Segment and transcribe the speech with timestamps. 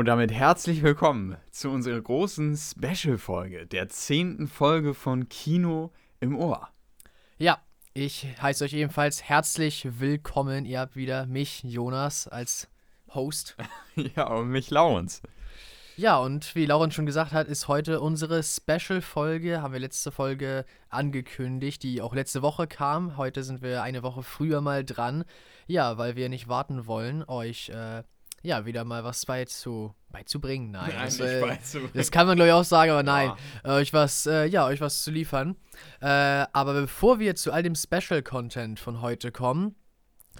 [0.00, 6.70] Und damit herzlich willkommen zu unserer großen Special-Folge, der zehnten Folge von Kino im Ohr.
[7.36, 7.58] Ja,
[7.92, 10.64] ich heiße euch ebenfalls herzlich willkommen.
[10.64, 12.70] Ihr habt wieder mich, Jonas, als
[13.12, 13.58] Host.
[14.16, 15.20] ja, und mich, Laurens.
[15.98, 19.60] Ja, und wie Lauren schon gesagt hat, ist heute unsere Special-Folge.
[19.60, 23.18] Haben wir letzte Folge angekündigt, die auch letzte Woche kam.
[23.18, 25.24] Heute sind wir eine Woche früher mal dran.
[25.66, 28.02] Ja, weil wir nicht warten wollen, euch äh,
[28.42, 30.70] ja wieder mal was beizu, beizubringen.
[30.70, 33.32] Nein, nein das, äh, das, kann man glaube ich auch sagen, aber nein,
[33.64, 33.74] ja.
[33.74, 35.56] euch was, äh, ja, euch was zu liefern.
[36.00, 39.74] Äh, aber bevor wir zu all dem Special-Content von heute kommen,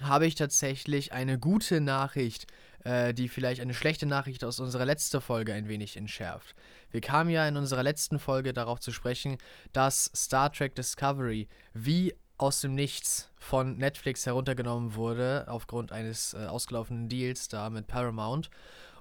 [0.01, 2.47] habe ich tatsächlich eine gute Nachricht
[2.83, 6.55] äh, die vielleicht eine schlechte Nachricht aus unserer letzten Folge ein wenig entschärft.
[6.89, 9.37] Wir kamen ja in unserer letzten Folge darauf zu sprechen,
[9.71, 16.45] dass Star Trek Discovery wie aus dem Nichts von Netflix heruntergenommen wurde, aufgrund eines äh,
[16.45, 18.51] ausgelaufenen Deals da mit Paramount.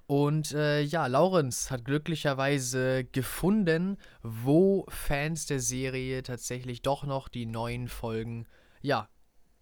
[0.06, 7.44] Und äh, ja, Lawrence hat glücklicherweise gefunden, wo Fans der Serie tatsächlich doch noch die
[7.46, 8.46] neuen Folgen,
[8.80, 9.08] ja,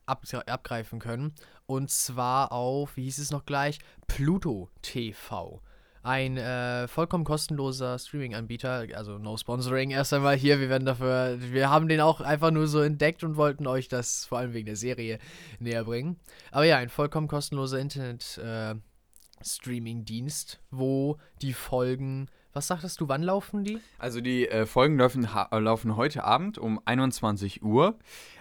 [0.06, 1.34] ab abgreifen können.
[1.66, 5.60] Und zwar auf, wie hieß es noch gleich, Pluto TV.
[6.08, 10.58] Ein äh, vollkommen kostenloser Streaming-Anbieter, also no sponsoring erst einmal hier.
[10.58, 14.24] Wir werden dafür, wir haben den auch einfach nur so entdeckt und wollten euch das
[14.24, 15.18] vor allem wegen der Serie
[15.58, 16.18] näher bringen.
[16.50, 23.62] Aber ja, ein vollkommen kostenloser Internet-Streaming-Dienst, äh, wo die Folgen was sagtest du, wann laufen
[23.62, 23.78] die?
[23.98, 27.98] Also die äh, Folgen laufen, laufen heute Abend um 21 Uhr.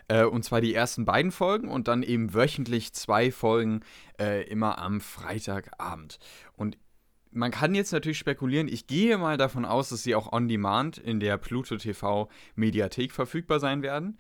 [0.07, 3.81] Äh, und zwar die ersten beiden Folgen und dann eben wöchentlich zwei Folgen
[4.19, 6.17] äh, immer am Freitagabend.
[6.55, 6.77] Und
[7.37, 10.97] man kann jetzt natürlich spekulieren, ich gehe mal davon aus, dass sie auch on demand
[10.97, 14.17] in der Pluto TV Mediathek verfügbar sein werden.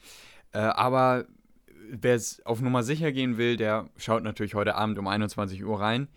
[0.53, 1.25] Äh, aber
[1.89, 5.79] wer es auf Nummer sicher gehen will, der schaut natürlich heute Abend um 21 Uhr
[5.79, 6.07] rein.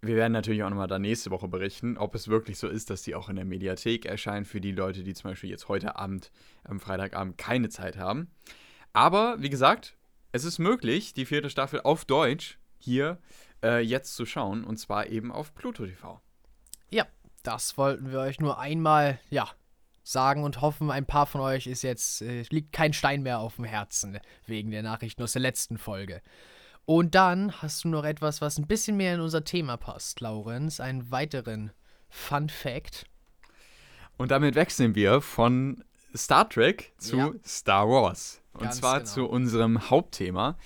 [0.00, 3.02] Wir werden natürlich auch nochmal da nächste Woche berichten, ob es wirklich so ist, dass
[3.02, 6.30] die auch in der Mediathek erscheinen für die Leute, die zum Beispiel jetzt heute Abend,
[6.64, 8.30] am Freitagabend keine Zeit haben.
[8.92, 9.96] Aber wie gesagt,
[10.32, 15.06] es ist möglich, die vierte Staffel auf Deutsch hier äh, jetzt zu schauen und zwar
[15.06, 16.20] eben auf Pluto TV.
[16.90, 17.06] Ja,
[17.42, 19.48] das wollten wir euch nur einmal, ja,
[20.02, 23.56] sagen und hoffen, ein paar von euch ist jetzt, äh, liegt kein Stein mehr auf
[23.56, 26.22] dem Herzen wegen der Nachrichten aus der letzten Folge.
[26.86, 30.80] Und dann hast du noch etwas, was ein bisschen mehr in unser Thema passt, Laurenz,
[30.80, 31.72] einen weiteren
[32.08, 33.04] Fun Fact.
[34.16, 35.84] Und damit wechseln wir von
[36.16, 37.30] Star Trek zu ja.
[37.46, 38.40] Star Wars.
[38.54, 39.10] Und Ganz zwar genau.
[39.10, 40.56] zu unserem Hauptthema.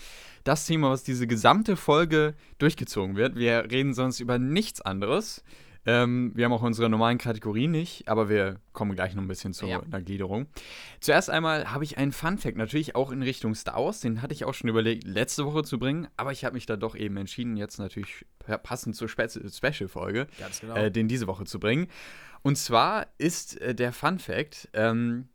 [0.44, 3.36] Das Thema, was diese gesamte Folge durchgezogen wird.
[3.36, 5.44] Wir reden sonst über nichts anderes.
[5.84, 9.52] Ähm, wir haben auch unsere normalen Kategorien nicht, aber wir kommen gleich noch ein bisschen
[9.52, 9.80] zu ja.
[9.80, 10.46] einer Gliederung.
[11.00, 14.00] Zuerst einmal habe ich einen Fun-Fact, natürlich auch in Richtung Star Wars.
[14.00, 16.76] Den hatte ich auch schon überlegt, letzte Woche zu bringen, aber ich habe mich da
[16.76, 18.24] doch eben entschieden, jetzt natürlich
[18.62, 20.28] passend zur Spe Special-Folge,
[20.60, 20.74] genau.
[20.76, 21.88] äh, den diese Woche zu bringen.
[22.42, 25.28] Und zwar ist äh, der Fun-Fact, ähm,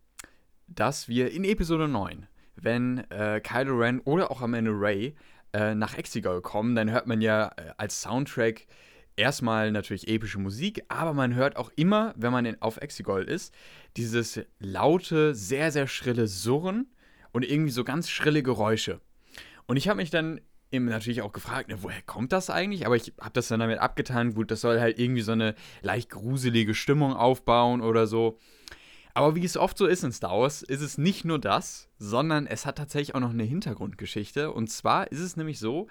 [0.67, 2.25] dass wir in Episode 9
[2.61, 5.15] wenn äh, Kylo Ren oder auch am Ende Ray
[5.53, 8.67] äh, nach Exegol kommen, dann hört man ja äh, als Soundtrack
[9.15, 13.53] erstmal natürlich epische Musik, aber man hört auch immer, wenn man in, auf Exegol ist,
[13.97, 16.87] dieses laute, sehr, sehr schrille Surren
[17.31, 19.01] und irgendwie so ganz schrille Geräusche.
[19.65, 20.39] Und ich habe mich dann
[20.71, 22.85] eben natürlich auch gefragt, ne, woher kommt das eigentlich?
[22.85, 26.09] Aber ich habe das dann damit abgetan, gut, das soll halt irgendwie so eine leicht
[26.09, 28.39] gruselige Stimmung aufbauen oder so.
[29.17, 32.45] Aber wie es oft so ist in Star Wars, ist es nicht nur das, sondern
[32.45, 34.51] es hat tatsächlich auch noch eine Hintergrundgeschichte.
[34.51, 35.87] Und zwar ist es nämlich so,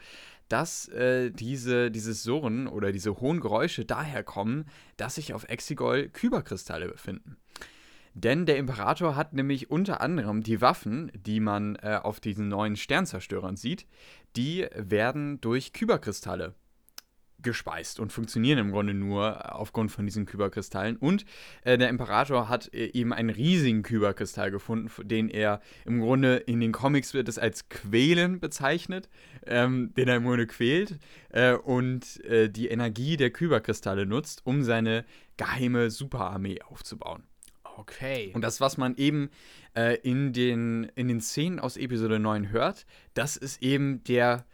[0.49, 4.67] dass äh, diese, dieses Surren oder diese hohen Geräusche daher kommen,
[4.97, 7.37] dass sich auf Exegol Kyberkristalle befinden.
[8.15, 12.77] Denn der Imperator hat nämlich unter anderem die Waffen, die man äh, auf diesen neuen
[12.77, 13.89] Sternzerstörern sieht,
[14.37, 16.55] die werden durch Kyberkristalle
[17.43, 20.97] gespeist und funktionieren im Grunde nur aufgrund von diesen Kyberkristallen.
[20.97, 21.25] Und
[21.63, 26.61] äh, der Imperator hat äh, eben einen riesigen Kyberkristall gefunden, den er im Grunde in
[26.61, 29.09] den Comics wird es als Quälen bezeichnet,
[29.47, 30.99] ähm, den er im Grunde quält
[31.31, 35.05] äh, und äh, die Energie der Kyberkristalle nutzt, um seine
[35.37, 37.25] geheime Superarmee aufzubauen.
[37.77, 38.33] Okay.
[38.35, 39.31] Und das, was man eben
[39.77, 44.47] äh, in, den, in den Szenen aus Episode 9 hört, das ist eben der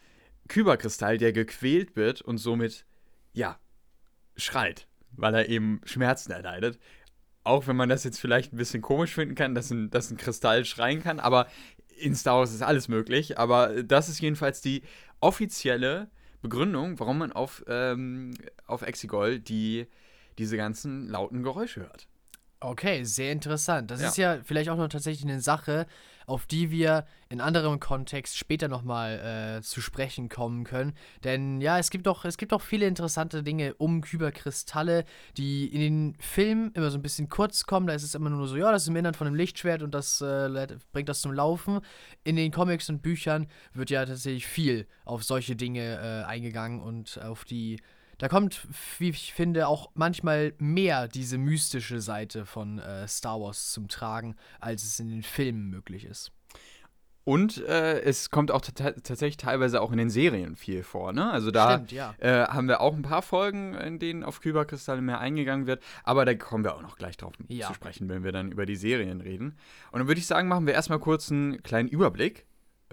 [0.52, 2.84] Kyberkristall, der gequält wird und somit,
[3.32, 3.58] ja,
[4.36, 6.78] schreit, weil er eben Schmerzen erleidet.
[7.42, 10.18] Auch wenn man das jetzt vielleicht ein bisschen komisch finden kann, dass ein, dass ein
[10.18, 11.46] Kristall schreien kann, aber
[11.98, 13.38] in Star Wars ist alles möglich.
[13.38, 14.82] Aber das ist jedenfalls die
[15.20, 16.10] offizielle
[16.42, 18.34] Begründung, warum man auf, ähm,
[18.66, 19.86] auf Exegol die,
[20.36, 22.08] diese ganzen lauten Geräusche hört.
[22.60, 23.90] Okay, sehr interessant.
[23.90, 24.08] Das ja.
[24.08, 25.86] ist ja vielleicht auch noch tatsächlich eine Sache,
[26.26, 30.92] auf die wir in anderem Kontext später nochmal äh, zu sprechen kommen können.
[31.24, 35.04] Denn ja, es gibt doch, es gibt doch viele interessante Dinge um Kyberkristalle,
[35.36, 37.86] die in den Filmen immer so ein bisschen kurz kommen.
[37.86, 39.94] Da ist es immer nur so, ja, das ist im Innern von einem Lichtschwert und
[39.94, 41.80] das äh, bringt das zum Laufen.
[42.24, 47.20] In den Comics und Büchern wird ja tatsächlich viel auf solche Dinge äh, eingegangen und
[47.22, 47.80] auf die
[48.22, 48.68] da kommt,
[49.00, 54.36] wie ich finde, auch manchmal mehr diese mystische Seite von äh, Star Wars zum Tragen,
[54.60, 56.30] als es in den Filmen möglich ist.
[57.24, 61.12] Und äh, es kommt auch tatsächlich teilweise auch in den Serien viel vor.
[61.12, 61.32] Ne?
[61.32, 62.14] Also da Stimmt, ja.
[62.18, 65.82] äh, haben wir auch ein paar Folgen, in denen auf Kyberkristalle mehr eingegangen wird.
[66.04, 67.66] Aber da kommen wir auch noch gleich drauf ja.
[67.66, 69.58] zu sprechen, wenn wir dann über die Serien reden.
[69.90, 72.46] Und dann würde ich sagen, machen wir erstmal kurz einen kleinen Überblick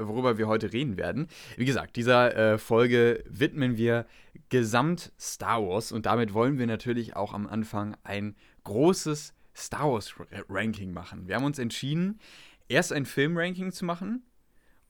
[0.07, 1.27] worüber wir heute reden werden.
[1.57, 4.05] Wie gesagt, dieser äh, Folge widmen wir
[4.49, 10.13] gesamt Star Wars und damit wollen wir natürlich auch am Anfang ein großes Star Wars
[10.49, 11.27] Ranking machen.
[11.27, 12.19] Wir haben uns entschieden,
[12.67, 14.23] erst ein Film-Ranking zu machen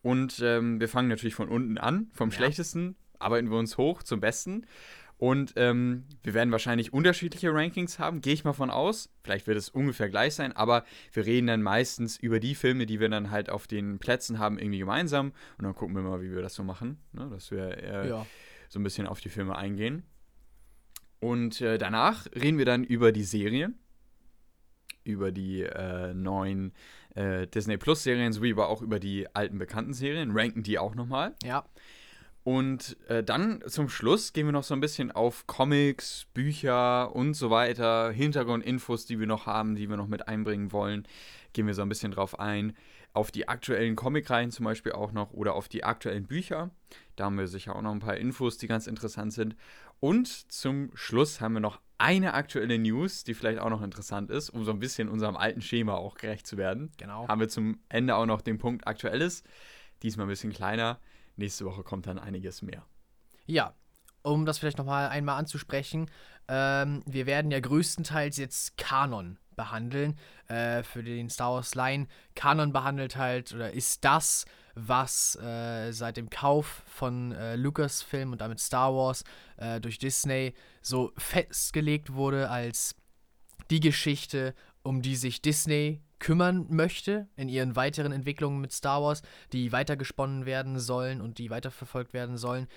[0.01, 2.35] und ähm, wir fangen natürlich von unten an, vom ja.
[2.35, 4.65] schlechtesten arbeiten wir uns hoch zum besten
[5.19, 9.09] und ähm, wir werden wahrscheinlich unterschiedliche Rankings haben, gehe ich mal von aus.
[9.21, 13.01] Vielleicht wird es ungefähr gleich sein, aber wir reden dann meistens über die Filme, die
[13.01, 15.33] wir dann halt auf den Plätzen haben, irgendwie gemeinsam.
[15.57, 16.99] Und dann gucken wir mal, wie wir das so machen.
[17.11, 17.27] Ne?
[17.29, 18.25] Dass wir äh, ja.
[18.69, 20.03] So ein bisschen auf die Filme eingehen.
[21.19, 23.77] Und äh, danach reden wir dann über die Serien.
[25.03, 26.73] Über die äh, neuen
[27.15, 30.31] äh, Disney Plus Serien, sowie aber auch über die alten bekannten Serien.
[30.31, 31.35] Ranken die auch nochmal.
[31.43, 31.65] Ja.
[32.43, 37.33] Und äh, dann zum Schluss gehen wir noch so ein bisschen auf Comics, Bücher und
[37.33, 41.05] so weiter, Hintergrundinfos, die wir noch haben, die wir noch mit einbringen wollen.
[41.53, 42.73] Gehen wir so ein bisschen drauf ein.
[43.19, 46.71] Auf die aktuellen Comicreihen zum Beispiel auch noch oder auf die aktuellen Bücher.
[47.17, 49.57] Da haben wir sicher auch noch ein paar Infos, die ganz interessant sind.
[49.99, 54.49] Und zum Schluss haben wir noch eine aktuelle News, die vielleicht auch noch interessant ist,
[54.49, 56.93] um so ein bisschen unserem alten Schema auch gerecht zu werden.
[56.95, 57.27] Genau.
[57.27, 59.43] Haben wir zum Ende auch noch den Punkt Aktuelles.
[60.01, 61.01] Diesmal ein bisschen kleiner.
[61.35, 62.85] Nächste Woche kommt dann einiges mehr.
[63.47, 63.75] Ja,
[64.21, 66.09] um das vielleicht nochmal einmal anzusprechen,
[66.47, 70.15] ähm, wir werden ja größtenteils jetzt Kanon behandeln
[70.47, 72.07] äh, für den Star Wars Line.
[72.33, 78.39] Kanon behandelt halt oder ist das, was äh, seit dem Kauf von äh, Lucasfilm und
[78.39, 79.25] damit Star Wars
[79.57, 82.95] äh, durch Disney so festgelegt wurde als
[83.69, 89.21] die Geschichte, um die sich Disney kümmern möchte in ihren weiteren Entwicklungen mit Star Wars,
[89.51, 92.67] die weitergesponnen werden sollen und die weiterverfolgt werden sollen.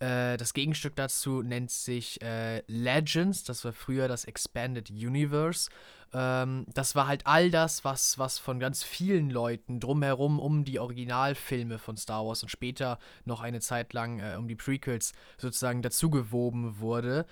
[0.00, 5.70] Äh, das Gegenstück dazu nennt sich äh, Legends, das war früher das Expanded Universe.
[6.12, 10.78] Ähm, das war halt all das, was, was von ganz vielen Leuten drumherum um die
[10.78, 15.82] Originalfilme von Star Wars und später noch eine Zeit lang äh, um die Prequels sozusagen
[15.82, 17.26] dazugewoben wurde.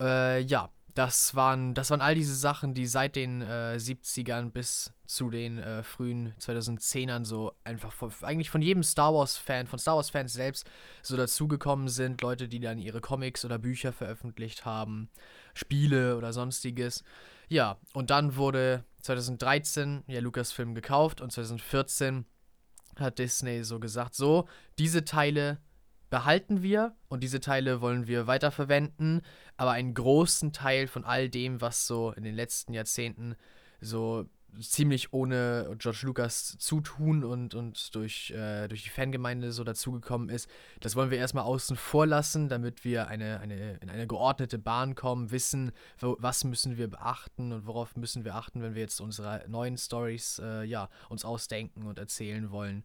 [0.00, 4.92] Äh, ja, das waren, das waren all diese Sachen, die seit den äh, 70ern bis
[5.06, 9.96] zu den äh, frühen 2010ern so einfach von, eigentlich von jedem Star Wars-Fan, von Star
[9.96, 10.68] Wars-Fans selbst
[11.00, 12.20] so dazugekommen sind.
[12.20, 15.08] Leute, die dann ihre Comics oder Bücher veröffentlicht haben,
[15.54, 17.02] Spiele oder sonstiges.
[17.48, 22.26] Ja, und dann wurde 2013 ja Lucasfilm gekauft und 2014
[22.96, 24.46] hat Disney so gesagt, so,
[24.78, 25.62] diese Teile
[26.10, 29.22] behalten wir und diese Teile wollen wir weiterverwenden,
[29.56, 33.36] aber einen großen Teil von all dem, was so in den letzten Jahrzehnten
[33.80, 34.26] so
[34.60, 40.50] ziemlich ohne George Lucas Zutun und, und durch, äh, durch die Fangemeinde so dazugekommen ist,
[40.80, 44.94] das wollen wir erstmal außen vor lassen, damit wir eine, eine, in eine geordnete Bahn
[44.94, 49.00] kommen, wissen, wo, was müssen wir beachten und worauf müssen wir achten, wenn wir jetzt
[49.00, 52.84] unsere neuen Stories äh, ja, uns ausdenken und erzählen wollen.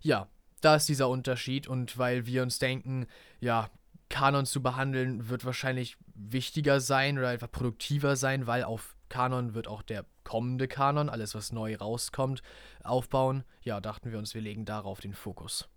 [0.00, 0.28] Ja,
[0.64, 3.06] da ist dieser Unterschied und weil wir uns denken,
[3.40, 3.70] ja,
[4.08, 9.68] Kanon zu behandeln wird wahrscheinlich wichtiger sein oder einfach produktiver sein, weil auf Kanon wird
[9.68, 12.42] auch der kommende Kanon, alles was neu rauskommt,
[12.82, 13.44] aufbauen.
[13.62, 15.68] Ja, dachten wir uns, wir legen darauf den Fokus.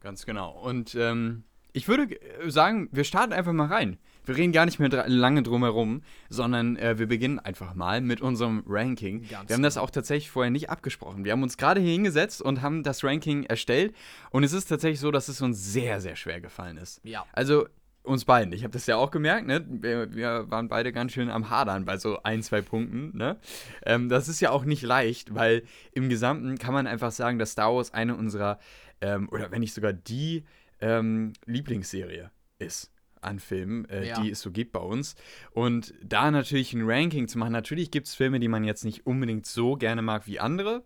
[0.00, 0.50] Ganz genau.
[0.52, 1.44] Und ähm,
[1.76, 3.98] ich würde sagen, wir starten einfach mal rein.
[4.24, 8.22] Wir reden gar nicht mehr lange drum herum, sondern äh, wir beginnen einfach mal mit
[8.22, 9.28] unserem Ranking.
[9.28, 9.84] Ganz wir haben das genau.
[9.84, 11.26] auch tatsächlich vorher nicht abgesprochen.
[11.26, 13.94] Wir haben uns gerade hier hingesetzt und haben das Ranking erstellt.
[14.30, 17.02] Und es ist tatsächlich so, dass es uns sehr, sehr schwer gefallen ist.
[17.04, 17.26] Ja.
[17.32, 17.66] Also
[18.04, 18.54] uns beiden.
[18.54, 19.62] Ich habe das ja auch gemerkt, ne?
[19.68, 23.36] Wir, wir, waren beide ganz schön am Hadern bei so ein, zwei Punkten, ne?
[23.84, 27.52] Ähm, das ist ja auch nicht leicht, weil im Gesamten kann man einfach sagen, dass
[27.52, 28.58] Star Wars eine unserer,
[29.02, 30.44] ähm, oder wenn nicht sogar die
[30.80, 34.20] ähm, Lieblingsserie ist an Filmen, äh, ja.
[34.20, 35.16] die es so gibt bei uns.
[35.50, 39.06] Und da natürlich ein Ranking zu machen, natürlich gibt es Filme, die man jetzt nicht
[39.06, 40.84] unbedingt so gerne mag wie andere.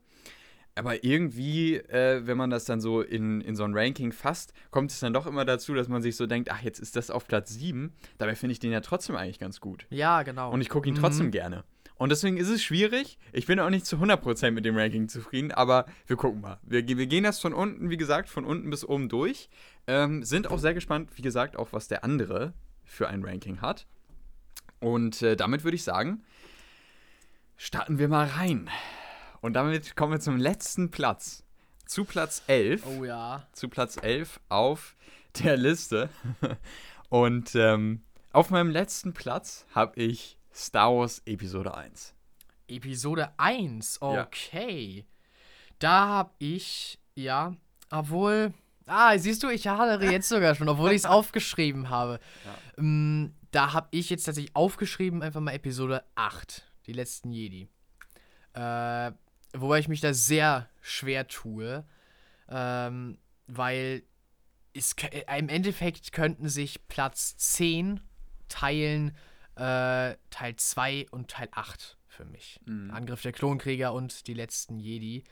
[0.77, 4.91] Aber irgendwie, äh, wenn man das dann so in, in so ein Ranking fasst, kommt
[4.91, 7.27] es dann doch immer dazu, dass man sich so denkt, ach, jetzt ist das auf
[7.27, 7.93] Platz 7.
[8.19, 9.87] Dabei finde ich den ja trotzdem eigentlich ganz gut.
[9.91, 10.51] Ja, genau.
[10.53, 11.01] Und ich gucke ihn mhm.
[11.01, 11.65] trotzdem gerne.
[11.97, 13.19] Und deswegen ist es schwierig.
[13.31, 16.59] Ich bin auch nicht zu 100% mit dem Ranking zufrieden, aber wir gucken mal.
[16.63, 19.51] Wir, wir gehen das von unten, wie gesagt, von unten bis oben durch.
[19.87, 22.53] Ähm, sind auch sehr gespannt, wie gesagt, auch was der andere
[22.85, 23.87] für ein Ranking hat.
[24.81, 26.25] Und äh, damit würde ich sagen,
[27.57, 28.71] starten wir mal rein.
[29.41, 31.45] Und damit kommen wir zum letzten Platz.
[31.87, 32.87] Zu Platz 11.
[32.87, 33.47] Oh ja.
[33.53, 34.95] Zu Platz 11 auf
[35.39, 36.09] der Liste.
[37.09, 42.15] Und ähm, auf meinem letzten Platz habe ich Star Wars Episode 1.
[42.69, 44.99] Episode 1, okay.
[44.99, 45.05] Ja.
[45.81, 47.57] Da habe ich, ja,
[47.91, 48.55] obwohl,
[48.91, 52.21] ah, siehst du, ich hadere jetzt sogar schon, obwohl ich es aufgeschrieben habe.
[52.45, 52.55] Ja.
[52.79, 57.69] Ähm, da habe ich jetzt tatsächlich aufgeschrieben, einfach mal Episode 8, die letzten Jedi.
[58.53, 59.13] Äh,
[59.55, 61.85] wobei ich mich da sehr schwer tue,
[62.49, 64.03] ähm, weil
[64.73, 64.95] es,
[65.37, 68.01] im Endeffekt könnten sich Platz 10
[68.49, 69.17] teilen
[69.57, 72.61] äh, Teil 2 und Teil 8 für mich.
[72.65, 72.91] Mhm.
[72.91, 75.25] Angriff der Klonkrieger und die letzten Jedi.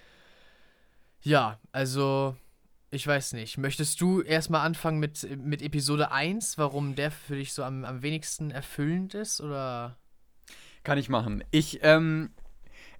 [1.22, 2.36] Ja, also
[2.90, 3.58] ich weiß nicht.
[3.58, 8.02] Möchtest du erstmal anfangen mit, mit Episode 1, warum der für dich so am, am
[8.02, 9.40] wenigsten erfüllend ist?
[9.40, 9.96] Oder?
[10.84, 11.44] Kann ich machen.
[11.50, 12.30] Ich, ähm,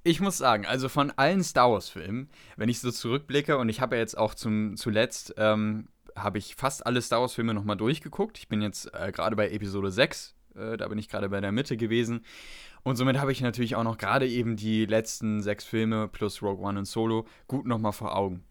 [0.02, 3.97] ich muss sagen, also von allen Star Wars-Filmen, wenn ich so zurückblicke, und ich habe
[3.97, 8.38] ja jetzt auch zum, zuletzt, ähm, habe ich fast alle Star Wars-Filme nochmal durchgeguckt.
[8.38, 11.52] Ich bin jetzt äh, gerade bei Episode 6 äh, da bin ich gerade bei der
[11.52, 12.25] Mitte gewesen.
[12.83, 16.64] Und somit habe ich natürlich auch noch gerade eben die letzten sechs Filme plus Rogue
[16.64, 18.45] One und Solo gut nochmal vor Augen.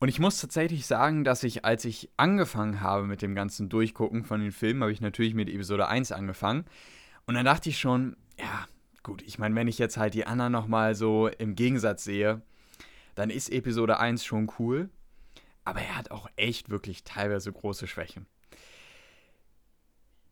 [0.00, 4.24] Und ich muss tatsächlich sagen, dass ich, als ich angefangen habe mit dem ganzen Durchgucken
[4.24, 6.64] von den Filmen, habe ich natürlich mit Episode 1 angefangen.
[7.26, 8.66] Und dann dachte ich schon, ja,
[9.02, 12.42] gut, ich meine, wenn ich jetzt halt die anderen nochmal so im Gegensatz sehe,
[13.14, 14.90] dann ist Episode 1 schon cool.
[15.64, 18.26] Aber er hat auch echt wirklich teilweise große Schwächen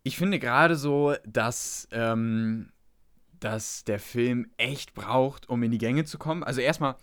[0.09, 2.73] ich finde gerade so, dass, ähm,
[3.41, 6.43] dass der Film echt braucht, um in die Gänge zu kommen.
[6.43, 6.97] Also erstmal,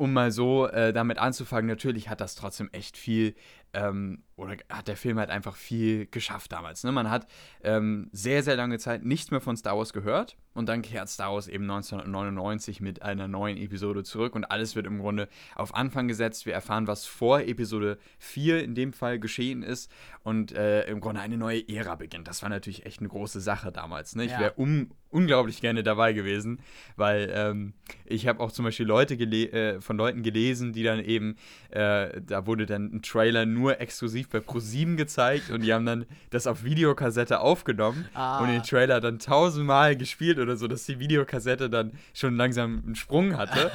[0.00, 3.34] um mal so äh, damit anzufangen, natürlich hat das trotzdem echt viel
[3.74, 6.82] ähm, oder hat der Film halt einfach viel geschafft damals.
[6.82, 6.92] Ne?
[6.92, 7.26] Man hat
[7.62, 11.32] ähm, sehr, sehr lange Zeit nichts mehr von Star Wars gehört und dann kehrt Star
[11.34, 16.08] Wars eben 1999 mit einer neuen Episode zurück und alles wird im Grunde auf Anfang
[16.08, 16.46] gesetzt.
[16.46, 19.92] Wir erfahren, was vor Episode 4 in dem Fall geschehen ist
[20.22, 22.26] und äh, im Grunde eine neue Ära beginnt.
[22.26, 24.16] Das war natürlich echt eine große Sache damals.
[24.16, 24.24] Ne?
[24.24, 26.60] Ich wäre um, unglaublich gerne dabei gewesen,
[26.96, 27.74] weil ähm,
[28.06, 31.36] ich habe auch zum Beispiel Leute äh, von Leuten gelesen, die dann eben,
[31.70, 36.06] äh, da wurde dann ein Trailer nur exklusiv bei Pro7 gezeigt und die haben dann
[36.30, 38.40] das auf Videokassette aufgenommen ah.
[38.40, 42.94] und den Trailer dann tausendmal gespielt oder so, dass die Videokassette dann schon langsam einen
[42.94, 43.70] Sprung hatte.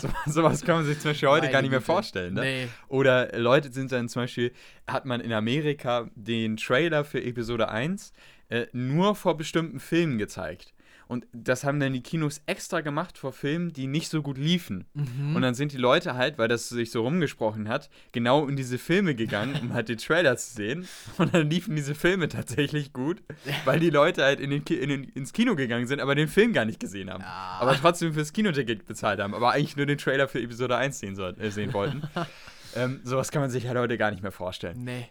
[0.00, 1.92] so, sowas kann man sich zum Beispiel heute Meine gar nicht mehr Güte.
[1.92, 2.34] vorstellen.
[2.34, 2.40] Ne?
[2.40, 2.68] Nee.
[2.88, 4.52] Oder Leute sind dann zum Beispiel,
[4.86, 8.12] hat man in Amerika den Trailer für Episode 1
[8.50, 10.74] äh, nur vor bestimmten Filmen gezeigt.
[11.10, 14.84] Und das haben dann die Kinos extra gemacht vor Filmen, die nicht so gut liefen.
[14.94, 15.34] Mhm.
[15.34, 18.78] Und dann sind die Leute halt, weil das sich so rumgesprochen hat, genau in diese
[18.78, 20.86] Filme gegangen, um halt die Trailer zu sehen.
[21.18, 23.24] Und dann liefen diese Filme tatsächlich gut,
[23.64, 26.52] weil die Leute halt in den in den, ins Kino gegangen sind, aber den Film
[26.52, 27.22] gar nicht gesehen haben.
[27.22, 27.58] Ja.
[27.58, 31.16] Aber trotzdem fürs Kinoticket bezahlt haben, aber eigentlich nur den Trailer für Episode 1 sehen,
[31.16, 32.02] soll, äh, sehen wollten.
[32.76, 34.84] ähm, sowas kann man sich halt heute gar nicht mehr vorstellen.
[34.84, 35.08] Nee.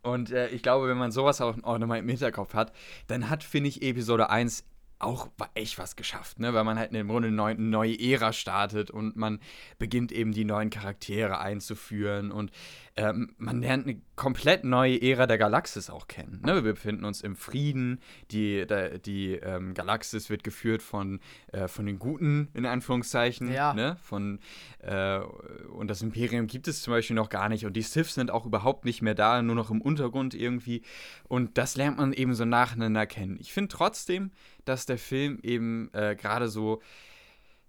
[0.00, 2.72] Und äh, ich glaube, wenn man sowas auch, auch nochmal im Hinterkopf hat,
[3.08, 4.64] dann hat, finde ich, Episode 1
[5.04, 6.54] auch echt was geschafft, ne?
[6.54, 9.40] weil man halt im Grunde eine neue Ära startet und man
[9.78, 12.50] beginnt eben die neuen Charaktere einzuführen und
[12.96, 16.40] ähm, man lernt eine komplett neue Ära der Galaxis auch kennen.
[16.44, 16.64] Ne?
[16.64, 21.18] Wir befinden uns im Frieden, die, der, die ähm, Galaxis wird geführt von,
[21.52, 23.52] äh, von den Guten, in Anführungszeichen.
[23.52, 23.74] Ja.
[23.74, 23.96] Ne?
[24.00, 24.38] Von,
[24.78, 28.30] äh, und das Imperium gibt es zum Beispiel noch gar nicht und die Sith sind
[28.30, 30.82] auch überhaupt nicht mehr da, nur noch im Untergrund irgendwie.
[31.24, 33.38] Und das lernt man eben so nacheinander kennen.
[33.40, 34.30] Ich finde trotzdem,
[34.64, 36.80] dass der Film eben äh, gerade so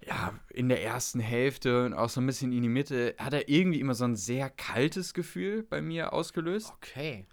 [0.08, 3.50] ja, in der ersten Hälfte und auch so ein bisschen in die Mitte, hat er
[3.50, 6.74] irgendwie immer so ein sehr kaltes Gefühl bei mir ausgelöst.
[6.78, 7.26] Okay.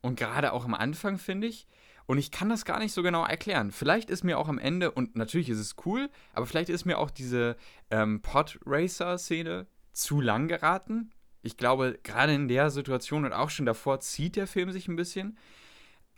[0.00, 1.66] Und gerade auch am Anfang, finde ich.
[2.06, 3.72] Und ich kann das gar nicht so genau erklären.
[3.72, 6.98] Vielleicht ist mir auch am Ende, und natürlich ist es cool, aber vielleicht ist mir
[6.98, 7.56] auch diese
[7.90, 11.10] ähm, Pod-Racer-Szene zu lang geraten.
[11.42, 14.96] Ich glaube, gerade in der Situation und auch schon davor zieht der Film sich ein
[14.96, 15.36] bisschen.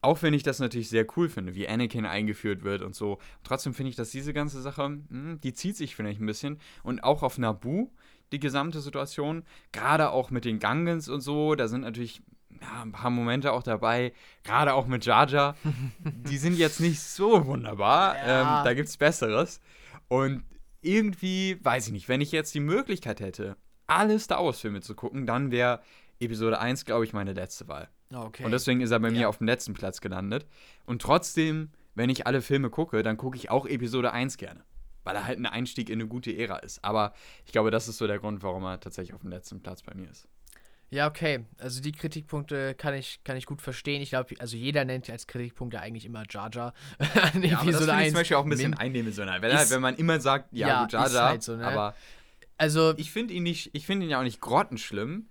[0.01, 3.19] Auch wenn ich das natürlich sehr cool finde, wie Anakin eingeführt wird und so.
[3.43, 6.59] Trotzdem finde ich, dass diese ganze Sache, hm, die zieht sich, finde ich, ein bisschen.
[6.83, 7.91] Und auch auf Naboo,
[8.31, 12.23] die gesamte Situation, gerade auch mit den Gangans und so, da sind natürlich
[12.61, 14.13] ja, ein paar Momente auch dabei,
[14.45, 15.57] gerade auch mit Jar Jar.
[16.01, 18.17] die sind jetzt nicht so wunderbar.
[18.17, 18.61] Ja.
[18.61, 19.61] Ähm, da gibt es Besseres.
[20.09, 20.45] Und
[20.81, 25.27] irgendwie, weiß ich nicht, wenn ich jetzt die Möglichkeit hätte, alle Star Wars-Filme zu gucken,
[25.27, 25.81] dann wäre
[26.21, 27.89] Episode 1, glaube ich, meine letzte Wahl.
[28.13, 28.45] Okay.
[28.45, 30.47] Und deswegen ist er bei mir auf dem letzten Platz gelandet.
[30.87, 34.65] Und trotzdem, wenn ich alle Filme gucke, dann gucke ich auch Episode 1 gerne.
[35.05, 36.85] weil er halt ein Einstieg in eine gute Ära ist.
[36.85, 37.15] Aber
[37.47, 39.95] ich glaube, das ist so der Grund, warum er tatsächlich auf dem letzten Platz bei
[39.95, 40.29] mir ist.
[40.91, 41.45] Ja, okay.
[41.59, 44.01] Also die Kritikpunkte kann ich, kann ich gut verstehen.
[44.01, 46.73] Ich glaube, also jeder nennt als Kritikpunkte eigentlich immer Jar Jar.
[47.43, 49.43] ja, aber das finde ich zum Beispiel auch ein bisschen eindimensional.
[49.43, 51.67] Wenn, halt, wenn man immer sagt, ja, ja gut, Jar Jar, halt so, ne?
[51.67, 51.95] aber
[52.57, 55.29] also ich finde ihn nicht, ich finde ihn ja auch nicht grottenschlimm.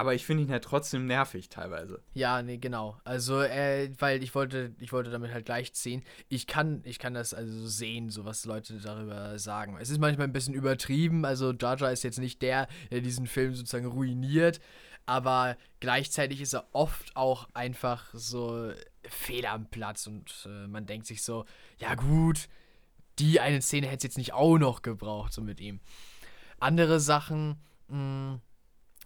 [0.00, 2.00] Aber ich finde ihn halt trotzdem nervig teilweise.
[2.14, 2.98] Ja, nee, genau.
[3.04, 6.02] Also, äh, weil ich wollte, ich wollte damit halt gleichziehen.
[6.30, 9.76] Ich kann, ich kann das also sehen, so was Leute darüber sagen.
[9.78, 11.26] Es ist manchmal ein bisschen übertrieben.
[11.26, 14.58] Also, Jar Jar ist jetzt nicht der, der diesen Film sozusagen ruiniert.
[15.04, 18.72] Aber gleichzeitig ist er oft auch einfach so
[19.06, 20.06] fehl am Platz.
[20.06, 21.44] Und äh, man denkt sich so,
[21.76, 22.48] ja gut,
[23.18, 25.80] die eine Szene hätte es jetzt nicht auch noch gebraucht, so mit ihm.
[26.58, 28.40] Andere Sachen, mh, hm,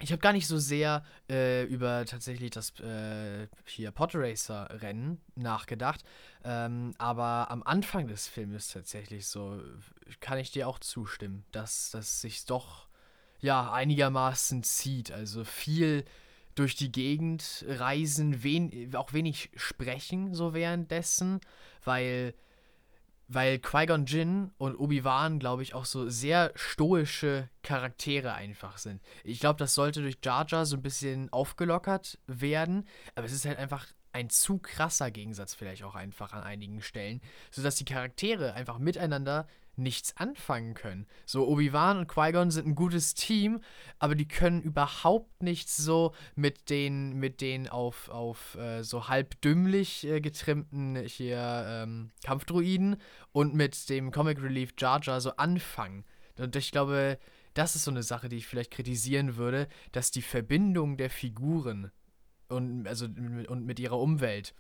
[0.05, 6.05] ich habe gar nicht so sehr äh, über tatsächlich das äh, hier Podracer-Rennen nachgedacht.
[6.45, 9.63] Ähm, aber am Anfang des Films tatsächlich so,
[10.21, 12.87] kann ich dir auch zustimmen, dass das sich doch
[13.41, 15.11] ja einigermaßen zieht.
[15.11, 16.05] Also viel
[16.55, 21.41] durch die Gegend reisen, wen auch wenig sprechen so währenddessen,
[21.83, 22.35] weil
[23.29, 29.03] weil Qui-Gon Jinn und Obi-Wan, glaube ich, auch so sehr stoische Charaktere einfach sind.
[29.23, 33.45] Ich glaube, das sollte durch Jar Jar so ein bisschen aufgelockert werden, aber es ist
[33.45, 38.55] halt einfach ein zu krasser Gegensatz vielleicht auch einfach an einigen Stellen, sodass die Charaktere
[38.55, 41.07] einfach miteinander nichts anfangen können.
[41.27, 43.61] So, Obi-Wan und Qui-Gon sind ein gutes Team,
[43.99, 49.41] aber die können überhaupt nichts so mit den, mit den auf, auf äh, so halb
[49.41, 52.97] dümmlich äh, getrimmten hier ähm, Kampfdruiden
[53.33, 56.05] und mit dem Comic Relief Jar Jar so anfangen.
[56.39, 57.19] Und ich glaube,
[57.55, 61.91] das ist so eine Sache, die ich vielleicht kritisieren würde, dass die Verbindung der Figuren
[62.49, 64.55] und, also, und mit ihrer Umwelt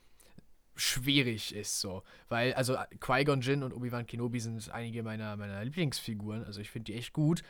[0.76, 2.02] schwierig ist so.
[2.28, 6.92] Weil, also Qui-Gon Jinn und Obi-Wan Kenobi sind einige meiner, meiner Lieblingsfiguren, also ich finde
[6.92, 7.42] die echt gut.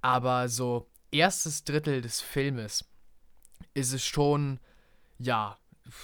[0.00, 2.84] Aber so erstes Drittel des Filmes
[3.74, 4.58] ist es schon,
[5.18, 5.58] ja,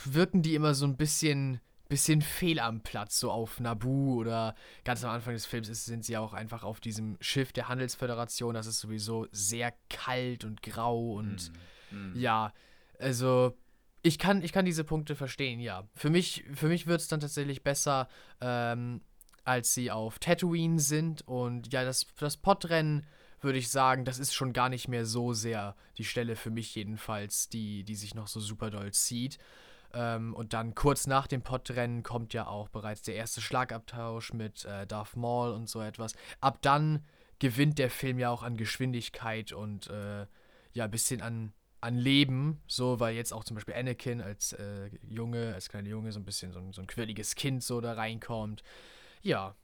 [0.04, 5.04] wirken die immer so ein bisschen, bisschen fehl am Platz, so auf Naboo oder ganz
[5.04, 8.54] am Anfang des Films ist, sind sie auch einfach auf diesem Schiff der Handelsföderation.
[8.54, 11.52] Das ist sowieso sehr kalt und grau und
[11.90, 12.16] mm, mm.
[12.16, 12.52] ja,
[12.98, 13.56] also
[14.02, 15.88] ich kann, ich kann diese Punkte verstehen, ja.
[15.94, 18.08] Für mich, für mich wird es dann tatsächlich besser,
[18.40, 19.00] ähm,
[19.44, 21.22] als sie auf Tatooine sind.
[21.26, 23.06] Und ja, das, das Podrennen
[23.40, 26.74] würde ich sagen, das ist schon gar nicht mehr so sehr die Stelle für mich
[26.74, 29.38] jedenfalls, die, die sich noch so super doll zieht.
[29.94, 34.64] Ähm, und dann kurz nach dem Podrennen kommt ja auch bereits der erste Schlagabtausch mit
[34.64, 36.14] äh, Darth Maul und so etwas.
[36.40, 37.04] Ab dann
[37.38, 40.26] gewinnt der Film ja auch an Geschwindigkeit und äh,
[40.72, 44.90] ja, ein bisschen an, an Leben, so, weil jetzt auch zum Beispiel Anakin als äh,
[45.08, 47.92] Junge, als kleiner Junge so ein bisschen so ein, so ein quirliges Kind so da
[47.92, 48.62] reinkommt.
[49.22, 49.54] Ja.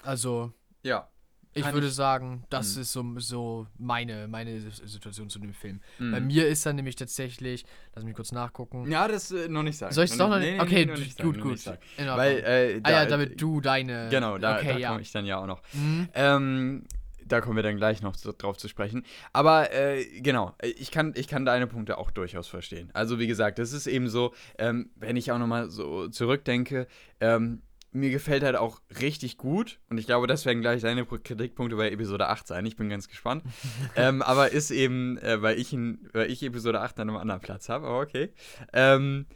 [0.00, 0.52] Also.
[0.82, 1.08] Ja.
[1.54, 2.80] Ich würde ich, sagen, das mh.
[2.80, 5.82] ist so, so meine, meine Situation zu dem Film.
[5.98, 6.10] Mh.
[6.12, 8.90] Bei mir ist dann nämlich tatsächlich, lass mich kurz nachgucken.
[8.90, 9.92] Ja, das äh, noch nicht sagen.
[9.92, 10.54] Soll ich es doch noch nicht?
[10.54, 11.60] Nee, okay, nee, nicht gut, gut.
[11.98, 14.08] Weil, äh, da, ah ja, damit du deine.
[14.08, 14.88] Genau, da, okay, da ja.
[14.88, 15.60] komme ich dann ja auch noch.
[15.74, 16.08] Mhm.
[16.14, 16.84] Ähm,
[17.26, 19.04] da kommen wir dann gleich noch drauf zu sprechen.
[19.32, 22.90] Aber äh, genau, ich kann, ich kann deine Punkte auch durchaus verstehen.
[22.92, 26.86] Also wie gesagt, das ist eben so, ähm, wenn ich auch nochmal so zurückdenke,
[27.20, 31.76] ähm, mir gefällt halt auch richtig gut und ich glaube, das werden gleich deine Kritikpunkte
[31.76, 32.64] bei Episode 8 sein.
[32.64, 33.44] Ich bin ganz gespannt.
[33.96, 37.42] ähm, aber ist eben, äh, weil, ich in, weil ich Episode 8 an einem anderen
[37.42, 38.30] Platz habe, aber okay.
[38.72, 39.26] Ähm,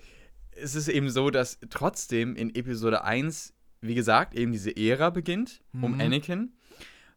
[0.52, 5.60] es ist eben so, dass trotzdem in Episode 1, wie gesagt, eben diese Ära beginnt
[5.72, 5.84] mhm.
[5.84, 6.52] um Anakin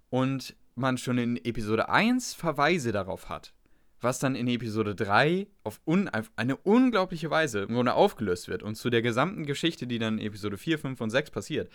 [0.09, 3.53] und man schon in Episode 1 Verweise darauf hat,
[4.01, 8.75] was dann in Episode 3 auf un eine unglaubliche Weise im Grunde aufgelöst wird und
[8.75, 11.71] zu der gesamten Geschichte, die dann in Episode 4, 5 und 6 passiert,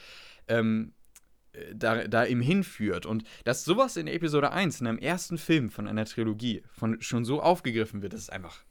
[0.49, 0.93] ähm,
[1.53, 3.07] äh, da, da ihm hinführt.
[3.07, 7.25] Und dass sowas in Episode 1, in einem ersten Film von einer Trilogie, von, schon
[7.25, 8.65] so aufgegriffen wird, das ist einfach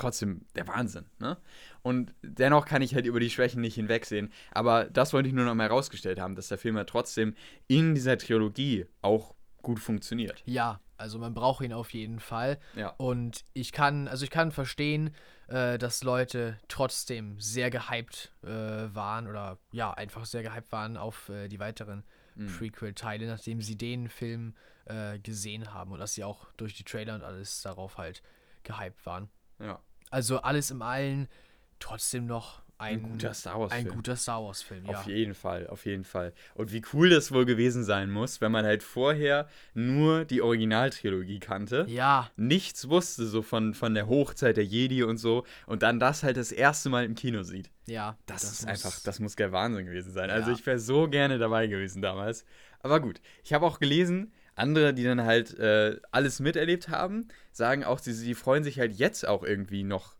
[0.00, 1.06] trotzdem der Wahnsinn.
[1.18, 1.36] Ne?
[1.82, 4.32] Und dennoch kann ich halt über die Schwächen nicht hinwegsehen.
[4.52, 7.34] Aber das wollte ich nur noch mal herausgestellt haben, dass der Film ja trotzdem
[7.68, 10.42] in dieser Trilogie auch gut funktioniert.
[10.46, 12.58] Ja, also man braucht ihn auf jeden Fall.
[12.76, 12.94] Ja.
[12.98, 15.14] Und ich kann, also ich kann verstehen,
[15.48, 21.28] äh, dass Leute trotzdem sehr gehypt äh, waren oder ja, einfach sehr gehypt waren auf
[21.28, 22.46] äh, die weiteren mhm.
[22.46, 24.54] Prequel-Teile, nachdem sie den Film
[24.86, 28.22] äh, gesehen haben und dass sie auch durch die Trailer und alles darauf halt
[28.62, 29.30] gehypt waren.
[29.58, 29.80] Ja.
[30.10, 31.28] Also alles im Allen
[31.78, 33.86] trotzdem noch ein, ein guter Star Wars-Film.
[33.86, 34.98] Ein guter Star Wars-Film, ja.
[34.98, 36.32] Auf jeden Fall, auf jeden Fall.
[36.54, 41.40] Und wie cool das wohl gewesen sein muss, wenn man halt vorher nur die Originaltrilogie
[41.40, 41.84] kannte.
[41.88, 42.30] Ja.
[42.36, 45.44] Nichts wusste so von, von der Hochzeit der Jedi und so.
[45.66, 47.70] Und dann das halt das erste Mal im Kino sieht.
[47.86, 48.16] Ja.
[48.24, 50.30] Das, das ist einfach, das muss der Wahnsinn gewesen sein.
[50.30, 50.46] Also ja.
[50.48, 52.46] Also ich wäre so gerne dabei gewesen damals.
[52.80, 57.84] Aber gut, ich habe auch gelesen, andere, die dann halt äh, alles miterlebt haben, sagen
[57.84, 60.14] auch, sie, sie freuen sich halt jetzt auch irgendwie noch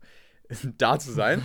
[0.77, 1.41] da zu sein,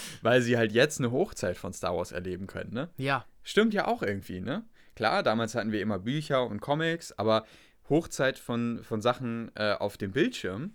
[0.22, 2.90] weil sie halt jetzt eine Hochzeit von Star Wars erleben können, ne?
[2.96, 3.24] Ja.
[3.42, 4.64] Stimmt ja auch irgendwie, ne?
[4.94, 7.46] Klar, damals hatten wir immer Bücher und Comics, aber
[7.88, 10.74] Hochzeit von, von Sachen äh, auf dem Bildschirm,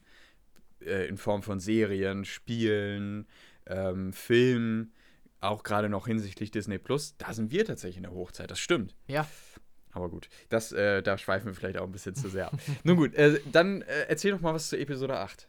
[0.82, 3.28] äh, in Form von Serien, Spielen,
[3.68, 4.94] ähm, Filmen,
[5.42, 8.96] auch gerade noch hinsichtlich Disney Plus, da sind wir tatsächlich in der Hochzeit, das stimmt.
[9.08, 9.28] Ja.
[9.96, 12.60] Aber gut, das, äh, da schweifen wir vielleicht auch ein bisschen zu sehr ab.
[12.84, 15.48] Nun gut, äh, dann äh, erzähl doch mal was zu Episode 8.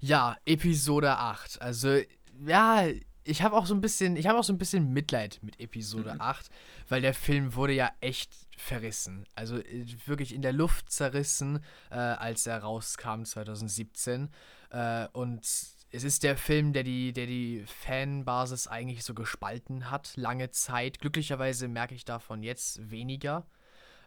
[0.00, 1.62] Ja, Episode 8.
[1.62, 1.98] Also,
[2.46, 2.84] ja,
[3.24, 6.14] ich habe auch so ein bisschen, ich habe auch so ein bisschen Mitleid mit Episode
[6.14, 6.20] mhm.
[6.20, 6.50] 8,
[6.88, 9.24] weil der Film wurde ja echt verrissen.
[9.34, 14.28] Also äh, wirklich in der Luft zerrissen, äh, als er rauskam 2017.
[14.70, 20.16] Äh, und es ist der Film, der die, der die Fanbasis eigentlich so gespalten hat,
[20.16, 20.98] lange Zeit.
[20.98, 23.46] Glücklicherweise merke ich davon jetzt weniger.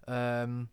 [0.07, 0.69] Ähm,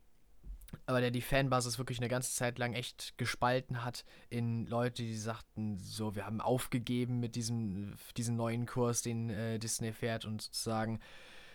[0.86, 5.16] aber der die Fanbasis wirklich eine ganze Zeit lang echt gespalten hat in Leute, die
[5.16, 10.40] sagten, so, wir haben aufgegeben mit diesem, diesem neuen Kurs, den äh, Disney fährt und
[10.40, 11.00] sozusagen,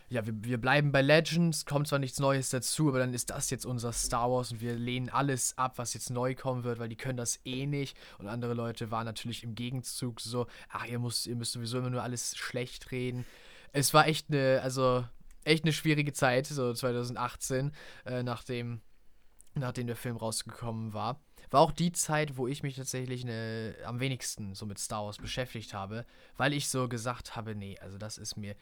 [0.08, 3.50] ja, wir, wir bleiben bei Legends, kommt zwar nichts Neues dazu, aber dann ist das
[3.50, 6.88] jetzt unser Star Wars und wir lehnen alles ab, was jetzt neu kommen wird, weil
[6.88, 7.96] die können das eh nicht.
[8.18, 11.90] Und andere Leute waren natürlich im Gegenzug so, ach, ihr müsst, ihr müsst sowieso immer
[11.90, 13.26] nur alles schlecht reden.
[13.72, 15.04] Es war echt eine, also
[15.44, 17.72] echt eine schwierige Zeit, so 2018,
[18.04, 18.80] äh, nachdem
[19.54, 21.20] nachdem der Film rausgekommen war.
[21.50, 25.18] War auch die Zeit, wo ich mich tatsächlich ne, am wenigsten so mit Star Wars
[25.18, 26.04] beschäftigt habe,
[26.36, 28.54] weil ich so gesagt habe, nee, also das ist mir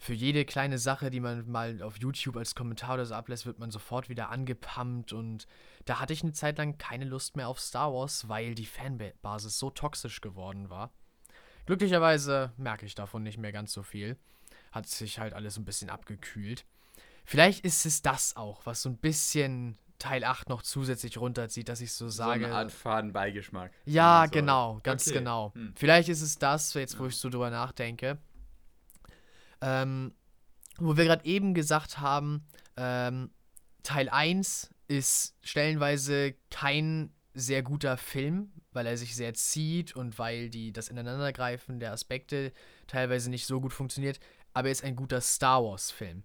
[0.00, 3.58] für jede kleine Sache, die man mal auf YouTube als Kommentar oder so ablässt, wird
[3.58, 5.48] man sofort wieder angepumpt und
[5.86, 9.58] da hatte ich eine Zeit lang keine Lust mehr auf Star Wars, weil die Fanbasis
[9.58, 10.92] so toxisch geworden war.
[11.66, 14.16] Glücklicherweise merke ich davon nicht mehr ganz so viel.
[14.72, 16.64] Hat sich halt alles ein bisschen abgekühlt.
[17.24, 21.80] Vielleicht ist es das auch, was so ein bisschen Teil 8 noch zusätzlich runterzieht, dass
[21.80, 22.40] ich so sage.
[22.40, 23.72] So eine Art Fadenbeigeschmack.
[23.84, 25.18] Ja, genau, ganz okay.
[25.18, 25.52] genau.
[25.54, 25.72] Hm.
[25.76, 27.08] Vielleicht ist es das, jetzt wo ja.
[27.08, 28.18] ich so drüber nachdenke.
[29.60, 30.14] Ähm,
[30.78, 33.30] wo wir gerade eben gesagt haben, ähm,
[33.82, 40.50] Teil 1 ist stellenweise kein sehr guter Film, weil er sich sehr zieht und weil
[40.50, 42.52] die das Ineinandergreifen der Aspekte
[42.86, 44.20] teilweise nicht so gut funktioniert,
[44.58, 46.24] aber er ist ein guter Star Wars Film.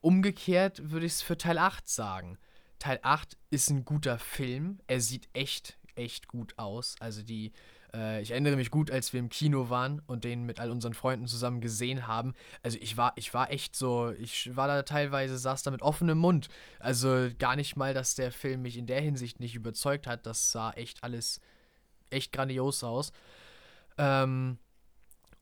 [0.00, 2.38] Umgekehrt würde ich es für Teil 8 sagen.
[2.78, 4.78] Teil 8 ist ein guter Film.
[4.86, 6.94] Er sieht echt, echt gut aus.
[7.00, 7.52] Also die,
[7.92, 10.94] äh, ich erinnere mich gut, als wir im Kino waren und den mit all unseren
[10.94, 12.34] Freunden zusammen gesehen haben.
[12.62, 16.18] Also ich war, ich war echt so, ich war da teilweise, saß da mit offenem
[16.18, 16.48] Mund.
[16.78, 20.24] Also gar nicht mal, dass der Film mich in der Hinsicht nicht überzeugt hat.
[20.24, 21.40] Das sah echt alles
[22.10, 23.12] echt grandios aus.
[23.98, 24.58] Ähm,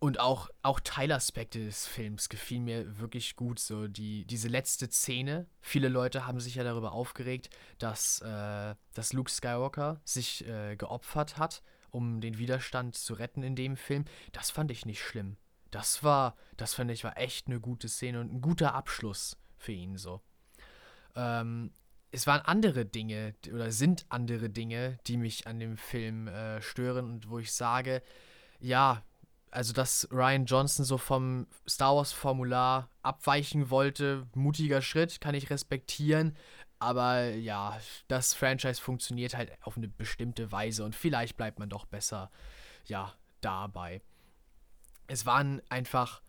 [0.04, 3.58] und auch, auch Teilaspekte des Films gefielen mir wirklich gut.
[3.58, 5.46] So die, diese letzte Szene.
[5.62, 11.38] Viele Leute haben sich ja darüber aufgeregt, dass, äh, dass Luke Skywalker sich äh, geopfert
[11.38, 14.04] hat, um den Widerstand zu retten in dem Film.
[14.32, 15.38] Das fand ich nicht schlimm.
[15.70, 19.72] Das war, das fand ich war echt eine gute Szene und ein guter Abschluss für
[19.72, 20.20] ihn so.
[21.16, 21.72] Ähm,
[22.10, 27.06] es waren andere Dinge oder sind andere Dinge, die mich an dem Film äh, stören
[27.06, 28.02] und wo ich sage,
[28.60, 29.02] ja,
[29.54, 35.48] also dass Ryan Johnson so vom Star Wars Formular abweichen wollte, mutiger Schritt, kann ich
[35.50, 36.36] respektieren.
[36.80, 41.86] Aber ja, das Franchise funktioniert halt auf eine bestimmte Weise und vielleicht bleibt man doch
[41.86, 42.30] besser,
[42.86, 44.02] ja, dabei.
[45.06, 46.20] Es waren einfach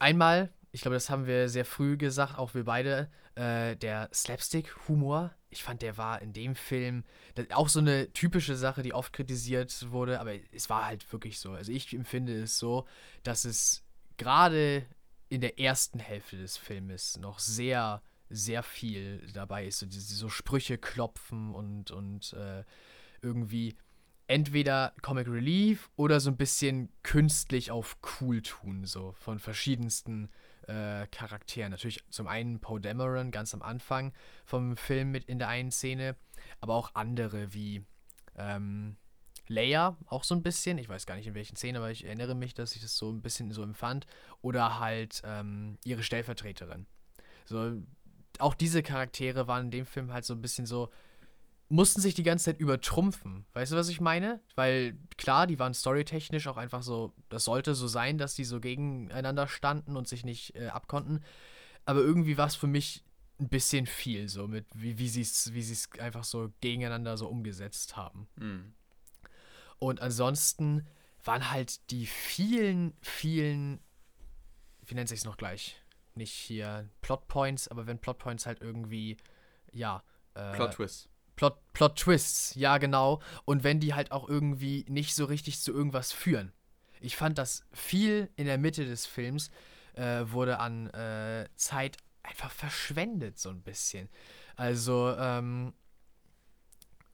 [0.00, 5.30] einmal, ich glaube, das haben wir sehr früh gesagt, auch wir beide, äh, der Slapstick-Humor
[5.50, 7.04] ich fand, der war in dem Film
[7.50, 11.52] auch so eine typische Sache, die oft kritisiert wurde, aber es war halt wirklich so.
[11.52, 12.86] Also ich empfinde es so,
[13.24, 13.82] dass es
[14.16, 14.86] gerade
[15.28, 19.80] in der ersten Hälfte des Filmes noch sehr, sehr viel dabei ist.
[19.80, 22.64] So, diese, so Sprüche klopfen und, und äh,
[23.22, 23.76] irgendwie
[24.28, 30.30] entweder Comic Relief oder so ein bisschen künstlich auf cool tun, so von verschiedensten
[30.68, 31.70] äh, Charakteren.
[31.70, 34.12] Natürlich zum einen Poe Dameron ganz am Anfang
[34.44, 36.16] vom Film mit in der einen Szene,
[36.60, 37.84] aber auch andere wie
[38.36, 38.96] ähm,
[39.50, 40.78] Leia auch so ein bisschen.
[40.78, 43.10] Ich weiß gar nicht in welchen Szenen, aber ich erinnere mich, dass ich das so
[43.10, 44.06] ein bisschen so empfand.
[44.42, 46.86] Oder halt ähm, ihre Stellvertreterin.
[47.46, 47.82] So,
[48.38, 50.90] auch diese Charaktere waren in dem Film halt so ein bisschen so
[51.70, 53.46] mussten sich die ganze Zeit übertrumpfen.
[53.52, 54.40] Weißt du, was ich meine?
[54.56, 58.60] Weil klar, die waren storytechnisch auch einfach so, das sollte so sein, dass die so
[58.60, 61.24] gegeneinander standen und sich nicht äh, abkonnten.
[61.84, 63.04] Aber irgendwie war es für mich
[63.38, 67.96] ein bisschen viel, so mit wie, wie sie es wie einfach so gegeneinander so umgesetzt
[67.96, 68.28] haben.
[68.36, 68.74] Mhm.
[69.78, 70.86] Und ansonsten
[71.24, 73.80] waren halt die vielen, vielen,
[74.84, 75.80] wie nennt sich es noch gleich?
[76.16, 79.16] Nicht hier Plotpoints, aber wenn Plotpoints halt irgendwie,
[79.72, 80.02] ja.
[80.34, 81.09] Äh, Plot Twists.
[81.40, 83.22] Plot, Plot Twists, ja, genau.
[83.46, 86.52] Und wenn die halt auch irgendwie nicht so richtig zu irgendwas führen.
[87.00, 89.50] Ich fand, dass viel in der Mitte des Films
[89.94, 94.10] äh, wurde an äh, Zeit einfach verschwendet, so ein bisschen.
[94.54, 95.72] Also, ähm,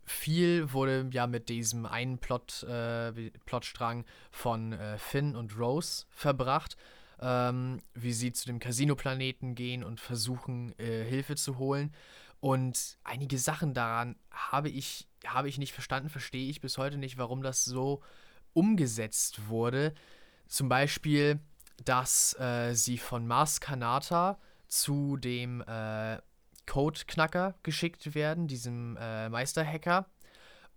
[0.03, 6.77] viel wurde ja mit diesem einen Plot, äh, Plotstrang von äh, Finn und Rose verbracht,
[7.21, 11.95] ähm, wie sie zu dem Casino-Planeten gehen und versuchen, äh, Hilfe zu holen.
[12.47, 17.19] Und einige Sachen daran habe ich, habe ich nicht verstanden, verstehe ich bis heute nicht,
[17.19, 18.05] warum das so
[18.53, 19.95] umgesetzt wurde.
[20.47, 21.41] Zum Beispiel,
[21.85, 26.19] dass äh, sie von Mars Kanata zu dem äh,
[26.67, 30.09] Code-Knacker geschickt werden, diesem äh, Meisterhacker.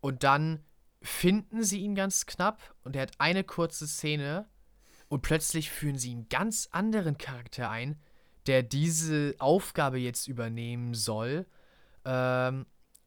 [0.02, 0.64] Und dann
[1.04, 4.50] finden sie ihn ganz knapp und er hat eine kurze Szene
[5.08, 8.02] und plötzlich führen sie einen ganz anderen Charakter ein,
[8.48, 11.46] der diese Aufgabe jetzt übernehmen soll.
[12.10, 12.66] Ähm,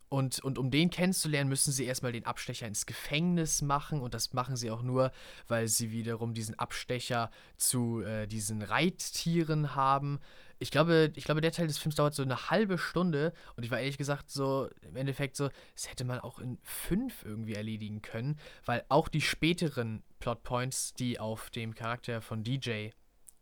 [0.08, 4.00] und, und um den kennenzulernen, müssen sie erstmal den Abstecher ins Gefängnis machen.
[4.00, 5.10] Und das machen sie auch nur,
[5.48, 10.20] weil sie wiederum diesen Abstecher zu äh, diesen Reittieren haben.
[10.58, 13.32] Ich glaube, ich glaube, der Teil des Films dauert so eine halbe Stunde.
[13.56, 17.24] Und ich war ehrlich gesagt so, im Endeffekt so, das hätte man auch in fünf
[17.24, 22.90] irgendwie erledigen können, weil auch die späteren Plotpoints, die auf dem Charakter von DJ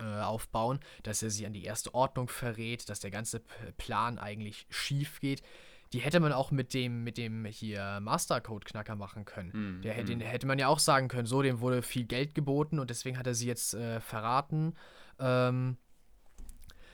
[0.01, 3.43] äh, aufbauen, dass er sie an die erste Ordnung verrät, dass der ganze
[3.77, 5.43] Plan eigentlich schief geht,
[5.93, 9.79] die hätte man auch mit dem, mit dem hier Mastercode-Knacker machen können.
[9.79, 10.21] Mm, der hätte, mm.
[10.21, 13.27] hätte man ja auch sagen können, so, dem wurde viel Geld geboten und deswegen hat
[13.27, 14.75] er sie jetzt äh, verraten.
[15.19, 15.79] Ähm,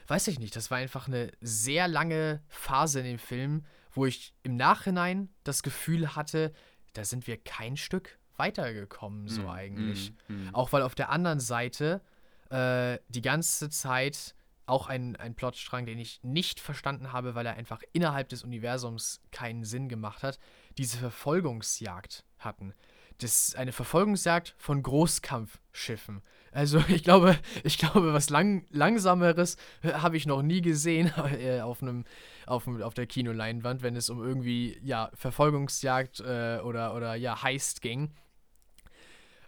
[0.06, 4.34] weiß ich nicht, das war einfach eine sehr lange Phase in dem Film, wo ich
[4.42, 6.52] im Nachhinein das Gefühl hatte,
[6.94, 10.12] da sind wir kein Stück weitergekommen, so mm, eigentlich.
[10.52, 12.00] Auch weil auf der anderen Seite
[12.50, 14.34] äh, die ganze Zeit
[14.66, 19.20] auch ein, ein Plotstrang, den ich nicht verstanden habe, weil er einfach innerhalb des Universums
[19.30, 20.38] keinen Sinn gemacht hat,
[20.76, 22.74] diese Verfolgungsjagd hatten.
[23.18, 26.22] Das ist eine Verfolgungsjagd von Großkampfschiffen.
[26.52, 31.60] Also ich glaube, ich glaube, was lang, langsameres äh, habe ich noch nie gesehen äh,
[31.60, 32.04] auf einem
[32.46, 37.82] auf, auf der Kinoleinwand, wenn es um irgendwie ja Verfolgungsjagd äh, oder oder ja Heist
[37.82, 38.12] ging.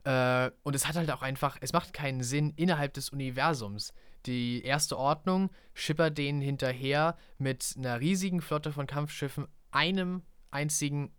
[0.09, 3.93] Äh, und es hat halt auch einfach, es macht keinen Sinn innerhalb des Universums.
[4.25, 11.13] Die erste Ordnung schippert denen hinterher mit einer riesigen Flotte von Kampfschiffen, einem einzigen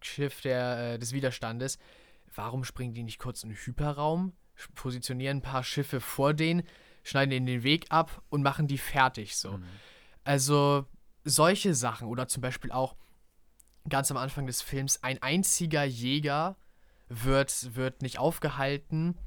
[0.00, 1.76] Schiff der, äh, des Widerstandes.
[2.32, 4.32] Warum springen die nicht kurz in den Hyperraum,
[4.76, 6.62] positionieren ein paar Schiffe vor denen,
[7.02, 9.58] schneiden ihnen den Weg ab und machen die fertig so?
[9.58, 9.64] Mhm.
[10.22, 10.86] Also
[11.24, 12.94] solche Sachen oder zum Beispiel auch
[13.88, 16.56] ganz am Anfang des Films ein einziger Jäger
[17.10, 19.18] wird, wird nicht aufgehalten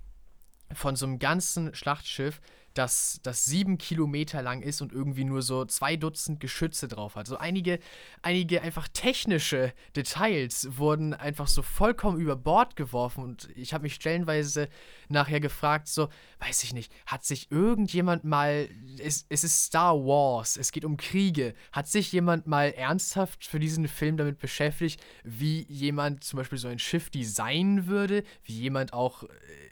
[0.72, 2.42] von so einem ganzen Schlachtschiff,
[2.74, 7.28] das, das sieben Kilometer lang ist und irgendwie nur so zwei Dutzend Geschütze drauf hat.
[7.28, 7.80] So einige,
[8.22, 13.96] einige einfach technische Details wurden einfach so vollkommen über Bord geworfen und ich habe mich
[13.96, 14.70] stellenweise
[15.10, 16.10] nachher gefragt, so,
[16.40, 18.68] weiß ich nicht, hat sich irgendjemand mal,
[19.00, 23.60] es, es ist Star Wars, es geht um Kriege, hat sich jemand mal ernsthaft für
[23.60, 28.94] diesen Film damit beschäftigt, wie jemand zum Beispiel so ein Schiff designen würde, wie jemand
[28.94, 29.28] auch äh,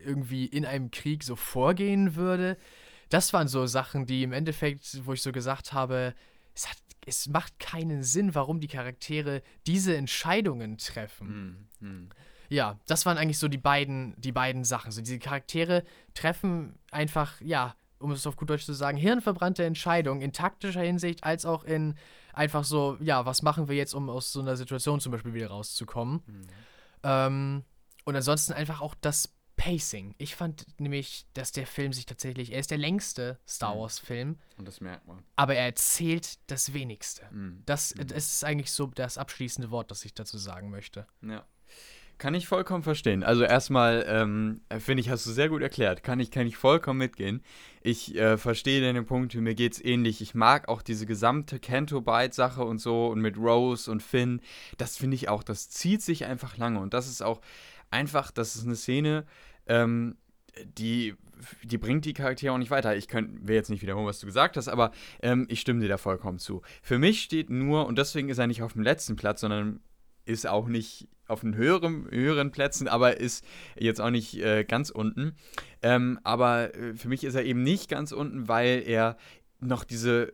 [0.06, 2.58] irgendwie in einem Krieg so vorgehen würde?
[3.12, 6.16] Das waren so Sachen, die im Endeffekt, wo ich so gesagt habe,
[6.56, 11.68] es, hat, es macht keinen Sinn, warum die Charaktere diese Entscheidungen treffen.
[11.80, 12.10] Hm, hm.
[12.50, 14.92] Ja, das waren eigentlich so die beiden, die beiden Sachen.
[14.92, 20.22] So, diese Charaktere treffen einfach, ja, um es auf gut Deutsch zu sagen, hirnverbrannte Entscheidungen
[20.22, 21.96] in taktischer Hinsicht, als auch in
[22.34, 25.48] einfach so, ja, was machen wir jetzt, um aus so einer Situation zum Beispiel wieder
[25.48, 26.22] rauszukommen.
[26.26, 26.48] Mhm.
[27.04, 27.64] Ähm,
[28.06, 30.16] und ansonsten einfach auch das Pacing.
[30.18, 33.80] Ich fand nämlich, dass der Film sich tatsächlich, er ist der längste Star mhm.
[33.82, 34.40] Wars-Film.
[34.58, 35.24] Und das merkt man.
[35.36, 37.22] Aber er erzählt das wenigste.
[37.32, 37.62] Mhm.
[37.68, 38.08] Das, mhm.
[38.08, 41.06] das ist eigentlich so das abschließende Wort, das ich dazu sagen möchte.
[41.22, 41.46] Ja.
[42.18, 43.24] Kann ich vollkommen verstehen.
[43.24, 46.02] Also erstmal, ähm, finde ich, hast du sehr gut erklärt.
[46.02, 47.44] Kann ich, kann ich vollkommen mitgehen.
[47.82, 50.22] Ich äh, verstehe deine Punkte, mir geht es ähnlich.
[50.22, 54.42] Ich mag auch diese gesamte Canto-Bite-Sache und so und mit Rose und Finn.
[54.80, 56.80] Das finde ich auch, das zieht sich einfach lange.
[56.80, 57.42] Und das ist auch
[57.92, 59.26] einfach, das ist eine Szene,
[59.68, 60.18] ähm,
[60.78, 61.16] die,
[61.64, 62.96] die bringt die Charaktere auch nicht weiter.
[62.96, 65.98] Ich will jetzt nicht wiederholen, was du gesagt hast, aber ähm, ich stimme dir da
[65.98, 66.62] vollkommen zu.
[66.82, 69.80] Für mich steht nur, und deswegen ist er nicht auf dem letzten Platz, sondern
[70.26, 73.46] ist auch nicht auf den höheren, höheren Plätzen, aber ist
[73.78, 75.34] jetzt auch nicht äh, ganz unten.
[75.82, 79.18] Ähm, aber äh, für mich ist er eben nicht ganz unten, weil er
[79.60, 80.34] noch diese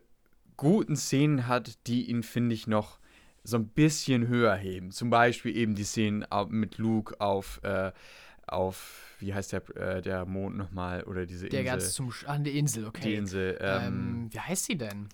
[0.56, 2.98] guten Szenen hat, die ihn, finde ich, noch
[3.44, 4.90] so ein bisschen höher heben.
[4.90, 7.92] Zum Beispiel eben die Szenen mit Luke auf, äh,
[8.52, 11.02] auf wie heißt der, äh, der Mond nochmal?
[11.04, 11.62] Oder diese Insel.
[11.62, 13.02] Der ganz zum, an die Insel, okay.
[13.02, 13.58] Die Insel.
[13.60, 15.08] Ähm, ähm, wie heißt sie denn?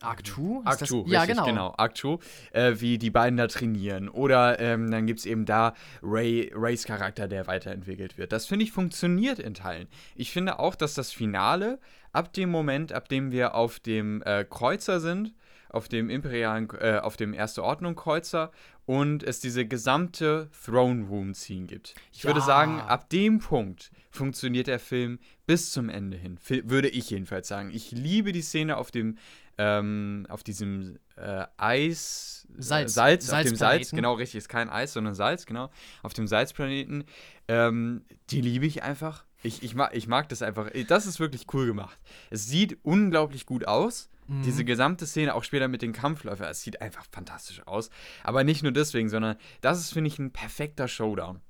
[0.00, 0.62] Arctu?
[0.64, 1.44] Arctu, ja, genau.
[1.46, 1.74] genau.
[1.76, 2.18] Arctu,
[2.52, 4.08] äh, wie die beiden da trainieren.
[4.08, 8.32] Oder ähm, dann gibt es eben da Ray, Rays Charakter, der weiterentwickelt wird.
[8.32, 9.88] Das finde ich funktioniert in Teilen.
[10.14, 11.78] Ich finde auch, dass das Finale,
[12.12, 15.32] ab dem Moment, ab dem wir auf dem äh, Kreuzer sind,
[15.74, 18.50] auf dem imperialen, äh, auf dem Erste Ordnung Kreuzer
[18.86, 21.94] und es diese gesamte Throne Room Scene gibt.
[22.12, 22.30] Ich ja.
[22.30, 26.38] würde sagen, ab dem Punkt funktioniert der Film bis zum Ende hin.
[26.46, 27.70] Würde ich jedenfalls sagen.
[27.72, 29.18] Ich liebe die Szene auf dem
[29.56, 34.68] ähm, auf diesem äh, Eis, Salz, äh, Salz auf dem Salz, genau richtig, ist kein
[34.68, 35.70] Eis, sondern Salz, genau,
[36.02, 37.04] auf dem Salzplaneten,
[37.46, 39.24] ähm, die liebe ich einfach.
[39.44, 40.70] Ich, ich, mag, ich mag das einfach.
[40.88, 41.98] Das ist wirklich cool gemacht.
[42.30, 44.08] Es sieht unglaublich gut aus.
[44.26, 44.42] Mhm.
[44.42, 47.90] Diese gesamte Szene, auch später mit den Kampfläufern, es sieht einfach fantastisch aus.
[48.22, 51.40] Aber nicht nur deswegen, sondern das ist, finde ich, ein perfekter Showdown.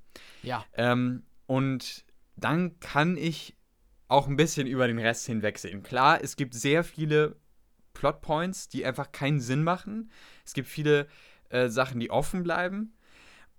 [0.43, 0.65] Ja.
[0.73, 3.55] Ähm, und dann kann ich
[4.07, 5.83] auch ein bisschen über den Rest hinwegsehen.
[5.83, 7.37] Klar, es gibt sehr viele
[7.93, 10.11] Plotpoints, die einfach keinen Sinn machen.
[10.45, 11.07] Es gibt viele
[11.49, 12.93] äh, Sachen, die offen bleiben.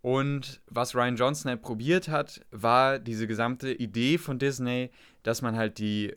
[0.03, 4.91] Und was Ryan Johnson halt probiert hat, war diese gesamte Idee von Disney,
[5.25, 6.15] dass man halt die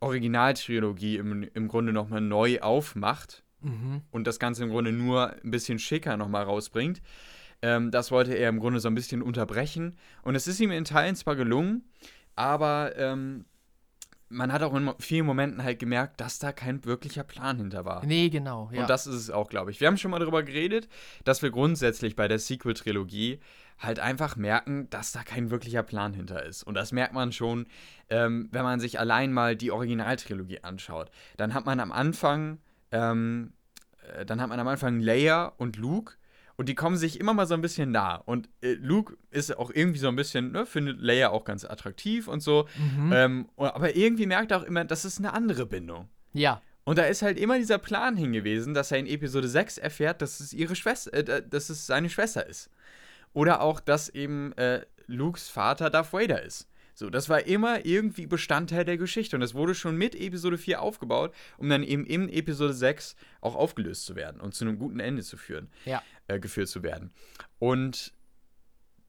[0.00, 4.02] Originaltrilogie im, im Grunde nochmal neu aufmacht mhm.
[4.10, 7.02] und das Ganze im Grunde nur ein bisschen schicker nochmal rausbringt.
[7.62, 9.96] Ähm, das wollte er im Grunde so ein bisschen unterbrechen.
[10.22, 11.84] Und es ist ihm in Teilen zwar gelungen,
[12.36, 13.46] aber ähm,
[14.28, 18.04] man hat auch in vielen Momenten halt gemerkt, dass da kein wirklicher Plan hinter war.
[18.04, 18.70] Nee, genau.
[18.72, 18.82] Ja.
[18.82, 19.80] Und das ist es auch, glaube ich.
[19.80, 20.88] Wir haben schon mal darüber geredet,
[21.24, 23.38] dass wir grundsätzlich bei der Sequel-Trilogie
[23.84, 26.62] halt einfach merken, dass da kein wirklicher Plan hinter ist.
[26.62, 27.66] Und das merkt man schon,
[28.10, 31.10] ähm, wenn man sich allein mal die Originaltrilogie anschaut.
[31.36, 32.58] Dann hat man am Anfang,
[32.90, 33.52] ähm,
[34.16, 36.14] äh, dann hat man am Anfang Leia und Luke
[36.56, 38.16] und die kommen sich immer mal so ein bisschen nah.
[38.16, 42.28] Und äh, Luke ist auch irgendwie so ein bisschen, ne, findet Leia auch ganz attraktiv
[42.28, 42.68] und so.
[42.76, 43.12] Mhm.
[43.12, 46.08] Ähm, aber irgendwie merkt er auch immer, das ist eine andere Bindung.
[46.32, 46.62] Ja.
[46.84, 50.40] Und da ist halt immer dieser Plan hingewiesen, dass er in Episode 6 erfährt, dass
[50.40, 52.70] es ihre Schwester, äh, dass es seine Schwester ist.
[53.34, 56.68] Oder auch, dass eben äh, Lukes Vater Darth Vader ist.
[56.94, 60.80] So, das war immer irgendwie Bestandteil der Geschichte und das wurde schon mit Episode 4
[60.80, 65.00] aufgebaut, um dann eben in Episode 6 auch aufgelöst zu werden und zu einem guten
[65.00, 66.02] Ende zu führen, ja.
[66.28, 67.12] äh, geführt zu werden.
[67.58, 68.12] Und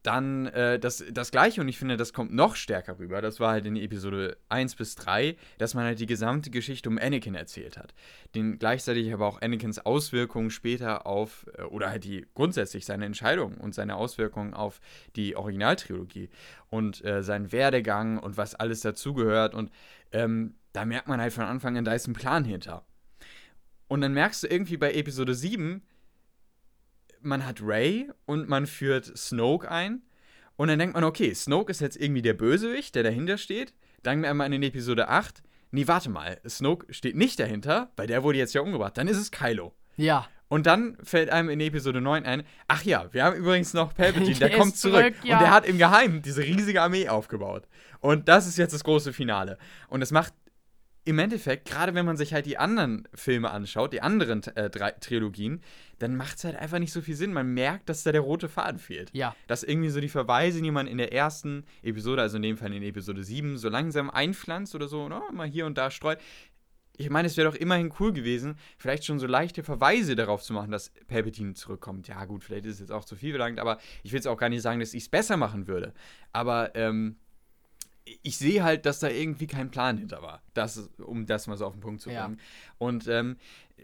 [0.05, 3.51] dann äh, das, das gleiche, und ich finde, das kommt noch stärker rüber, das war
[3.51, 7.77] halt in Episode 1 bis 3, dass man halt die gesamte Geschichte um Anakin erzählt
[7.77, 7.93] hat.
[8.35, 13.55] Den gleichzeitig aber auch Anakins Auswirkungen später auf, äh, oder halt die grundsätzlich seine Entscheidung
[13.55, 14.79] und seine Auswirkungen auf
[15.15, 16.29] die Originaltrilogie
[16.69, 19.55] und äh, seinen Werdegang und was alles dazugehört.
[19.55, 19.71] Und
[20.11, 22.85] ähm, da merkt man halt von Anfang an, da ist ein Plan hinter.
[23.87, 25.81] Und dann merkst du irgendwie bei Episode 7,
[27.25, 30.01] man hat Ray und man führt Snoke ein.
[30.55, 33.73] Und dann denkt man, okay, Snoke ist jetzt irgendwie der Bösewicht, der dahinter steht.
[34.03, 38.23] Dann merkt man in Episode 8, nee, warte mal, Snoke steht nicht dahinter, weil der
[38.23, 38.97] wurde jetzt ja umgebracht.
[38.97, 39.73] Dann ist es Kylo.
[39.97, 40.27] Ja.
[40.47, 44.35] Und dann fällt einem in Episode 9 ein, ach ja, wir haben übrigens noch Palpatine,
[44.39, 45.15] der, der kommt zurück.
[45.15, 45.35] zurück ja.
[45.35, 47.67] Und der hat im Geheimen diese riesige Armee aufgebaut.
[47.99, 49.57] Und das ist jetzt das große Finale.
[49.87, 50.33] Und es macht
[51.05, 54.91] im Endeffekt, gerade wenn man sich halt die anderen Filme anschaut, die anderen äh, drei
[54.91, 55.61] Trilogien,
[55.99, 57.31] dann macht es halt einfach nicht so viel Sinn.
[57.31, 59.11] Man merkt, dass da der rote Faden fehlt.
[59.13, 59.35] Ja.
[59.47, 62.73] Dass irgendwie so die Verweise, die man in der ersten Episode, also in dem Fall
[62.73, 66.17] in Episode 7, so langsam einpflanzt oder so, ne, mal hier und da streut.
[66.97, 70.53] Ich meine, es wäre doch immerhin cool gewesen, vielleicht schon so leichte Verweise darauf zu
[70.53, 72.07] machen, dass Palpatine zurückkommt.
[72.07, 74.37] Ja, gut, vielleicht ist es jetzt auch zu viel verlangt, aber ich will jetzt auch
[74.37, 75.93] gar nicht sagen, dass ich es besser machen würde.
[76.31, 77.17] Aber, ähm,
[78.21, 81.65] ich sehe halt, dass da irgendwie kein Plan hinter war, das, um das mal so
[81.65, 82.37] auf den Punkt zu bringen.
[82.37, 82.75] Ja.
[82.77, 83.37] Und ähm,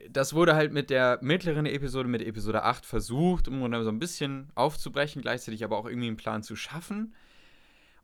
[0.09, 4.51] das wurde halt mit der mittleren Episode, mit Episode 8 versucht, um so ein bisschen
[4.55, 7.15] aufzubrechen, gleichzeitig aber auch irgendwie einen Plan zu schaffen.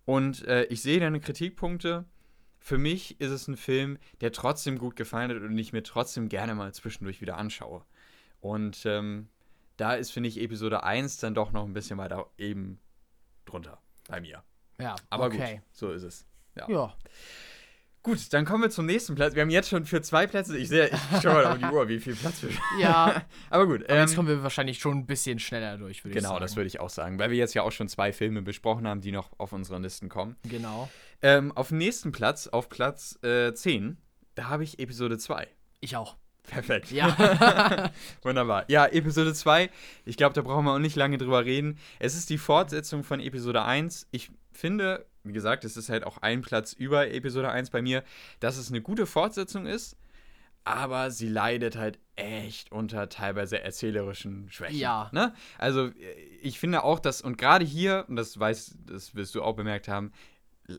[0.06, 2.06] Und äh, ich sehe deine Kritikpunkte.
[2.60, 6.30] Für mich ist es ein Film, der trotzdem gut gefallen hat und ich mir trotzdem
[6.30, 7.86] gerne mal zwischendurch wieder anschaue.
[8.42, 9.30] Und ähm,
[9.78, 12.80] da ist, finde ich, Episode 1 dann doch noch ein bisschen weiter eben
[13.46, 14.44] drunter bei mir.
[14.80, 15.56] Ja, aber okay.
[15.56, 16.26] gut, so ist es.
[16.56, 16.70] Ja.
[16.70, 16.94] ja.
[18.08, 19.36] Gut, dann kommen wir zum nächsten Platz.
[19.36, 21.90] Wir haben jetzt schon für zwei Plätze, ich sehe, ich schaue mal auf die Uhr,
[21.90, 23.26] wie viel Platz wir Ja.
[23.50, 23.84] aber gut.
[23.84, 26.36] Aber ähm, jetzt kommen wir wahrscheinlich schon ein bisschen schneller durch, würde genau, ich sagen.
[26.36, 28.88] Genau, das würde ich auch sagen, weil wir jetzt ja auch schon zwei Filme besprochen
[28.88, 30.38] haben, die noch auf unseren Listen kommen.
[30.44, 30.90] Genau.
[31.22, 33.98] Ähm, auf dem nächsten Platz, auf Platz äh, 10,
[34.36, 35.46] da habe ich Episode 2.
[35.82, 36.16] Ich auch.
[36.44, 36.92] Perfekt.
[36.92, 37.92] Ja.
[38.22, 38.64] Wunderbar.
[38.70, 39.70] Ja, Episode 2,
[40.06, 41.78] ich glaube, da brauchen wir auch nicht lange drüber reden.
[42.00, 44.08] Es ist die Fortsetzung von Episode 1.
[44.12, 48.04] Ich finde, wie gesagt, es ist halt auch ein Platz über Episode 1 bei mir,
[48.40, 49.98] dass es eine gute Fortsetzung ist,
[50.64, 54.78] aber sie leidet halt echt unter teilweise erzählerischen Schwächen.
[54.78, 55.10] Ja.
[55.14, 55.34] Ne?
[55.58, 55.92] Also,
[56.42, 59.88] ich finde auch, dass, und gerade hier, und das weiß, das wirst du auch bemerkt
[59.88, 60.12] haben,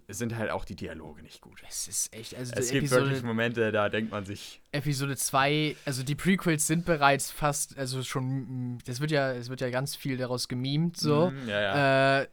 [0.08, 1.62] sind halt auch die Dialoge nicht gut.
[1.66, 5.76] Es ist echt, also Es gibt Episode, wirklich Momente, da denkt man sich, Episode 2,
[5.86, 9.96] also die Prequels sind bereits fast, also schon, das wird ja, es wird ja ganz
[9.96, 11.30] viel daraus gemimt, so.
[11.30, 12.20] mm, ja, ja.
[12.20, 12.28] Äh,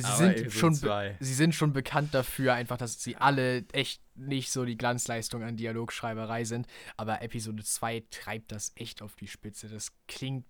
[0.00, 1.16] sie Aber sind schon, zwei.
[1.20, 5.56] sie sind schon bekannt dafür, einfach, dass sie alle echt nicht so die Glanzleistung an
[5.56, 6.66] Dialogschreiberei sind.
[6.96, 9.68] Aber Episode 2 treibt das echt auf die Spitze.
[9.68, 10.46] Das klingt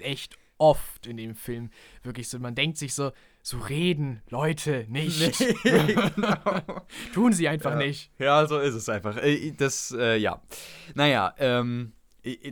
[0.00, 1.70] echt oft in dem Film
[2.02, 2.38] wirklich so.
[2.38, 5.38] Man denkt sich so, so reden Leute nicht.
[5.62, 6.82] genau.
[7.14, 7.76] Tun sie einfach Ja.
[7.76, 8.10] nicht.
[8.18, 9.16] Ja, so ist es einfach.
[9.18, 10.42] Äh, Das, äh, ja.
[10.94, 11.92] Naja, ähm,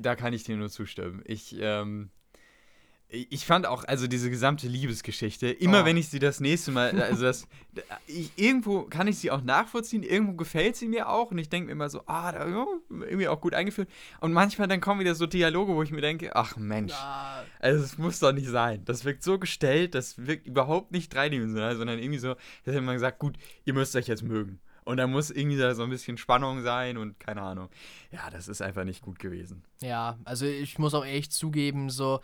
[0.00, 1.22] da kann ich dir nur zustimmen.
[1.26, 2.10] Ich, ähm,
[3.08, 5.84] ich fand auch, also diese gesamte Liebesgeschichte, immer Oh.
[5.84, 7.46] wenn ich sie das nächste Mal, also das,
[8.08, 11.66] ich, irgendwo kann ich sie auch nachvollziehen, irgendwo gefällt sie mir auch und ich denke
[11.66, 13.88] mir immer so, ah, da, ja, irgendwie auch gut eingeführt.
[14.20, 17.84] Und manchmal dann kommen wieder so Dialoge, wo ich mir denke, ach Mensch, Ah, also
[17.84, 18.82] es muss doch nicht sein.
[18.84, 22.34] Das wirkt so gestellt, das wirkt überhaupt nicht dreidimensional, sondern irgendwie so,
[22.64, 24.58] dass hat man gesagt, gut, ihr müsst euch jetzt mögen.
[24.84, 27.68] Und da muss irgendwie da so ein bisschen Spannung sein und keine Ahnung.
[28.12, 29.64] Ja, das ist einfach nicht gut gewesen.
[29.80, 32.20] Ja, also ich muss auch echt zugeben, so,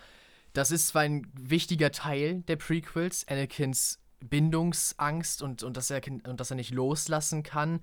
[0.53, 6.39] das ist zwar ein wichtiger Teil der Prequels, Anakins Bindungsangst und, und, dass er, und
[6.39, 7.81] dass er nicht loslassen kann,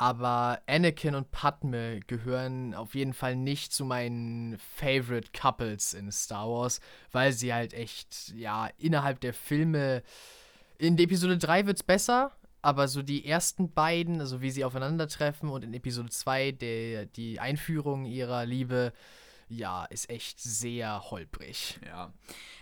[0.00, 6.48] aber Anakin und Padme gehören auf jeden Fall nicht zu meinen Favorite Couples in Star
[6.48, 6.80] Wars,
[7.12, 10.02] weil sie halt echt, ja, innerhalb der Filme,
[10.78, 15.64] in Episode 3 wird's besser, aber so die ersten beiden, also wie sie aufeinandertreffen und
[15.64, 18.94] in Episode 2 der, die Einführung ihrer Liebe,
[19.50, 21.78] ja, ist echt sehr holprig.
[21.84, 22.12] Ja.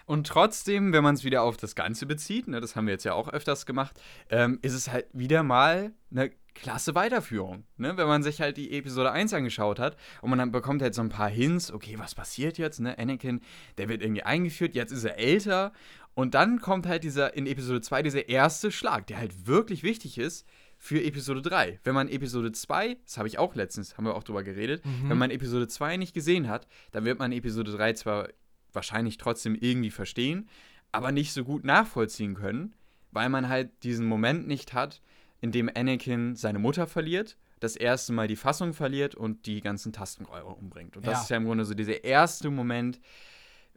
[0.07, 3.05] Und trotzdem, wenn man es wieder auf das Ganze bezieht, ne, das haben wir jetzt
[3.05, 7.65] ja auch öfters gemacht, ähm, ist es halt wieder mal eine klasse Weiterführung.
[7.77, 7.97] Ne?
[7.97, 11.03] Wenn man sich halt die Episode 1 angeschaut hat und man dann bekommt halt so
[11.03, 12.81] ein paar Hints, okay, was passiert jetzt?
[12.81, 12.99] Ne?
[12.99, 13.43] Anakin,
[13.77, 15.73] der wird irgendwie eingeführt, jetzt ist er älter.
[16.15, 20.19] Und dann kommt halt dieser in Episode 2 dieser erste Schlag, der halt wirklich wichtig
[20.19, 20.47] ist
[20.79, 21.81] für Episode 3.
[21.85, 25.19] Wenn man Episode 2, das habe ich auch letztens, haben wir auch drüber geredet, wenn
[25.19, 28.29] man Episode 2 nicht gesehen hat, dann wird man Episode 3 zwar
[28.73, 30.49] wahrscheinlich trotzdem irgendwie verstehen,
[30.93, 32.75] aber nicht so gut nachvollziehen können,
[33.11, 35.03] weil man halt diesen Moment nicht hat,
[35.41, 39.93] in dem Anakin seine Mutter verliert, das erste Mal die Fassung verliert und die ganzen
[39.93, 40.97] Tastenräuber umbringt.
[40.97, 41.23] Und das Ja.
[41.23, 43.01] ist ja im Grunde so dieser erste Moment,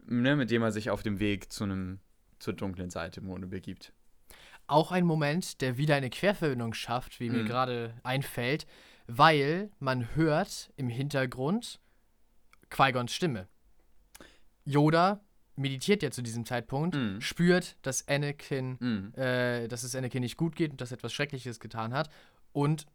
[0.06, 2.00] ne, mit dem er sich auf dem Weg zu einem
[2.40, 3.92] zur dunklen Seite im Grunde begibt.
[4.72, 7.46] Auch ein Moment, der wieder eine Querverbindung schafft, wie mir Mhm.
[7.46, 8.66] gerade einfällt,
[9.06, 11.82] weil man hört im Hintergrund
[12.70, 13.50] Qui-Gons Stimme.
[14.64, 15.20] Yoda
[15.58, 17.20] meditiert ja zu diesem Zeitpunkt, Mhm.
[17.20, 19.14] spürt, dass Anakin, Mhm.
[19.22, 22.10] äh, dass es Anakin nicht gut geht und dass er etwas Schreckliches getan hat.
[22.54, 22.86] Und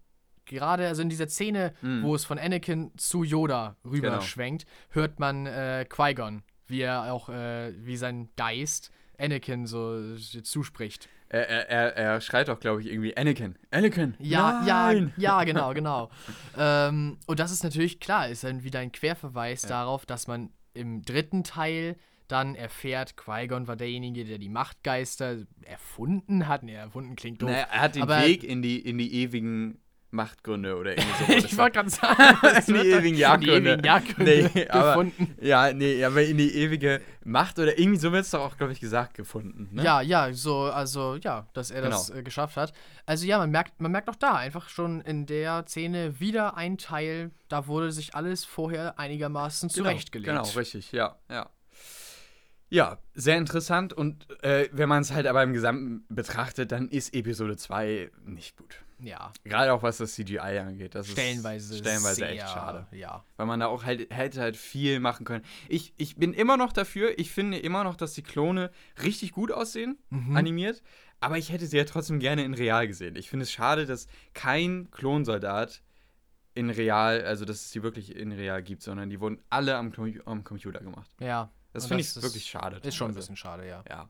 [0.46, 2.04] gerade also in dieser Szene, Mhm.
[2.04, 4.62] wo es von Anakin zu Yoda rüber Genau.
[4.92, 11.10] hört man äh, Qui-Gon, wie er auch, äh, wie sein Geist Anakin so zuspricht.
[11.28, 13.56] Er, er, er, schreit doch, glaube ich, irgendwie Anakin.
[13.70, 14.14] Anakin.
[14.18, 15.12] Ja, nein!
[15.16, 16.10] ja, ja, genau, genau.
[16.56, 19.70] ähm, und das ist natürlich klar, ist dann wieder ein Querverweis Ja.
[19.70, 21.96] darauf, dass man im dritten Teil
[22.28, 26.62] dann erfährt, Qui-Gon war derjenige, der die Machtgeister erfunden hat.
[26.64, 27.50] Ne, erfunden klingt doof.
[27.50, 29.78] Naja, er hat den Weg in die, in die ewigen
[30.16, 31.46] Machtgründe oder irgendwie so.
[31.46, 32.16] ich wollte gerade sagen,
[32.66, 33.80] in die ewigen Jagdgründe.
[34.18, 35.36] Nee, aber- gefunden.
[35.40, 38.72] Ja, nee, aber in die ewige Macht oder irgendwie so wird es doch auch, glaube
[38.72, 39.68] ich, gesagt, gefunden.
[39.72, 39.84] Ne?
[39.84, 42.18] Ja, ja, so, also ja, dass er das Genau.
[42.18, 42.72] äh, geschafft hat.
[43.04, 46.78] Also ja, man merkt, man merkt auch da einfach schon in der Szene wieder ein
[46.78, 50.28] Teil, da wurde sich alles vorher einigermaßen Genau, zurechtgelegt.
[50.28, 51.48] Genau, richtig, ja, ja.
[52.68, 57.14] Ja, sehr interessant und äh, wenn man es halt aber im Gesamten betrachtet, dann ist
[57.14, 58.82] Episode 2 nicht gut.
[58.98, 60.94] Ja, Gerade auch was das CGI angeht.
[60.94, 62.86] Das stellenweise, ist stellenweise sehr, echt schade.
[62.92, 63.24] Ja.
[63.36, 65.44] Weil man da auch halt hätte halt viel machen können.
[65.68, 68.70] Ich, ich bin immer noch dafür, ich finde immer noch, dass die Klone
[69.02, 70.34] richtig gut aussehen, Mhm.
[70.36, 70.82] animiert,
[71.20, 73.16] aber ich hätte sie ja trotzdem gerne in real gesehen.
[73.16, 75.82] Ich finde es schade, dass kein Klonsoldat
[76.54, 79.92] in real, also dass es die wirklich in real gibt, sondern die wurden alle am,
[80.24, 81.10] am Computer gemacht.
[81.20, 81.50] Ja.
[81.74, 82.80] Das finde ich ist- wirklich schade.
[82.82, 83.84] Ist schon ein bisschen schade, ja.
[83.90, 84.08] Ja.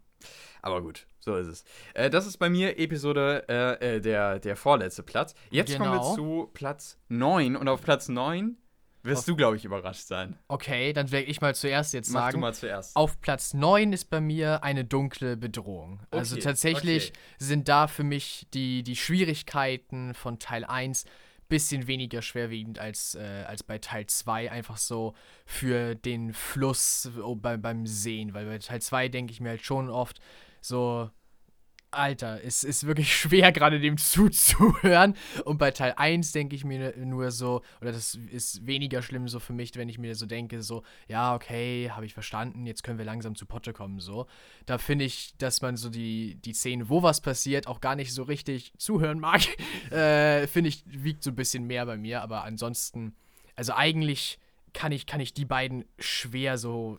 [0.63, 1.65] Aber gut, so ist es.
[1.93, 5.35] Äh, das ist bei mir Episode, äh, äh, der, der vorletzte Platz.
[5.51, 6.15] Jetzt kommen wir Genau.
[6.15, 8.57] zu Platz 9 und auf Platz 9
[9.03, 10.39] wirst Auf- du, glaube ich, überrascht sein.
[10.49, 12.41] Okay, dann werde ich mal zuerst jetzt Mach du sagen.
[12.41, 12.95] mal zuerst.
[12.97, 16.01] Auf Platz 9 ist bei mir eine dunkle Bedrohung.
[16.13, 17.19] also Okay, tatsächlich okay.
[17.39, 21.05] sind da für mich die, die Schwierigkeiten von Teil 1
[21.49, 25.15] bisschen weniger schwerwiegend als, äh, als bei Teil 2, einfach so
[25.45, 29.65] für den Fluss oh, bei, beim Sehen, weil bei Teil 2 denke ich mir halt
[29.65, 30.19] schon oft
[30.67, 31.11] so,
[31.91, 35.17] Alter, es ist wirklich schwer, gerade dem zuzuhören.
[35.45, 39.41] Und bei Teil 1 denke ich mir nur so, oder das ist weniger schlimm so
[39.41, 42.99] für mich, wenn ich mir so denke, so, ja, okay, habe ich verstanden, jetzt können
[42.99, 44.27] wir langsam zu Potte kommen, so.
[44.67, 48.13] Da finde ich, dass man so die, die Szenen, wo was passiert, auch gar nicht
[48.13, 49.43] so richtig zuhören mag.
[49.91, 53.15] äh, finde ich, wiegt so ein bisschen mehr bei mir, aber ansonsten,
[53.55, 54.39] also eigentlich
[54.73, 56.99] kann ich, kann ich die beiden schwer so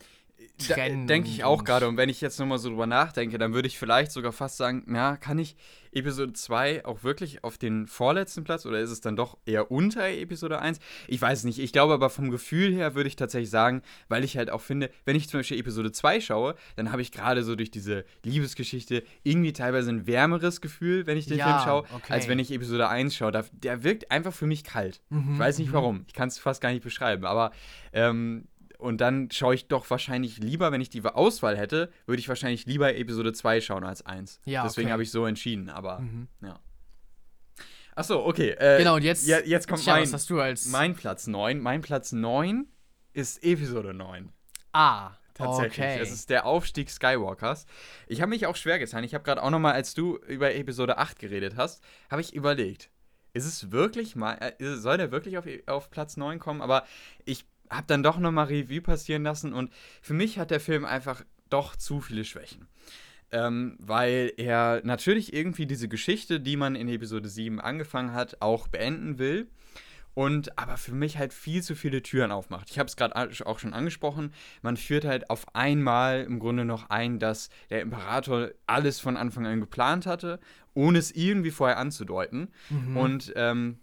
[0.57, 1.07] trennen.
[1.07, 1.87] Denke ich auch gerade.
[1.87, 4.83] Und wenn ich jetzt nochmal so drüber nachdenke, dann würde ich vielleicht sogar fast sagen,
[4.85, 5.55] na, kann ich
[5.97, 10.07] Episode 2 auch wirklich auf den vorletzten Platz oder ist es dann doch eher unter
[10.07, 10.79] Episode 1?
[11.07, 11.59] Ich weiß nicht.
[11.59, 14.91] Ich glaube aber vom Gefühl her würde ich tatsächlich sagen, weil ich halt auch finde,
[15.05, 19.03] wenn ich zum Beispiel Episode 2 schaue, dann habe ich gerade so durch diese Liebesgeschichte
[19.23, 22.13] irgendwie teilweise ein wärmeres Gefühl, wenn ich den ja, Film schaue, okay.
[22.13, 23.31] als wenn ich Episode 1 schaue.
[23.31, 25.01] Der, der wirkt einfach für mich kalt.
[25.09, 25.73] Mhm, ich weiß nicht mhm.
[25.73, 26.05] warum.
[26.07, 27.25] Ich kann es fast gar nicht beschreiben.
[27.25, 27.51] Aber
[27.93, 28.47] ähm,
[28.78, 32.65] und dann schaue ich doch wahrscheinlich lieber, wenn ich die Auswahl hätte, würde ich wahrscheinlich
[32.65, 34.39] lieber Episode 2 schauen als 1.
[34.45, 34.93] Ja, Deswegen okay.
[34.93, 36.28] habe ich so entschieden, aber mhm.
[36.41, 36.59] ja.
[37.95, 38.51] Achso, okay.
[38.51, 41.59] Äh, genau, und jetzt, ja, jetzt kommt mein, was hast du als mein Platz 9.
[41.59, 42.67] Mein Platz 9
[43.13, 44.32] ist Episode 9.
[44.73, 45.86] Ah, Tatsächlich.
[45.86, 45.99] Okay.
[46.01, 47.67] Es ist der Aufstieg Skywalkers.
[48.07, 49.03] Ich habe mich auch schwer getan.
[49.03, 52.89] Ich habe gerade auch nochmal, als du über Episode 8 geredet hast, habe ich überlegt,
[53.34, 56.61] ist es wirklich mal, äh, soll der wirklich auf, auf Platz 9 kommen?
[56.61, 56.86] Aber
[57.23, 61.24] ich habe dann doch nochmal Revue passieren lassen und für mich hat der Film einfach
[61.49, 62.68] doch zu viele Schwächen.
[63.30, 68.70] Ähm, weil er natürlich irgendwie diese Geschichte, die man in Episode 7 angefangen hat, auch
[68.70, 69.47] beenden will.
[70.13, 72.72] Und aber für mich halt viel zu viele Türen aufmacht.
[72.72, 73.15] Ich habe es gerade
[73.45, 74.34] auch schon angesprochen.
[74.63, 79.45] Man führt halt auf einmal im Grunde noch ein, dass der Imperator alles von Anfang
[79.45, 80.39] an geplant hatte,
[80.74, 82.47] ohne es irgendwie vorher anzudeuten.
[82.72, 82.97] Mhm.
[82.97, 83.78] Und ähm,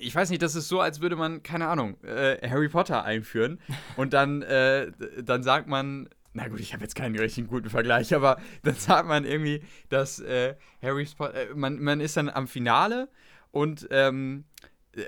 [0.00, 3.60] ich weiß nicht, das ist so, als würde man, keine Ahnung, äh, Harry Potter einführen
[3.96, 4.90] und dann, äh,
[5.22, 9.08] dann sagt man, na gut, ich habe jetzt keinen richtig guten Vergleich, aber dann sagt
[9.08, 13.08] man irgendwie, dass äh, Harry Potter, äh, man, man ist dann am Finale
[13.50, 14.44] und ähm,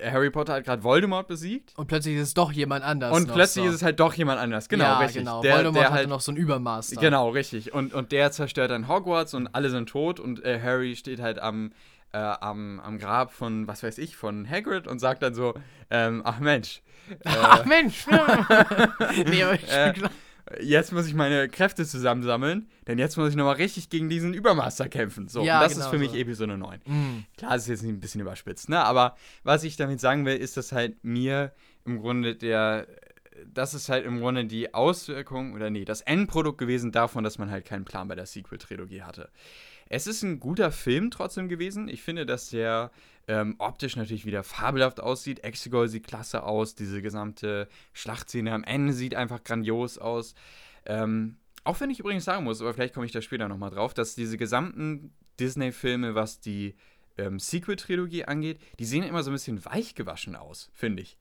[0.04, 1.72] Harry Potter hat gerade Voldemort besiegt.
[1.76, 3.16] Und plötzlich ist es doch jemand anders.
[3.16, 3.70] Und plötzlich so.
[3.70, 4.68] ist es halt doch jemand anders.
[4.68, 5.22] Genau, ja, richtig.
[5.22, 5.42] Genau.
[5.42, 6.90] Der, Voldemort der hatte halt, noch so ein Übermaß.
[6.90, 7.02] Dann.
[7.02, 7.74] Genau, richtig.
[7.74, 11.40] Und, und der zerstört dann Hogwarts und alle sind tot und äh, Harry steht halt
[11.40, 11.72] am,
[12.12, 15.54] äh, am, am Grab von, was weiß ich, von Hagrid und sagt dann so,
[15.90, 16.82] ähm, ach Mensch.
[17.24, 18.06] Äh, ach Mensch.
[19.26, 19.92] nee, aber ich äh,
[20.60, 24.88] jetzt muss ich meine Kräfte zusammensammeln, denn jetzt muss ich nochmal richtig gegen diesen Übermaster
[24.88, 25.28] kämpfen.
[25.28, 26.16] So, ja, und das genau ist für mich so.
[26.16, 26.80] Episode 9.
[26.86, 27.24] Mhm.
[27.36, 28.82] Klar, das ist jetzt ein bisschen überspitzt, ne?
[28.84, 31.52] Aber was ich damit sagen will, ist, dass halt mir
[31.84, 32.86] im Grunde der
[33.52, 37.50] das ist halt im Grunde die Auswirkung, oder nee, das Endprodukt gewesen davon, dass man
[37.50, 39.30] halt keinen Plan bei der Sequel-Trilogie hatte.
[39.92, 41.86] Es ist ein guter Film trotzdem gewesen.
[41.86, 42.90] Ich finde, dass der
[43.28, 45.44] ähm, optisch natürlich wieder fabelhaft aussieht.
[45.44, 46.74] Exegol sieht klasse aus.
[46.74, 50.34] Diese gesamte Schlachtszene am Ende sieht einfach grandios aus.
[50.86, 53.92] Ähm, auch wenn ich übrigens sagen muss, aber vielleicht komme ich da später nochmal drauf,
[53.92, 56.74] dass diese gesamten Disney-Filme, was die
[57.18, 61.18] ähm, Sequel-Trilogie angeht, die sehen immer so ein bisschen weichgewaschen aus, finde ich.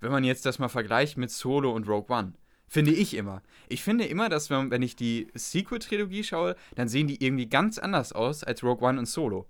[0.00, 2.32] Wenn man jetzt das mal vergleicht mit Solo und Rogue One.
[2.68, 3.42] Finde ich immer.
[3.68, 7.78] Ich finde immer, dass wenn, wenn ich die Sequel-Trilogie schaue, dann sehen die irgendwie ganz
[7.78, 9.48] anders aus als Rogue One und Solo.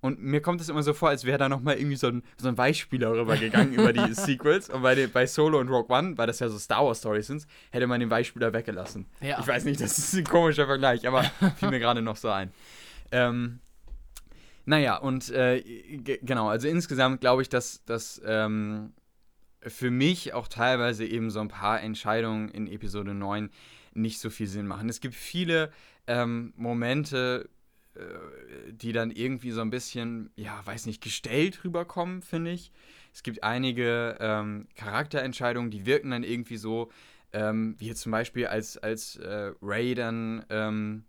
[0.00, 2.48] Und mir kommt es immer so vor, als wäre da nochmal irgendwie so ein, so
[2.48, 4.70] ein Weichspieler rübergegangen über die Sequels.
[4.70, 7.26] Und bei, den, bei Solo und Rogue One, weil das ja so Star Wars Stories
[7.26, 9.06] sind, hätte man den Weichspieler weggelassen.
[9.20, 9.38] Ja.
[9.40, 11.22] Ich weiß nicht, das ist ein komischer Vergleich, aber
[11.56, 12.50] fiel mir gerade noch so ein.
[13.12, 13.60] Ähm,
[14.64, 15.60] naja, und äh,
[16.22, 18.92] genau, also insgesamt glaube ich, dass, dass ähm,
[19.62, 23.50] für mich auch teilweise eben so ein paar Entscheidungen in Episode 9
[23.92, 24.88] nicht so viel Sinn machen.
[24.88, 25.70] Es gibt viele
[26.06, 27.48] ähm, Momente,
[27.94, 32.72] äh, die dann irgendwie so ein bisschen, ja, weiß nicht, gestellt rüberkommen, finde ich.
[33.12, 36.90] Es gibt einige ähm, Charakterentscheidungen, die wirken dann irgendwie so,
[37.32, 41.04] ähm, wie jetzt zum Beispiel als, als äh, Ray dann ähm,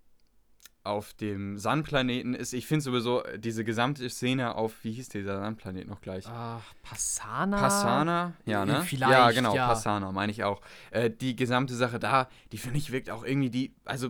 [0.84, 2.53] auf dem Sandplaneten ist.
[2.53, 6.25] Ich finde sowieso diese gesamte Szene auf, wie hieß dieser Sandplanet noch gleich?
[6.27, 7.57] Ach, Passana?
[7.57, 8.82] Passana, ja, ne?
[8.84, 9.67] Vielleicht, ja, genau, ja.
[9.67, 10.61] Passana, meine ich auch.
[10.89, 14.09] Äh, die gesamte Sache da, die finde ich wirkt auch irgendwie die, also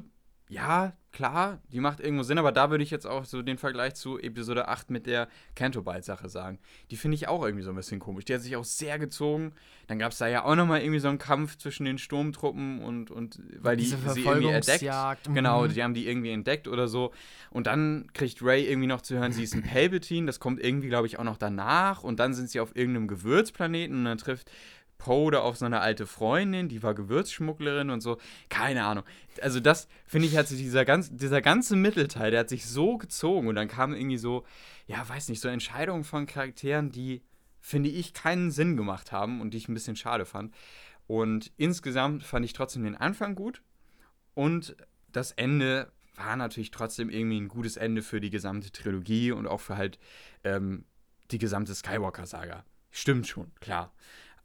[0.51, 3.95] ja, klar, die macht irgendwo Sinn, aber da würde ich jetzt auch so den Vergleich
[3.95, 6.59] zu Episode 8 mit der Cantobite-Sache sagen.
[6.89, 8.25] Die finde ich auch irgendwie so ein bisschen komisch.
[8.25, 9.53] Die hat sich auch sehr gezogen.
[9.87, 13.11] Dann gab es da ja auch nochmal irgendwie so einen Kampf zwischen den Sturmtruppen und,
[13.11, 15.29] und weil die sie irgendwie entdeckt.
[15.29, 15.35] Mhm.
[15.35, 17.13] Genau, die haben die irgendwie entdeckt oder so.
[17.49, 20.27] Und dann kriegt Ray irgendwie noch zu hören, sie ist ein Palpatine.
[20.27, 22.03] Das kommt irgendwie, glaube ich, auch noch danach.
[22.03, 24.51] Und dann sind sie auf irgendeinem Gewürzplaneten und dann trifft
[25.01, 28.19] Poe da auf so eine alte Freundin, die war Gewürzschmugglerin und so.
[28.49, 29.03] Keine Ahnung.
[29.41, 32.99] Also das, finde ich, hat sich dieser, ganz, dieser ganze Mittelteil, der hat sich so
[32.99, 34.45] gezogen und dann kamen irgendwie so,
[34.85, 37.23] ja, weiß nicht, so Entscheidungen von Charakteren, die
[37.59, 40.53] finde ich, keinen Sinn gemacht haben und die ich ein bisschen schade fand.
[41.07, 43.63] Und insgesamt fand ich trotzdem den Anfang gut
[44.35, 44.75] und
[45.11, 49.61] das Ende war natürlich trotzdem irgendwie ein gutes Ende für die gesamte Trilogie und auch
[49.61, 49.97] für halt
[50.43, 50.85] ähm,
[51.31, 52.65] die gesamte Skywalker-Saga.
[52.91, 53.93] Stimmt schon, klar.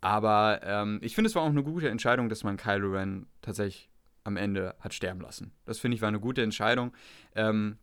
[0.07, 3.91] Aber ähm, ich finde, es war auch eine gute Entscheidung, dass man Kylo Ren tatsächlich
[4.23, 5.51] am Ende hat sterben lassen.
[5.65, 6.93] Das finde ich war eine gute Entscheidung.
[7.35, 7.79] Ähm,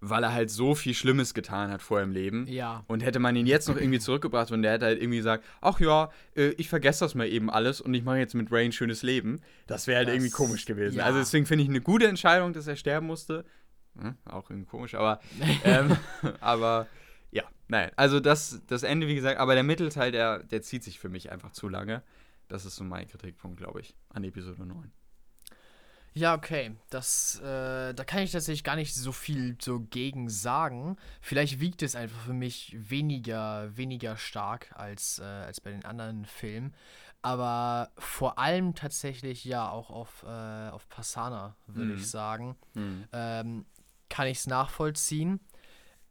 [0.00, 2.46] weil er halt so viel Schlimmes getan hat vor im Leben.
[2.46, 2.82] Ja.
[2.86, 5.80] Und hätte man ihn jetzt noch irgendwie zurückgebracht und der hätte halt irgendwie gesagt, ach
[5.80, 8.72] ja, äh, ich vergesse das mal eben alles und ich mache jetzt mit Ray ein
[8.72, 10.96] schönes Leben, das wäre halt das, irgendwie komisch gewesen.
[10.96, 11.04] Ja.
[11.04, 13.44] Also deswegen finde ich eine gute Entscheidung, dass er sterben musste.
[13.98, 15.20] Hm, auch irgendwie komisch, aber,
[15.64, 15.94] ähm,
[16.40, 16.86] aber
[17.36, 17.90] ja, nein.
[17.96, 21.30] Also das, das Ende, wie gesagt, aber der Mittelteil, der, der zieht sich für mich
[21.30, 22.02] einfach zu lange.
[22.48, 24.90] Das ist so mein Kritikpunkt, glaube ich, an Episode 9.
[26.14, 26.74] Ja, okay.
[26.88, 30.96] Das, äh, da kann ich tatsächlich gar nicht so viel so gegen sagen.
[31.20, 36.24] Vielleicht wiegt es einfach für mich weniger, weniger stark als, äh, als bei den anderen
[36.24, 36.74] Filmen.
[37.20, 41.96] Aber vor allem tatsächlich ja auch auf, äh, auf Passana, würde mhm.
[41.98, 42.56] ich sagen.
[42.72, 43.04] Mhm.
[43.12, 43.66] Ähm,
[44.08, 45.40] kann ich es nachvollziehen.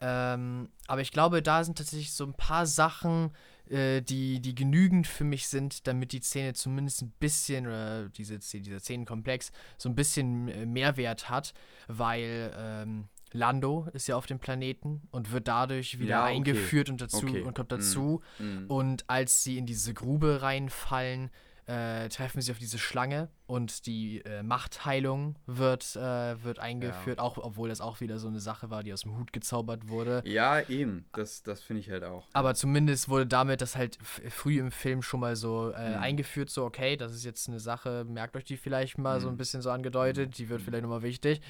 [0.08, 3.32] Ähm, aber ich glaube, da sind tatsächlich so ein paar Sachen,
[3.68, 8.38] äh, die, die genügend für mich sind, damit die Szene zumindest ein bisschen, oder diese,
[8.38, 11.56] dieser Szenenkomplex, so ein bisschen äh, Mehrwert hat,
[11.88, 16.36] weil ähm, Lando ist ja auf dem Planeten und wird dadurch wieder ja, okay.
[16.36, 17.42] eingeführt und dazu okay.
[17.42, 18.22] und kommt dazu.
[18.38, 18.66] Mm, mm.
[18.68, 21.32] Und als sie in diese Grube reinfallen,
[21.68, 27.24] äh, treffen sie auf diese Schlange und die äh, Machtheilung wird, äh, wird eingeführt, ja.
[27.24, 30.22] auch obwohl das auch wieder so eine Sache war, die aus dem Hut gezaubert wurde.
[30.26, 31.06] Ja, eben.
[31.14, 32.28] Das, das finde ich halt auch.
[32.34, 35.96] Aber zumindest wurde damit das halt früh im Film schon mal so mhm.
[35.96, 39.24] eingeführt, so okay, das ist jetzt eine Sache, merkt euch die vielleicht mal mhm.
[39.24, 40.66] so ein bisschen so angedeutet, die wird mhm.
[40.66, 41.42] vielleicht nochmal wichtig.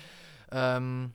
[0.52, 1.14] Ähm,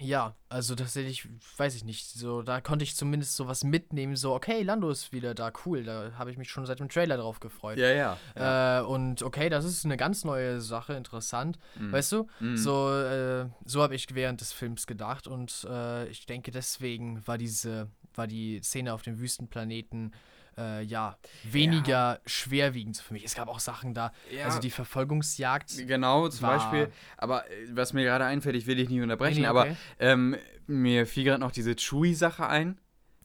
[0.00, 4.62] ja, also tatsächlich, weiß ich nicht, so, da konnte ich zumindest sowas mitnehmen, so, okay,
[4.62, 7.78] Lando ist wieder da, cool, da habe ich mich schon seit dem Trailer drauf gefreut.
[7.78, 8.18] Ja, ja.
[8.36, 8.80] ja.
[8.80, 11.92] Äh, und okay, das ist eine ganz neue Sache, interessant, mhm.
[11.92, 12.28] weißt du?
[12.40, 12.56] Mhm.
[12.56, 17.38] So, äh, so habe ich während des Films gedacht und äh, ich denke, deswegen war
[17.38, 20.12] diese, war die Szene auf dem Wüstenplaneten
[20.58, 22.18] äh, ja, weniger ja.
[22.26, 23.24] schwerwiegend für mich.
[23.24, 24.44] Es gab auch Sachen da, ja.
[24.44, 25.86] also die Verfolgungsjagd.
[25.86, 26.90] Genau, zum Beispiel.
[27.16, 29.58] Aber äh, was mir gerade einfällt, ich will dich nicht unterbrechen, nee, okay.
[29.58, 30.36] aber ähm,
[30.66, 32.78] mir fiel gerade noch diese Chewie-Sache ein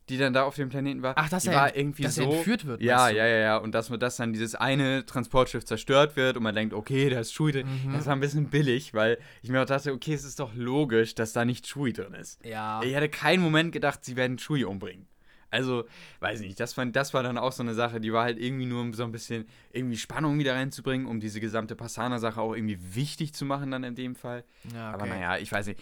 [0.09, 1.13] die dann da auf dem Planeten war.
[1.17, 2.81] Ach, dass die er, war irgendwie dass so, er entführt wird.
[2.81, 3.57] Ja, ja, ja, ja.
[3.57, 7.33] Und dass, dass dann dieses eine Transportschiff zerstört wird und man denkt, okay, da ist
[7.33, 7.67] Chewie drin.
[7.85, 7.93] Mhm.
[7.93, 11.15] Das war ein bisschen billig, weil ich mir auch dachte, okay, es ist doch logisch,
[11.15, 12.43] dass da nicht Chewie drin ist.
[12.45, 12.81] Ja.
[12.83, 15.07] Ich hatte keinen Moment gedacht, sie werden Chewie umbringen.
[15.53, 15.85] Also,
[16.19, 18.65] weiß nicht, das, fand, das war dann auch so eine Sache, die war halt irgendwie
[18.65, 22.79] nur, um so ein bisschen irgendwie Spannung wieder reinzubringen, um diese gesamte Passana-Sache auch irgendwie
[22.95, 24.43] wichtig zu machen, dann in dem Fall.
[24.73, 24.93] Ja, okay.
[24.95, 25.79] Aber naja, ich weiß nicht.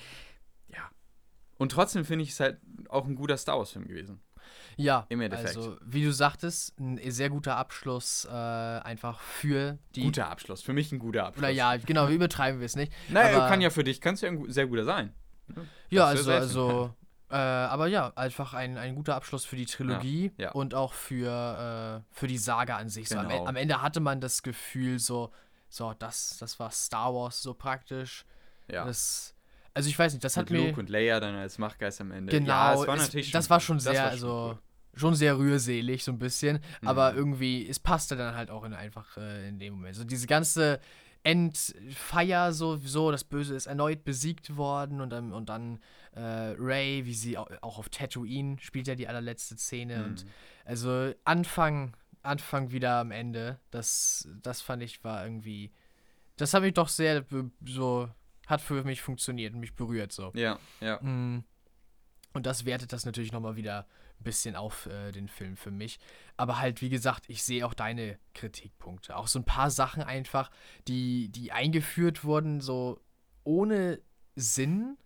[0.68, 0.90] Ja.
[1.58, 2.58] Und trotzdem finde ich es halt
[2.90, 4.20] auch ein guter Star Wars-Film gewesen.
[4.76, 5.56] Ja, im Endeffekt.
[5.56, 10.04] Also, wie du sagtest, ein sehr guter Abschluss äh, einfach für die.
[10.04, 11.44] Guter Abschluss, für mich ein guter Abschluss.
[11.44, 12.92] Oder ja, genau, wir übertreiben wir es nicht.
[13.10, 15.14] Naja, kann ja für dich, kann es ja ein sehr guter sein.
[15.90, 16.96] Ja, also, also
[17.32, 20.52] äh, aber ja, einfach ein, ein guter Abschluss für die Trilogie ja, ja.
[20.52, 23.10] und auch für, äh, für die Saga an sich.
[23.10, 23.22] Genau.
[23.22, 23.46] So, am, genau.
[23.46, 25.32] am, Ende hatte man das Gefühl, so,
[25.70, 28.26] so das, das war Star Wars so praktisch.
[28.68, 28.86] Ja.
[28.86, 29.34] Das,
[29.74, 30.70] also ich weiß nicht, das Mit hat Luke mir.
[30.70, 32.32] Luke und Leia dann als Machtgeist am Ende.
[32.32, 34.50] Genau, ja, das war natürlich es, das war schon sehr, war schon also.
[34.52, 34.60] Cool
[34.94, 36.60] schon sehr rührselig, so ein bisschen.
[36.82, 36.88] Mhm.
[36.88, 39.96] Aber irgendwie, es passte dann halt auch in, einfach äh, in dem Moment.
[39.96, 40.80] So diese ganze
[41.24, 45.80] Endfeier, so, so, das Böse ist erneut besiegt worden und dann, und dann
[46.16, 49.98] äh, Ray, wie sie auch, auf Tatooine spielt ja die allerletzte Szene.
[50.00, 50.06] Mhm.
[50.06, 50.26] Und
[50.66, 55.72] also Anfang, Anfang wieder am Ende, das, das fand ich war irgendwie.
[56.38, 57.24] Das habe ich doch sehr
[57.66, 58.10] so,
[58.48, 60.32] hat für mich funktioniert und mich berührt so.
[60.34, 61.00] Ja, ja.
[61.02, 61.44] Mhm.
[62.34, 63.86] Und das wertet das natürlich nochmal wieder
[64.24, 66.00] bisschen auf äh, den Film für mich.
[66.38, 69.16] Aber halt, wie gesagt, ich sehe auch deine Kritikpunkte.
[69.16, 70.52] Auch so ein paar Sachen einfach,
[70.88, 73.00] die, die eingeführt wurden, so
[73.44, 74.00] ohne
[74.36, 74.98] Sinn.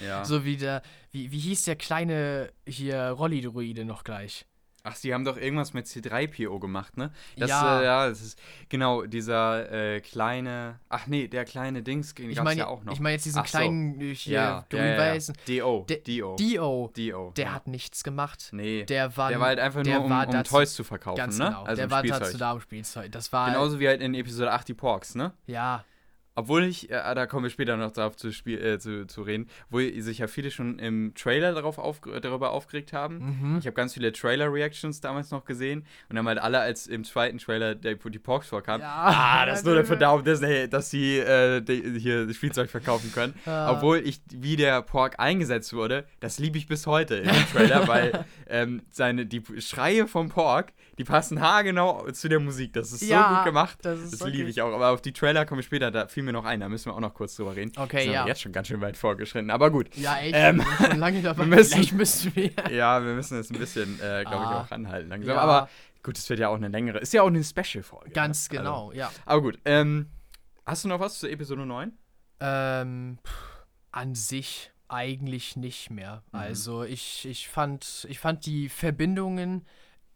[0.00, 0.24] Ja.
[0.24, 4.46] so wie der, wie, wie hieß der kleine hier Rolli-Druide noch gleich?
[4.88, 7.10] Ach, sie haben doch irgendwas mit C3PO gemacht, ne?
[7.36, 7.80] Das, ja.
[7.80, 10.78] Äh, ja, das ist genau dieser äh, kleine.
[10.88, 12.92] Ach nee, der kleine Dings den ich mein, ja auch noch.
[12.92, 14.06] Ich meine jetzt diesen ach kleinen so.
[14.06, 15.34] hier ja, grün-weißen.
[15.34, 15.86] Ja, ja, D.O.
[15.88, 16.36] D.O.
[16.36, 16.92] D.O.
[16.96, 17.30] D.O.
[17.32, 18.50] Der hat nichts gemacht.
[18.52, 18.84] Nee.
[18.84, 21.46] Der war, der war halt einfach nur, um, um dazu, Toys zu verkaufen, ganz ne?
[21.46, 21.64] Genau.
[21.64, 23.10] Also der war dazu da, um Spielzeug.
[23.10, 25.32] Das war Genauso wie halt in Episode 8 die Porks, ne?
[25.48, 25.84] Ja.
[26.36, 29.48] Obwohl ich, äh, da kommen wir später noch drauf zu, spiel, äh, zu, zu reden,
[29.70, 33.38] wo sich ja viele schon im Trailer darauf auf, darüber aufgeregt haben.
[33.40, 33.58] Mhm.
[33.58, 37.38] Ich habe ganz viele Trailer-Reactions damals noch gesehen und haben halt alle, als im zweiten
[37.38, 41.18] Trailer der, die Porks vorkam, ja, ah, das ist nur dafür da, dass, dass sie
[41.18, 43.34] äh, die, hier das Spielzeug verkaufen können.
[43.46, 43.70] Ja.
[43.70, 48.24] Obwohl ich, wie der Pork eingesetzt wurde, das liebe ich bis heute dem Trailer, weil
[48.48, 52.72] ähm, seine, die Schreie vom Pork, die passen haargenau zu der Musik.
[52.72, 53.78] Das ist ja, so gut gemacht.
[53.82, 54.72] Das, das liebe ich auch.
[54.72, 56.94] Aber auf die Trailer komme ich später, da fiel mir noch ein, da müssen wir
[56.94, 57.72] auch noch kurz drüber reden.
[57.76, 58.26] Okay, sind ja.
[58.26, 59.94] jetzt schon ganz schön weit vorgeschritten, aber gut.
[59.96, 60.34] Ja, echt.
[60.34, 61.40] Ähm, schon lange dabei.
[61.40, 62.50] wir müssen, müssen wir.
[62.70, 64.50] Ja, wir müssen es ein bisschen, äh, glaube ah.
[64.50, 65.36] ich, auch ranhalten langsam.
[65.36, 65.40] Ja.
[65.40, 65.68] Aber
[66.02, 68.10] gut, es wird ja auch eine längere, ist ja auch eine Special-Folge.
[68.10, 68.58] Ganz ne?
[68.58, 69.10] genau, also, ja.
[69.24, 70.10] Aber gut, ähm,
[70.64, 71.92] hast du noch was zur Episode 9?
[72.40, 73.18] Ähm,
[73.92, 76.22] an sich eigentlich nicht mehr.
[76.32, 76.38] Mhm.
[76.38, 79.64] Also ich, ich, fand, ich fand die Verbindungen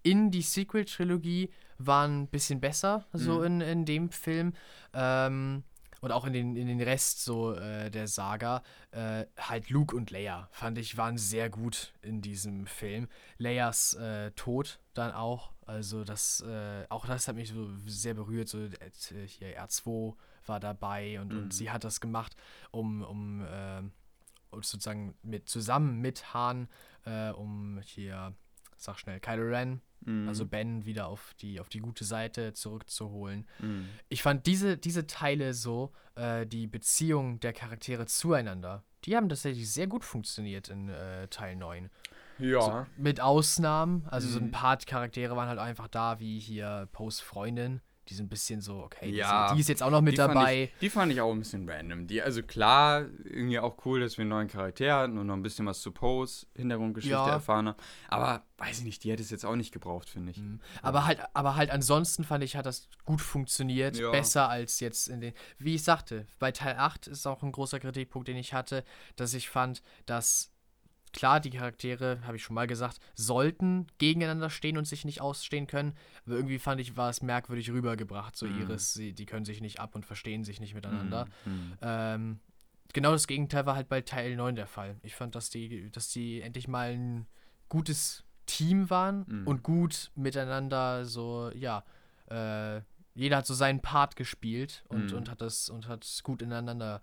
[0.02, 3.44] in die Sequel-Trilogie waren ein bisschen besser, so mhm.
[3.44, 4.52] in, in dem Film.
[4.92, 5.64] Ähm,
[6.00, 8.62] und auch in den, in den Rest so äh, der Saga.
[8.90, 13.08] Äh, halt Luke und Leia, fand ich, waren sehr gut in diesem Film.
[13.36, 15.52] Leias äh, Tod dann auch.
[15.66, 18.48] Also das, äh, auch das hat mich so sehr berührt.
[18.48, 20.14] So, äh, hier R2
[20.46, 21.38] war dabei und, mhm.
[21.38, 22.34] und sie hat das gemacht,
[22.70, 23.82] um, um äh,
[24.52, 26.68] sozusagen mit zusammen mit Han,
[27.36, 28.34] um hier,
[28.76, 30.28] sag schnell, Kylo Ren Mhm.
[30.28, 33.46] Also Ben wieder auf die, auf die gute Seite zurückzuholen.
[33.58, 33.88] Mhm.
[34.08, 39.70] Ich fand diese, diese Teile so, äh, die Beziehung der Charaktere zueinander, die haben tatsächlich
[39.70, 41.90] sehr gut funktioniert in äh, Teil 9.
[42.38, 42.60] Ja.
[42.60, 44.32] So, mit Ausnahmen, also mhm.
[44.32, 44.52] so ein mhm.
[44.52, 47.80] paar Charaktere waren halt einfach da, wie hier Poes Freundin,
[48.10, 50.14] die sind ein bisschen so, okay, ja, die, ist, die ist jetzt auch noch mit
[50.14, 50.64] die dabei.
[50.64, 52.08] Ich, die fand ich auch ein bisschen random.
[52.08, 55.42] Die, also klar, irgendwie auch cool, dass wir einen neuen Charakter hatten und noch ein
[55.42, 57.30] bisschen was zu Pose, Hintergrundgeschichte ja.
[57.30, 57.76] erfahren haben.
[58.08, 60.38] Aber weiß ich nicht, die hätte es jetzt auch nicht gebraucht, finde ich.
[60.38, 60.60] Mhm.
[60.82, 63.96] Aber halt, aber halt ansonsten fand ich, hat das gut funktioniert.
[63.96, 64.10] Ja.
[64.10, 65.32] Besser als jetzt in den.
[65.58, 68.84] Wie ich sagte, bei Teil 8 ist auch ein großer Kritikpunkt, den ich hatte,
[69.14, 70.49] dass ich fand, dass
[71.12, 75.66] klar, die Charaktere, habe ich schon mal gesagt, sollten gegeneinander stehen und sich nicht ausstehen
[75.66, 75.94] können.
[76.26, 78.36] Aber irgendwie fand ich, war es merkwürdig rübergebracht.
[78.36, 78.62] So mhm.
[78.62, 81.26] Iris, sie, die können sich nicht ab und verstehen sich nicht miteinander.
[81.44, 81.52] Mhm.
[81.52, 81.72] mhm.
[81.82, 82.40] Ähm,
[82.92, 84.96] genau das Gegenteil war halt bei Teil 9 der Fall.
[85.02, 87.26] Ich fand, dass die, dass die endlich mal ein
[87.68, 89.46] gutes Team waren mhm.
[89.46, 91.84] und gut miteinander so, ja,
[92.28, 92.80] äh,
[93.14, 95.18] jeder hat so seinen Part gespielt und, mhm.
[95.18, 97.00] und hat das und hat gut ineinander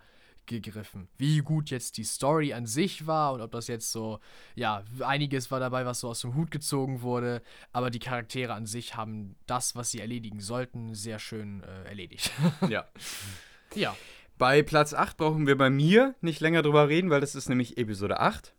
[0.48, 1.08] gegriffen.
[1.16, 4.20] Wie gut jetzt die Story an sich war und ob das jetzt so,
[4.54, 7.42] ja, einiges war dabei, was so aus dem Hut gezogen wurde,
[7.72, 12.32] aber die Charaktere an sich haben das, was sie erledigen sollten, sehr schön äh, erledigt.
[12.68, 12.86] ja.
[13.74, 13.96] Ja.
[14.38, 17.76] Bei Platz 8 brauchen wir bei mir nicht länger drüber reden, weil das ist nämlich
[17.76, 18.54] Episode 8.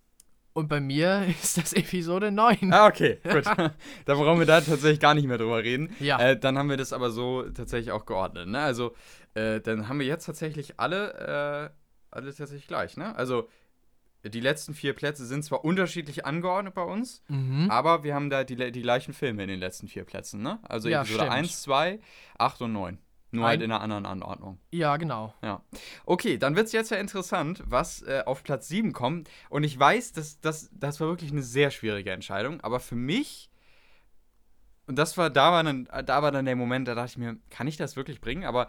[0.54, 2.74] Und bei mir ist das Episode 9.
[2.74, 3.46] Ah, okay, gut.
[4.06, 5.96] dann brauchen wir da tatsächlich gar nicht mehr drüber reden.
[6.00, 6.20] Ja.
[6.20, 8.48] Äh, dann haben wir das aber so tatsächlich auch geordnet.
[8.50, 8.60] Ne?
[8.60, 8.94] Also,
[9.36, 11.79] äh, dann haben wir jetzt tatsächlich alle, äh,
[12.12, 12.98] alle tatsächlich gleich.
[12.98, 13.16] Ne?
[13.16, 13.50] Also,
[14.24, 17.72] die letzten vier Plätze sind zwar unterschiedlich angeordnet bei uns, mhm.
[17.72, 20.42] aber wir haben da die, die gleichen Filme in den letzten vier Plätzen.
[20.42, 20.60] Ne?
[20.64, 21.36] Also, ja, Episode stimmt.
[21.36, 22.00] 1, 2,
[22.38, 22.98] 8 und 9.
[23.32, 24.60] Nur halt in einer anderen Anordnung.
[24.72, 25.34] Ja, genau.
[25.44, 25.62] Ja.
[26.06, 29.30] Okay, dann wird es jetzt ja interessant, was äh, auf Platz 7 kommt.
[29.50, 32.60] Und ich weiß, dass, dass, das war wirklich eine sehr schwierige Entscheidung.
[32.62, 33.52] Aber für mich,
[34.88, 37.38] und das war, da war dann, da war dann der Moment, da dachte ich mir,
[37.52, 38.46] kann ich das wirklich bringen?
[38.46, 38.68] Aber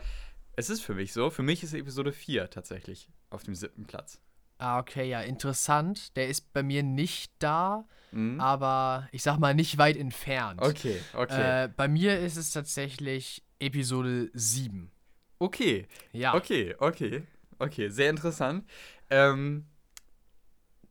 [0.57, 1.31] es ist für mich so.
[1.31, 4.21] Für mich ist Episode 4 tatsächlich auf dem siebten Platz.
[4.59, 6.17] Ah, okay, ja, interessant.
[6.17, 8.39] Der ist bei mir nicht da, mhm.
[8.41, 10.61] aber ich sag mal nicht weit entfernt.
[10.61, 11.65] Okay, okay.
[11.65, 14.91] Äh, bei mir ist es tatsächlich Episode 7.
[15.39, 15.87] Okay.
[16.13, 16.35] Ja.
[16.35, 17.23] Okay, okay.
[17.59, 18.69] Okay, sehr interessant.
[19.09, 19.67] Ähm,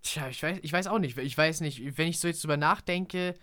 [0.01, 1.17] Tja, ich weiß, ich weiß auch nicht.
[1.17, 3.35] Ich weiß nicht, wenn ich so jetzt drüber nachdenke,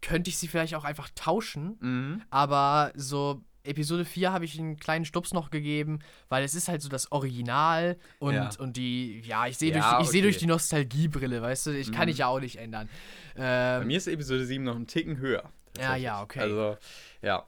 [0.00, 1.78] könnte ich sie vielleicht auch einfach tauschen.
[1.80, 2.22] Mhm.
[2.30, 6.82] Aber so Episode 4 habe ich einen kleinen Stups noch gegeben, weil es ist halt
[6.82, 8.50] so das Original und, ja.
[8.58, 10.10] und die, ja, ich sehe ja, durch, okay.
[10.10, 11.94] seh durch die Nostalgiebrille, weißt du, ich mhm.
[11.94, 12.88] kann ich ja auch nicht ändern.
[13.36, 15.44] Ähm, Bei mir ist Episode 7 noch einen Ticken höher.
[15.78, 16.40] Ja, ja, okay.
[16.40, 16.76] Also,
[17.22, 17.46] ja.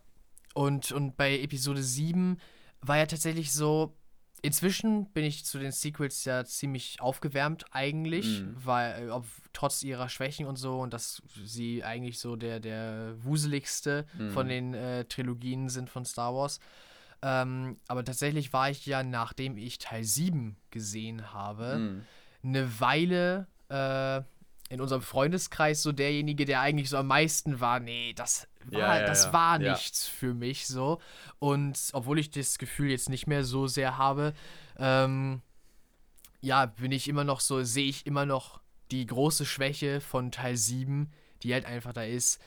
[0.54, 2.38] Und, und bei Episode 7
[2.80, 3.94] war ja tatsächlich so,
[4.42, 8.56] inzwischen bin ich zu den Sequels ja ziemlich aufgewärmt eigentlich, mhm.
[8.56, 13.14] weil äh, ob, trotz ihrer Schwächen und so und dass sie eigentlich so der, der
[13.22, 14.30] wuseligste mhm.
[14.30, 16.60] von den äh, Trilogien sind von Star Wars.
[17.22, 22.02] Ähm, aber tatsächlich war ich ja, nachdem ich Teil 7 gesehen habe, mhm.
[22.42, 24.22] eine Weile äh,
[24.72, 29.00] in unserem Freundeskreis so derjenige, der eigentlich so am meisten war, nee, das war, ja,
[29.00, 31.00] ja, das war nichts für mich so.
[31.38, 34.34] Und obwohl ich das Gefühl jetzt nicht mehr so sehr habe,
[34.78, 35.42] ähm,
[36.40, 40.56] ja, bin ich immer noch so, sehe ich immer noch die große Schwäche von Teil
[40.56, 42.40] 7, die halt einfach da ist.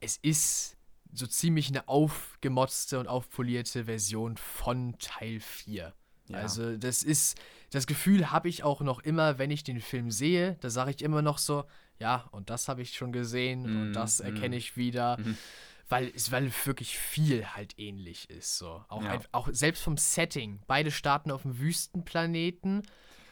[0.00, 0.76] Es ist
[1.12, 5.94] so ziemlich eine aufgemotzte und aufpolierte Version von Teil 4.
[6.28, 6.38] Ja.
[6.38, 7.38] Also das ist,
[7.70, 11.02] das Gefühl habe ich auch noch immer, wenn ich den Film sehe, da sage ich
[11.02, 11.64] immer noch so,
[11.98, 14.26] ja, und das habe ich schon gesehen mm, und das mm.
[14.26, 15.18] erkenne ich wieder.
[15.18, 15.36] Mm.
[15.88, 18.56] Weil es weil wirklich viel halt ähnlich ist.
[18.56, 18.82] So.
[18.88, 19.10] Auch, ja.
[19.10, 20.60] ein, auch selbst vom Setting.
[20.66, 22.82] Beide starten auf einem Wüstenplaneten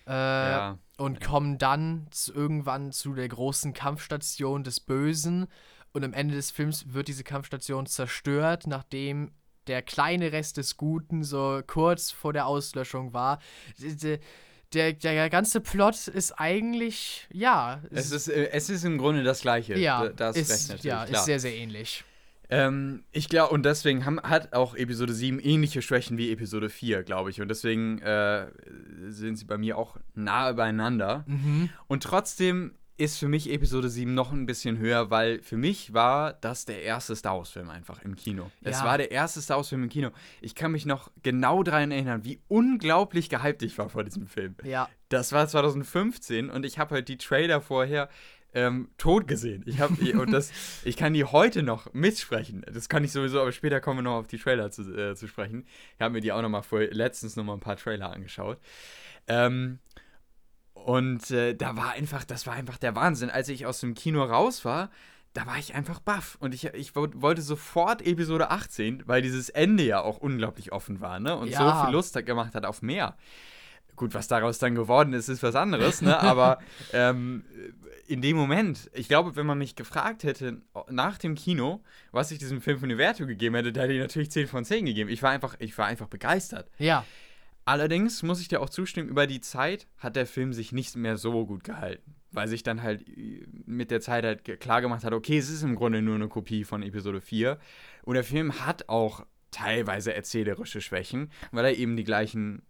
[0.07, 0.79] äh, ja.
[0.99, 5.47] und kommen dann zu, irgendwann zu der großen Kampfstation des Bösen.
[5.93, 9.33] Und am Ende des Films wird diese Kampfstation zerstört, nachdem
[9.67, 13.39] der kleine Rest des Guten so kurz vor der Auslöschung war.
[14.75, 17.83] Der, der, ganze Plot ist eigentlich, ja.
[17.91, 19.79] Es ist, äh, es ist im Grunde das Gleiche.
[19.79, 22.05] Ja, das ist, ja, ist sehr, sehr ähnlich.
[22.53, 27.03] Ähm, ich glaube, und deswegen haben, hat auch Episode 7 ähnliche Schwächen wie Episode 4,
[27.03, 27.41] glaube ich.
[27.41, 28.47] Und deswegen äh,
[29.09, 31.25] sind sie bei mir auch nahe beieinander.
[31.27, 31.71] Mhm.
[31.87, 36.35] Und trotzdem ist für mich Episode 7 noch ein bisschen höher, weil für mich war
[36.35, 38.51] das der erste Star Wars-Film einfach im Kino.
[38.61, 38.71] Ja.
[38.71, 40.11] Es war der erste Star Wars-Film im Kino.
[40.41, 44.57] Ich kann mich noch genau daran erinnern, wie unglaublich gehypt ich war vor diesem Film.
[44.63, 44.89] Ja.
[45.09, 48.09] Das war 2015 und ich habe halt die Trailer vorher
[48.55, 49.63] ähm, tot gesehen.
[49.67, 50.53] Ich habe und das,
[50.85, 52.65] ich kann die heute noch mitsprechen.
[52.71, 55.27] Das kann ich sowieso, aber später kommen wir noch auf die Trailer zu, äh, zu
[55.27, 55.67] sprechen.
[55.97, 58.59] Ich habe mir die auch noch mal vor letztens noch mal ein paar Trailer angeschaut.
[59.29, 59.79] Ähm,
[60.85, 63.31] und äh, da war einfach, das war einfach der Wahnsinn.
[63.31, 64.91] Als ich aus dem Kino raus war,
[65.33, 66.37] da war ich einfach baff.
[66.41, 71.21] Und ich, ich wollte sofort Episode 18, weil dieses Ende ja auch unglaublich offen war,
[71.21, 71.37] ne?
[71.37, 71.59] Und ja.
[71.59, 73.17] so viel Lust gemacht hat auf mehr.
[73.97, 76.19] Gut, was daraus dann geworden ist, ist was anderes, ne?
[76.19, 76.59] Aber
[76.93, 77.45] ähm,
[78.07, 80.61] in dem Moment, ich glaube, wenn man mich gefragt hätte
[80.91, 84.01] nach dem Kino, was ich diesem Film für eine Wertung gegeben hätte, da hätte ich
[84.01, 85.09] natürlich 10 von 10 gegeben.
[85.09, 86.69] Ich war einfach, ich war einfach begeistert.
[86.79, 87.05] Ja.
[87.65, 91.17] Allerdings muss ich dir auch zustimmen, über die Zeit hat der Film sich nicht mehr
[91.17, 92.15] so gut gehalten.
[92.31, 95.63] Weil sich dann halt äh, mit der Zeit halt klar gemacht hat, okay, es ist
[95.63, 97.59] im Grunde nur eine Kopie von Episode 4.
[98.05, 102.63] Und der Film hat auch teilweise erzählerische Schwächen, weil er eben die gleichen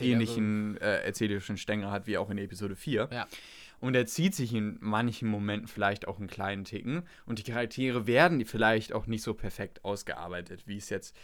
[0.00, 3.08] ähnlichen äh, erzählerischen Stängel hat wie auch in Episode 4.
[3.12, 3.26] Ja.
[3.80, 7.04] Und er zieht sich in manchen Momenten vielleicht auch einen kleinen Ticken.
[7.26, 11.14] Und die Charaktere werden vielleicht auch nicht so perfekt ausgearbeitet, wie es jetzt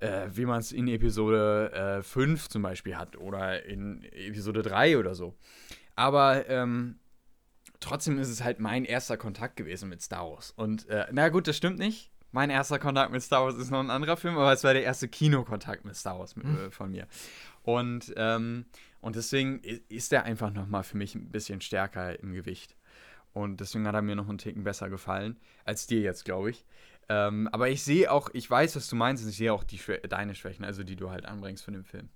[0.00, 4.98] äh, wie man es in Episode äh, 5 zum Beispiel hat oder in Episode 3
[4.98, 5.34] oder so.
[5.96, 6.98] Aber ähm,
[7.80, 10.52] trotzdem ist es halt mein erster Kontakt gewesen mit Star Wars.
[10.52, 12.10] Und äh, na gut, das stimmt nicht.
[12.30, 14.84] Mein erster Kontakt mit Star Wars ist noch ein anderer Film, aber es war der
[14.84, 16.58] erste Kinokontakt mit Star Wars mit, mhm.
[16.58, 17.06] äh, von mir.
[17.62, 18.66] Und, ähm,
[19.00, 22.76] und deswegen ist der einfach nochmal für mich ein bisschen stärker im Gewicht.
[23.32, 26.64] Und deswegen hat er mir noch einen Ticken besser gefallen als dir jetzt, glaube ich.
[27.08, 29.80] Ähm, aber ich sehe auch, ich weiß, was du meinst, und ich sehe auch die,
[30.08, 32.08] deine Schwächen, also die du halt anbringst von dem Film.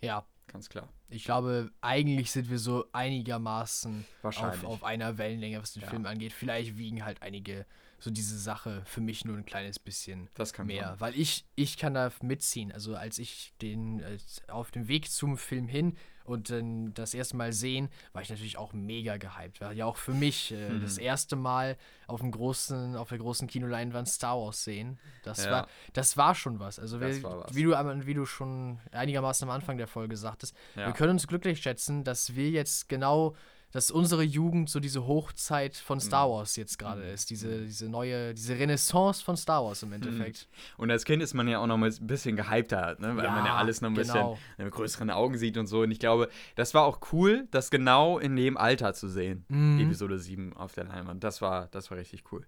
[0.00, 0.26] Ja.
[0.46, 0.88] Ganz klar.
[1.08, 5.88] Ich glaube, eigentlich sind wir so einigermaßen auf, auf einer Wellenlänge, was den ja.
[5.88, 6.32] Film angeht.
[6.32, 7.66] Vielleicht wiegen halt einige
[7.98, 10.28] so diese Sache für mich nur ein kleines bisschen
[10.64, 10.88] mehr.
[10.88, 11.00] Sein.
[11.00, 12.70] Weil ich, ich kann da mitziehen.
[12.72, 17.36] Also als ich den als auf dem Weg zum Film hin und dann das erste
[17.36, 19.60] Mal sehen, war ich natürlich auch mega gehypt.
[19.60, 20.82] War ja auch für mich äh, mhm.
[20.82, 24.98] das erste Mal auf dem großen, auf der großen Kinoleinwand Star Wars sehen.
[25.22, 25.50] Das ja.
[25.50, 26.78] war, das war schon was.
[26.78, 27.54] Also wir, was.
[27.54, 30.86] wie du wie du schon einigermaßen am Anfang der Folge sagtest, ja.
[30.86, 33.34] wir können uns glücklich schätzen, dass wir jetzt genau
[33.74, 36.32] dass unsere Jugend so diese Hochzeit von Star mhm.
[36.32, 37.08] Wars jetzt gerade mhm.
[37.08, 37.28] ist.
[37.28, 39.94] Diese, diese neue, diese Renaissance von Star Wars im mhm.
[39.96, 40.48] Endeffekt.
[40.76, 43.16] Und als Kind ist man ja auch noch mal ein bisschen gehypter, ne?
[43.16, 44.34] weil ja, man ja alles noch ein genau.
[44.34, 45.80] bisschen mit größeren Augen sieht und so.
[45.80, 49.44] Und ich glaube, das war auch cool, das genau in dem Alter zu sehen.
[49.48, 49.80] Mhm.
[49.80, 51.24] Episode 7 auf der Leinwand.
[51.24, 52.46] Das war, das war richtig cool.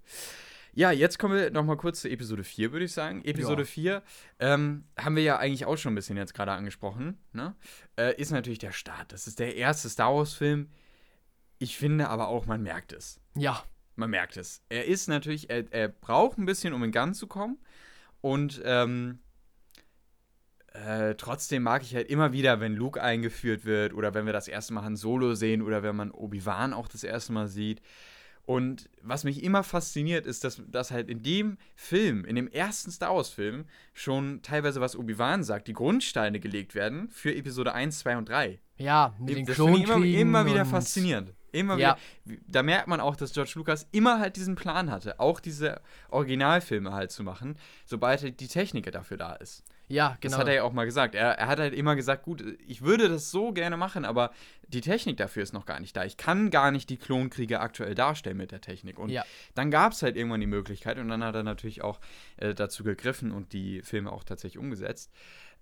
[0.75, 3.25] Ja, jetzt kommen wir noch mal kurz zu Episode 4, würde ich sagen.
[3.25, 3.67] Episode ja.
[3.67, 4.03] 4
[4.39, 7.19] ähm, haben wir ja eigentlich auch schon ein bisschen jetzt gerade angesprochen.
[7.33, 7.57] Ne?
[7.97, 9.11] Äh, ist natürlich der Start.
[9.11, 10.69] Das ist der erste Star Wars-Film,
[11.59, 13.21] ich finde aber auch, man merkt es.
[13.35, 13.63] Ja.
[13.95, 14.63] Man merkt es.
[14.69, 17.59] Er ist natürlich, er, er braucht ein bisschen, um in Gang zu kommen.
[18.21, 19.21] Und ähm,
[20.73, 24.49] äh, trotzdem mag ich halt immer wieder, wenn Luke eingeführt wird oder wenn wir das
[24.49, 27.81] erste Mal Han Solo sehen oder wenn man Obi-Wan auch das erste Mal sieht.
[28.45, 32.93] Und was mich immer fasziniert, ist, dass, dass halt in dem Film, in dem ersten
[32.93, 38.19] Star Wars-Film, schon teilweise, was Obi-Wan sagt, die Grundsteine gelegt werden für Episode 1, 2
[38.19, 38.61] und 3.
[38.77, 41.35] Ja, mit den das finde ich immer, immer wieder faszinierend.
[41.57, 41.97] Immer ja.
[42.25, 42.39] wieder.
[42.47, 45.81] Da merkt man auch, dass George Lucas immer halt diesen Plan hatte, auch diese
[46.11, 49.65] Originalfilme halt zu machen, sobald halt die Technik dafür da ist.
[49.89, 50.33] Ja, genau.
[50.33, 51.15] Das hat er ja auch mal gesagt.
[51.15, 54.33] Er, er hat halt immer gesagt, gut, ich würde das so gerne machen, aber
[54.69, 56.05] die Technik dafür ist noch gar nicht da.
[56.05, 58.99] Ich kann gar nicht die Klonkriege aktuell darstellen mit der Technik.
[58.99, 59.25] Und ja.
[59.55, 62.01] dann gab es halt irgendwann die Möglichkeit und dann hat er natürlich auch
[62.37, 65.13] äh, dazu gegriffen und die Filme auch tatsächlich umgesetzt.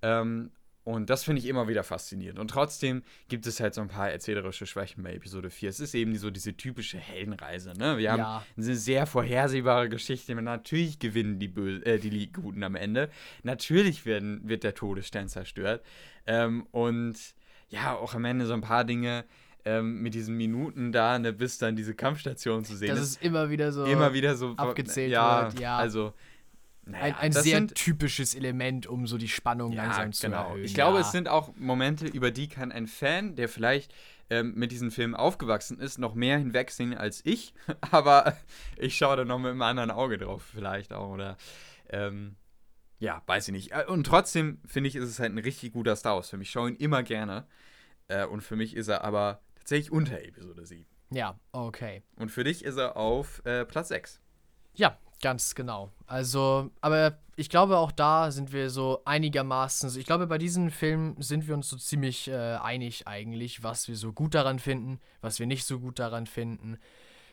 [0.00, 0.50] Ähm,
[0.84, 2.38] Und das finde ich immer wieder faszinierend.
[2.38, 5.70] Und trotzdem gibt es halt so ein paar erzählerische Schwächen bei Episode 4.
[5.70, 7.72] Es ist eben so diese typische Heldenreise.
[7.72, 7.96] Ne?
[7.96, 8.44] Wir haben ja.
[8.54, 10.34] eine sehr vorhersehbare Geschichte.
[10.34, 13.08] Natürlich gewinnen die, Bö äh, die Guten am Ende.
[13.42, 15.82] Natürlich werden, wird der Todesstern zerstört.
[16.26, 17.16] Ähm, und
[17.70, 19.24] ja, auch am Ende so ein paar Dinge,
[19.64, 23.22] ähm, mit diesen Minuten da, ne, bis dann diese Kampfstation zu sehen das ist.
[23.22, 25.60] Immer wieder so, immer wieder so abgezählt ja, wird.
[25.60, 26.12] Ja, also
[26.86, 30.48] naja, ein, ein sehr sind, typisches Element, um so die Spannung ja, langsam zu genau.
[30.48, 30.64] erhöhen.
[30.64, 31.00] Ich glaube, ja.
[31.00, 33.94] es sind auch Momente, über die kann ein Fan, der vielleicht
[34.30, 37.54] ähm, mit diesen Filmen aufgewachsen ist, noch mehr hinwegsehen als ich.
[37.90, 38.36] Aber
[38.76, 41.10] ich schaue da noch mit einem anderen Auge drauf, vielleicht auch.
[41.10, 41.36] Oder
[41.90, 42.36] ähm,
[42.98, 43.72] ja, weiß ich nicht.
[43.72, 46.42] Äh, und trotzdem finde ich, ist es halt ein richtig guter Star Wars-Film.
[46.42, 47.46] Ich schaue ihn immer gerne.
[48.08, 50.86] Äh, und für mich ist er aber tatsächlich unter Episode 7.
[51.10, 52.02] Ja, okay.
[52.16, 54.20] Und für dich ist er auf äh, Platz 6.
[54.74, 55.90] Ja, Ganz genau.
[56.06, 59.98] Also, aber ich glaube, auch da sind wir so einigermaßen.
[59.98, 63.96] Ich glaube, bei diesem Film sind wir uns so ziemlich äh, einig eigentlich, was wir
[63.96, 66.78] so gut daran finden, was wir nicht so gut daran finden.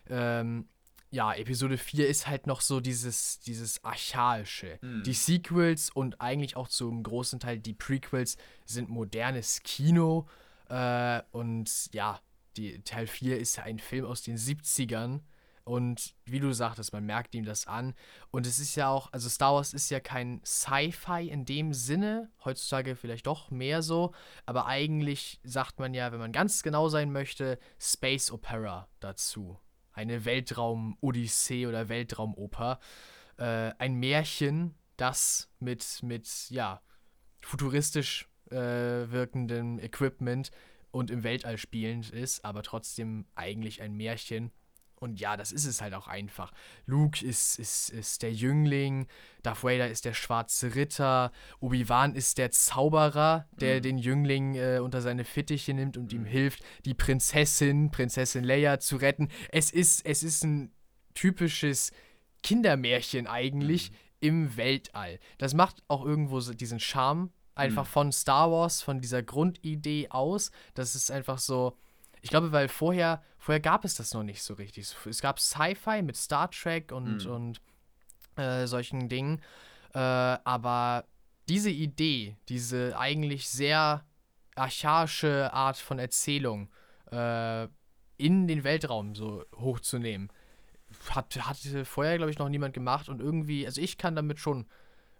[0.10, 0.68] Ähm,
[1.12, 4.80] ja, Episode 4 ist halt noch so dieses, dieses Archaische.
[4.82, 5.04] Mhm.
[5.04, 10.28] Die Sequels und eigentlich auch zum großen Teil die Prequels sind modernes Kino.
[10.70, 12.22] Äh, und ja,
[12.56, 15.20] die, Teil 4 ist ein Film aus den 70ern.
[15.72, 17.93] Und wie du sagtest, man merkt ihm das an.
[18.30, 22.30] Und es ist ja auch, also Star Wars ist ja kein Sci-Fi in dem Sinne,
[22.43, 24.13] heutzutage vielleicht doch mehr so,
[24.45, 29.61] aber eigentlich sagt man ja, wenn man ganz genau sein möchte, Space Opera dazu.
[29.93, 32.78] Eine Weltraum-Odyssee oder Weltraumoper.
[33.38, 36.82] Äh, ein Märchen, das mit, mit ja,
[37.39, 40.51] futuristisch äh, wirkendem Equipment
[40.91, 44.51] und im Weltall spielend ist, aber trotzdem eigentlich ein Märchen
[45.02, 46.52] und ja, das ist es halt auch einfach.
[46.86, 49.08] Luke ist, ist, ist der Jüngling,
[49.41, 53.82] Darth Vader ist der schwarze Ritter, Obi-Wan ist der Zauberer, der mhm.
[53.82, 56.20] den Jüngling äh, unter seine Fittiche nimmt und mhm.
[56.20, 59.30] ihm hilft, die Prinzessin, Prinzessin Leia zu retten.
[59.49, 60.72] Es ist, es ist ein
[61.16, 61.91] typisches
[62.43, 63.95] Kindermärchen eigentlich mhm.
[64.20, 65.20] im Weltall.
[65.39, 67.91] Das macht auch irgendwo so diesen Charme einfach mhm.
[67.91, 70.52] von Star Wars, von dieser Grundidee aus.
[70.76, 71.76] Das ist einfach so
[72.22, 74.95] ich glaube, weil vorher, vorher gab es das noch nicht so richtig.
[75.05, 77.32] Es gab Sci-Fi mit Star Trek und, mhm.
[77.32, 77.61] und
[78.38, 79.41] äh, solchen Dingen.
[79.93, 81.05] Äh, aber
[81.49, 84.05] diese Idee, diese eigentlich sehr
[84.55, 86.69] archaische Art von Erzählung
[87.11, 87.67] äh,
[88.17, 90.32] in den Weltraum so hochzunehmen,
[91.09, 93.09] hat, hat vorher, glaube ich, noch niemand gemacht.
[93.09, 94.67] Und irgendwie, also ich kann damit schon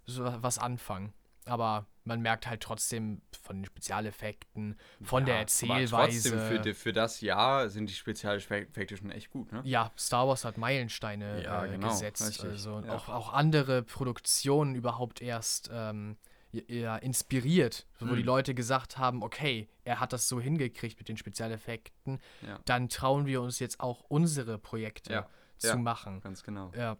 [0.06, 1.14] so was anfangen.
[1.46, 5.96] Aber man merkt halt trotzdem von den Spezialeffekten, von ja, der Erzählweise.
[5.96, 9.62] Aber trotzdem für, für das Jahr sind die Spezialeffekte schon echt gut, ne?
[9.64, 12.28] Ja, Star Wars hat Meilensteine ja, äh, genau, gesetzt.
[12.28, 12.50] Richtig.
[12.50, 12.94] Also ja.
[12.94, 16.18] auch, auch andere Produktionen überhaupt erst ähm,
[16.52, 18.16] ja, inspiriert, wo hm.
[18.16, 22.20] die Leute gesagt haben, okay, er hat das so hingekriegt mit den Spezialeffekten,
[22.66, 25.26] dann trauen wir uns jetzt auch unsere Projekte
[25.58, 26.20] zu machen.
[26.22, 26.72] Ganz genau.
[26.76, 26.98] Ja.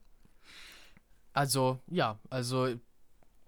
[1.34, 2.76] Also, ja, also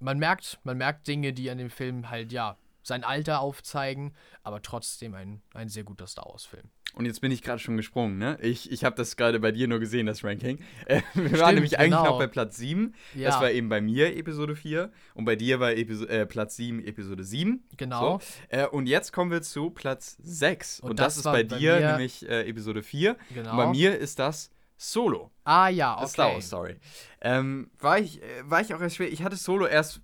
[0.03, 4.61] man merkt, man merkt Dinge, die an dem Film halt, ja, sein Alter aufzeigen, aber
[4.61, 6.69] trotzdem ein, ein sehr guter Star Wars-Film.
[6.95, 8.37] Und jetzt bin ich gerade schon gesprungen, ne?
[8.41, 10.59] Ich, ich habe das gerade bei dir nur gesehen, das Ranking.
[10.85, 12.05] Äh, wir Stimmt, waren nämlich eigentlich genau.
[12.05, 12.93] noch bei Platz 7.
[13.15, 13.29] Ja.
[13.29, 14.91] Das war eben bei mir Episode 4.
[15.15, 17.63] Und bei dir war Episo äh, Platz 7 Episode 7.
[17.77, 18.19] Genau.
[18.19, 18.21] So.
[18.49, 20.81] Äh, und jetzt kommen wir zu Platz 6.
[20.81, 23.17] Und, und das, das, ist bei, bei dir nämlich äh, Episode 4.
[23.33, 23.51] Genau.
[23.51, 24.51] Und bei mir ist das
[24.83, 25.31] Solo.
[25.45, 26.07] Ah ja, okay.
[26.07, 26.75] Star Wars Story.
[27.21, 29.11] Ähm, war, ich, äh, war ich auch erst schwer.
[29.11, 30.01] Ich hatte Solo erst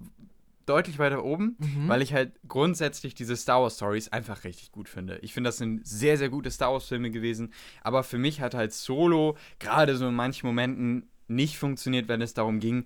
[0.65, 1.89] deutlich weiter oben, mhm.
[1.89, 5.17] weil ich halt grundsätzlich diese Star Wars Stories einfach richtig gut finde.
[5.21, 7.51] Ich finde, das sind sehr, sehr gute Star Wars Filme gewesen.
[7.82, 12.34] Aber für mich hat halt Solo gerade so in manchen Momenten nicht funktioniert, wenn es
[12.34, 12.86] darum ging,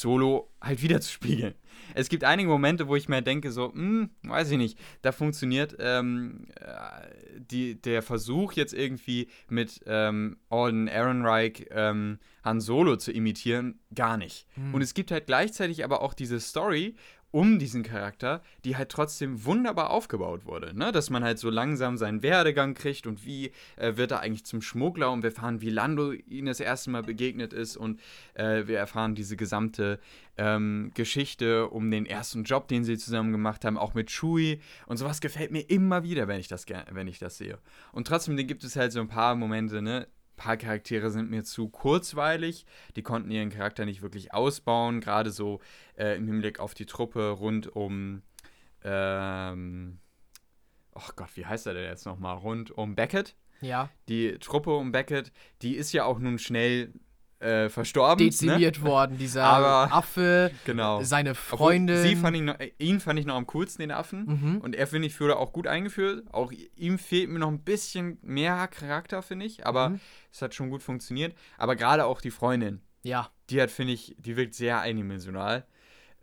[0.00, 1.54] Solo halt wieder zu spiegeln.
[1.94, 5.76] Es gibt einige Momente, wo ich mir denke, so, hm, weiß ich nicht, da funktioniert
[5.78, 13.12] ähm, äh, die, der Versuch jetzt irgendwie mit ähm, Alden Ehrenreich ähm, Han Solo zu
[13.12, 14.46] imitieren, gar nicht.
[14.56, 14.74] Mhm.
[14.74, 16.96] Und es gibt halt gleichzeitig aber auch diese Story,
[17.32, 20.76] um diesen Charakter, die halt trotzdem wunderbar aufgebaut wurde.
[20.78, 20.92] Ne?
[20.92, 24.62] Dass man halt so langsam seinen Werdegang kriegt und wie äh, wird er eigentlich zum
[24.62, 28.00] Schmuggler und wir erfahren, wie Lando ihm das erste Mal begegnet ist und
[28.34, 29.98] äh, wir erfahren diese gesamte
[30.36, 34.98] ähm, Geschichte um den ersten Job, den sie zusammen gemacht haben, auch mit Chewie und
[34.98, 37.58] sowas gefällt mir immer wieder, wenn ich das, wenn ich das sehe.
[37.92, 40.06] Und trotzdem gibt es halt so ein paar Momente, ne?
[40.42, 42.66] Paar Charaktere sind mir zu kurzweilig.
[42.96, 45.60] Die konnten ihren Charakter nicht wirklich ausbauen, gerade so
[45.96, 48.22] äh, im Hinblick auf die Truppe rund um.
[48.82, 50.00] Ähm,
[50.94, 52.36] oh Gott, wie heißt er denn jetzt nochmal?
[52.36, 53.36] Rund um Beckett.
[53.60, 53.88] Ja.
[54.08, 55.30] Die Truppe um Beckett,
[55.62, 56.92] die ist ja auch nun schnell
[57.42, 58.24] äh, verstorben.
[58.24, 58.84] Dezimiert ne?
[58.84, 61.02] worden, dieser Aber, Affe, genau.
[61.02, 62.02] seine Freundin.
[62.02, 64.24] sie fand ihn, noch, ihn fand ich noch am coolsten, den Affen.
[64.26, 64.58] Mhm.
[64.58, 66.24] Und er, finde ich, wurde auch gut eingeführt.
[66.32, 69.66] Auch ihm fehlt mir noch ein bisschen mehr Charakter, finde ich.
[69.66, 70.00] Aber mhm.
[70.32, 71.34] es hat schon gut funktioniert.
[71.58, 72.80] Aber gerade auch die Freundin.
[73.02, 73.30] Ja.
[73.50, 75.66] Die hat, finde ich, die wirkt sehr eindimensional.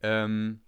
[0.02, 0.62] Ähm,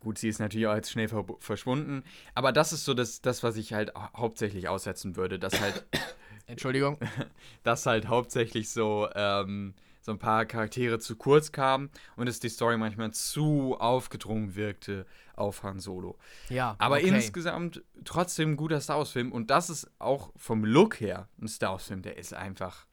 [0.00, 2.04] Gut, sie ist natürlich auch jetzt schnell ver verschwunden.
[2.32, 5.40] Aber das ist so das, das, was ich halt hauptsächlich aussetzen würde.
[5.40, 5.84] Dass halt.
[6.46, 6.98] Entschuldigung.
[7.62, 12.48] dass halt hauptsächlich so, ähm, so ein paar Charaktere zu kurz kamen und es die
[12.48, 16.18] Story manchmal zu aufgedrungen wirkte auf Han Solo.
[16.48, 16.76] Ja.
[16.78, 17.08] Aber okay.
[17.08, 19.32] insgesamt trotzdem ein guter Star Wars-Film.
[19.32, 22.86] Und das ist auch vom Look her ein Star Wars-Film, der ist einfach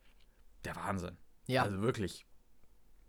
[0.65, 1.17] der Wahnsinn.
[1.47, 1.63] Ja.
[1.63, 2.25] Also wirklich.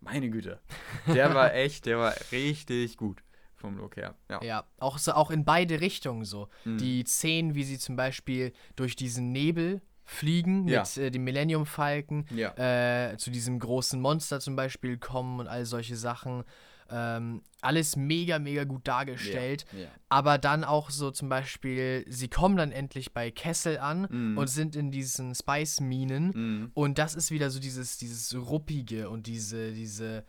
[0.01, 0.61] Meine Güte.
[1.07, 3.22] Der war echt, der war richtig gut
[3.55, 4.14] vom Look her.
[4.30, 6.49] Ja, ja auch, so, auch in beide Richtungen so.
[6.64, 6.76] Mhm.
[6.76, 10.80] Die Szenen, wie sie zum Beispiel durch diesen Nebel fliegen ja.
[10.80, 13.11] mit äh, dem Millennium Falken, ja.
[13.11, 16.44] äh, zu diesem großen Monster zum Beispiel kommen und all solche Sachen.
[16.90, 19.64] Ähm, alles mega, mega gut dargestellt.
[19.72, 19.88] Ja, ja.
[20.11, 24.38] Aber dann auch so zum Beispiel, sie kommen dann endlich bei Kessel an mm.
[24.38, 26.26] und sind in diesen Spice-Minen.
[26.28, 26.70] Mm.
[26.74, 30.24] Und das ist wieder so dieses, dieses Ruppige und diese, diese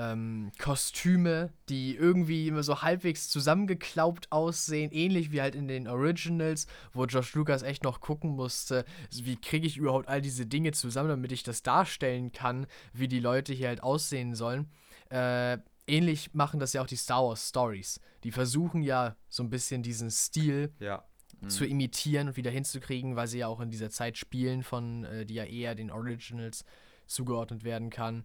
[0.00, 6.66] ähm, Kostüme, die irgendwie immer so halbwegs zusammengeklaubt aussehen, ähnlich wie halt in den Originals,
[6.92, 11.10] wo Josh Lucas echt noch gucken musste, wie kriege ich überhaupt all diese Dinge zusammen,
[11.10, 14.70] damit ich das darstellen kann, wie die Leute hier halt aussehen sollen.
[15.10, 18.00] Äh, ähnlich machen das ja auch die Star Wars Stories.
[18.24, 21.04] Die versuchen ja so ein bisschen diesen Stil ja.
[21.40, 21.50] mhm.
[21.50, 25.26] zu imitieren und wieder hinzukriegen, weil sie ja auch in dieser Zeit spielen, von äh,
[25.26, 26.64] die ja eher den Originals
[27.06, 28.24] zugeordnet werden kann.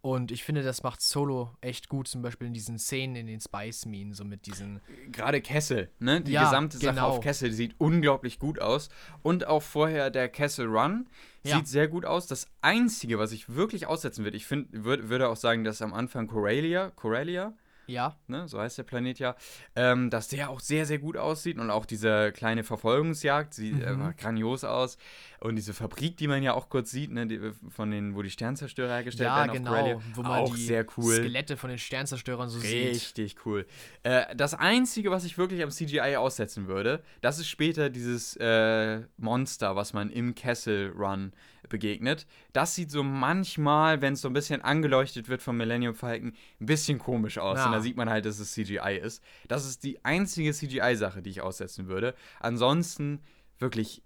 [0.00, 3.40] Und ich finde, das macht Solo echt gut, zum Beispiel in diesen Szenen in den
[3.40, 4.80] Spice Minen, so mit diesen.
[5.10, 6.20] Gerade Kessel, ne?
[6.20, 7.08] Die ja, gesamte Sache genau.
[7.08, 8.90] auf Kessel sieht unglaublich gut aus.
[9.22, 11.08] Und auch vorher der Kessel Run
[11.42, 11.56] ja.
[11.56, 12.28] sieht sehr gut aus.
[12.28, 15.92] Das Einzige, was ich wirklich aussetzen würde, ich find, würd, würde auch sagen, dass am
[15.92, 17.54] Anfang Coralia, Coralia,
[17.88, 18.16] ja.
[18.26, 19.36] Ne, so heißt der Planet ja.
[19.74, 23.84] Ähm, dass der auch sehr, sehr gut aussieht und auch diese kleine Verfolgungsjagd sieht mhm.
[23.84, 24.98] einfach grandios aus.
[25.40, 28.30] Und diese Fabrik, die man ja auch kurz sieht, ne, die, von den, wo die
[28.30, 29.52] Sternzerstörer hergestellt ja, werden.
[29.52, 31.14] genau, Corellia, wo man auch die sehr cool.
[31.14, 33.18] Skelette von den Sternzerstörern so Richtig sieht.
[33.18, 33.66] Richtig cool.
[34.02, 39.02] Äh, das Einzige, was ich wirklich am CGI aussetzen würde, das ist später dieses äh,
[39.16, 41.32] Monster, was man im Kessel Run
[41.68, 42.26] begegnet.
[42.52, 46.66] Das sieht so manchmal, wenn es so ein bisschen angeleuchtet wird vom Millennium Falcon, ein
[46.66, 47.58] bisschen komisch aus.
[47.58, 47.66] Ja.
[47.66, 49.22] Und da sieht man halt, dass es CGI ist.
[49.48, 52.14] Das ist die einzige CGI-Sache, die ich aussetzen würde.
[52.40, 53.20] Ansonsten
[53.58, 54.02] wirklich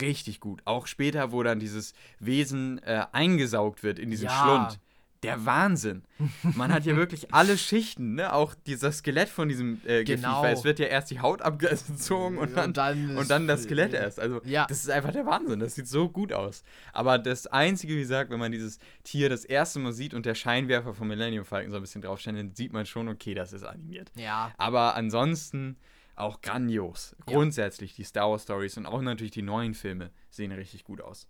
[0.00, 0.62] richtig gut.
[0.64, 4.42] Auch später, wo dann dieses Wesen äh, eingesaugt wird in diesem ja.
[4.42, 4.80] Schlund
[5.26, 6.04] der Wahnsinn.
[6.42, 8.32] Man hat hier wirklich alle Schichten, ne?
[8.32, 10.42] Auch dieser Skelett von diesem äh, genau.
[10.42, 13.64] weil es wird ja erst die Haut abgezogen und dann, und dann, und dann das
[13.64, 14.20] Skelett erst.
[14.20, 14.66] Also ja.
[14.66, 15.60] das ist einfach der Wahnsinn.
[15.60, 16.62] Das sieht so gut aus.
[16.92, 20.34] Aber das Einzige, wie gesagt, wenn man dieses Tier das erste Mal sieht und der
[20.34, 23.64] Scheinwerfer vom Millennium Falcon so ein bisschen draufsteht, dann sieht man schon, okay, das ist
[23.64, 24.10] animiert.
[24.14, 24.52] Ja.
[24.56, 25.76] Aber ansonsten
[26.14, 27.14] auch grandios.
[27.26, 31.28] Grundsätzlich die Star Wars Stories und auch natürlich die neuen Filme sehen richtig gut aus.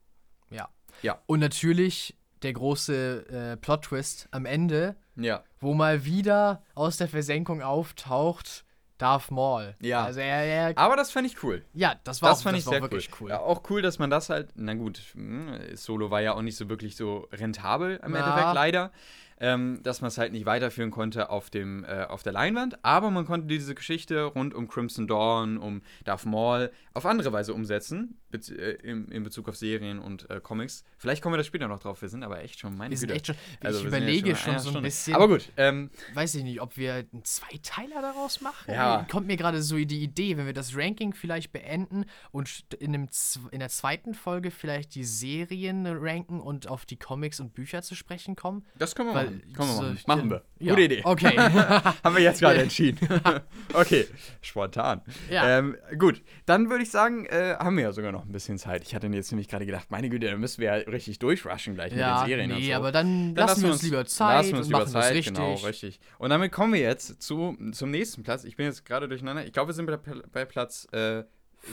[0.51, 0.69] Ja.
[1.03, 1.21] Ja.
[1.27, 5.43] Und natürlich der große äh, Plot-Twist am Ende, ja.
[5.61, 8.65] wo mal wieder aus der Versenkung auftaucht
[8.99, 9.75] Darth Maul.
[9.81, 10.05] Ja.
[10.05, 11.65] Also er, er Aber das fand ich cool.
[11.75, 13.27] Ja, das war, das auch, fand das ich war sehr wirklich cool.
[13.27, 13.31] cool.
[13.31, 16.57] Ja, auch cool, dass man das halt, na gut, hm, Solo war ja auch nicht
[16.57, 18.21] so wirklich so rentabel im ja.
[18.21, 18.93] Endeffekt, leider
[19.39, 22.85] ähm, dass man es halt nicht weiterführen konnte auf, dem, äh, auf der Leinwand.
[22.85, 27.53] Aber man konnte diese Geschichte rund um Crimson Dawn, um Darth Maul auf andere Weise
[27.53, 30.85] umsetzen, äh, in, in, Bezug auf Serien und äh, Comics.
[30.99, 32.01] Vielleicht kommen wir da später noch drauf.
[32.03, 33.17] Wir sind aber echt schon, meine wir sind Güte.
[33.17, 34.81] Echt schon, also, ich überlege schon, schon so ein Stunde.
[34.83, 35.15] bisschen.
[35.15, 35.51] Aber gut.
[35.57, 38.73] Ähm, weiß ich nicht, ob wir einen Zweiteiler daraus machen.
[38.73, 39.07] Ja.
[39.11, 43.09] Kommt mir gerade so die Idee, wenn wir das Ranking vielleicht beenden und in, einem,
[43.51, 47.95] in der zweiten Folge vielleicht die Serien ranken und auf die Comics und Bücher zu
[47.95, 48.65] sprechen kommen.
[48.79, 49.53] Das können wir Weil, machen.
[49.53, 49.99] Können wir machen.
[50.07, 50.43] Machen wir.
[50.59, 50.73] Ja.
[50.73, 51.01] Gute Idee.
[51.05, 51.37] Okay.
[52.05, 52.99] Haben wir jetzt gerade entschieden.
[53.75, 54.07] okay,
[54.41, 55.03] spontan.
[55.31, 55.59] Ja.
[55.59, 58.83] Ähm, gut, dann würde ich sagen, äh, haben wir ja sogar noch ein bisschen Zeit.
[58.83, 61.93] Ich hatte jetzt nämlich gerade gedacht, meine Güte, dann müssen wir ja richtig durchrushen gleich
[61.93, 62.75] ja, mit den Serien nee, so.
[62.75, 65.35] aber dann, dann lassen wir uns lieber Zeit lassen wir uns lieber Zeit, richtig.
[65.35, 66.01] genau, richtig.
[66.19, 68.45] Und damit kommen wir jetzt zu, zum nächsten Platz.
[68.45, 69.45] Ich bin jetzt gerade durcheinander.
[69.45, 69.99] Ich glaube, wir sind bei,
[70.33, 71.25] bei Platz äh,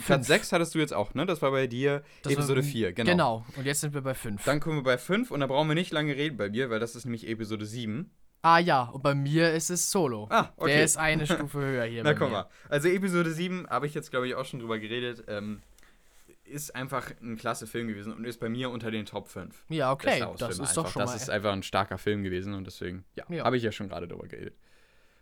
[0.05, 1.25] Platz 6 hattest du jetzt auch, ne?
[1.25, 3.11] Das war bei dir Das Episode war- 4, genau.
[3.11, 4.43] Genau, und jetzt sind wir bei 5.
[4.45, 6.79] Dann kommen wir bei 5 und da brauchen wir nicht lange reden bei mir, weil
[6.79, 8.09] das ist nämlich Episode 7.
[8.41, 10.27] Ah ja, und bei mir ist es Solo.
[10.29, 10.73] Ah, okay.
[10.73, 12.03] Der ist eine Stufe höher hier.
[12.03, 12.49] Na komm mal.
[12.69, 15.23] Also Episode 7 habe ich jetzt, glaube ich, auch schon drüber geredet.
[15.27, 15.61] Ähm,
[16.43, 19.63] ist einfach ein klasse Film gewesen und ist bei mir unter den Top 5.
[19.69, 20.91] Ja, okay, das ist doch einfach.
[20.91, 21.15] schon Das mal.
[21.15, 23.45] ist einfach ein starker Film gewesen und deswegen, ja, Ja.
[23.45, 24.55] habe ich ja schon gerade drüber geredet.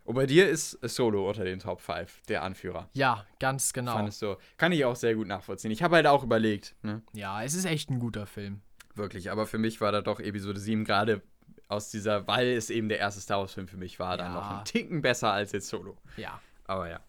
[0.04, 2.90] Und bei dir ist Solo unter den Top 5, der Anführer.
[2.94, 3.94] ja, ganz genau.
[3.94, 4.36] Fandest du.
[4.58, 5.72] Kann ich auch sehr gut nachvollziehen.
[5.72, 7.02] Ich habe halt auch überlegt, ne?
[7.14, 8.62] Ja, es ist echt ein guter Film.
[8.96, 11.22] Wirklich, aber für mich war da doch Episode 7 gerade
[11.68, 14.18] aus dieser, weil es eben der erste Star Wars-Film für mich war, ja.
[14.18, 15.98] dann noch ein Ticken besser als jetzt Solo.
[16.18, 16.42] Ja.
[16.66, 17.00] Aber ja.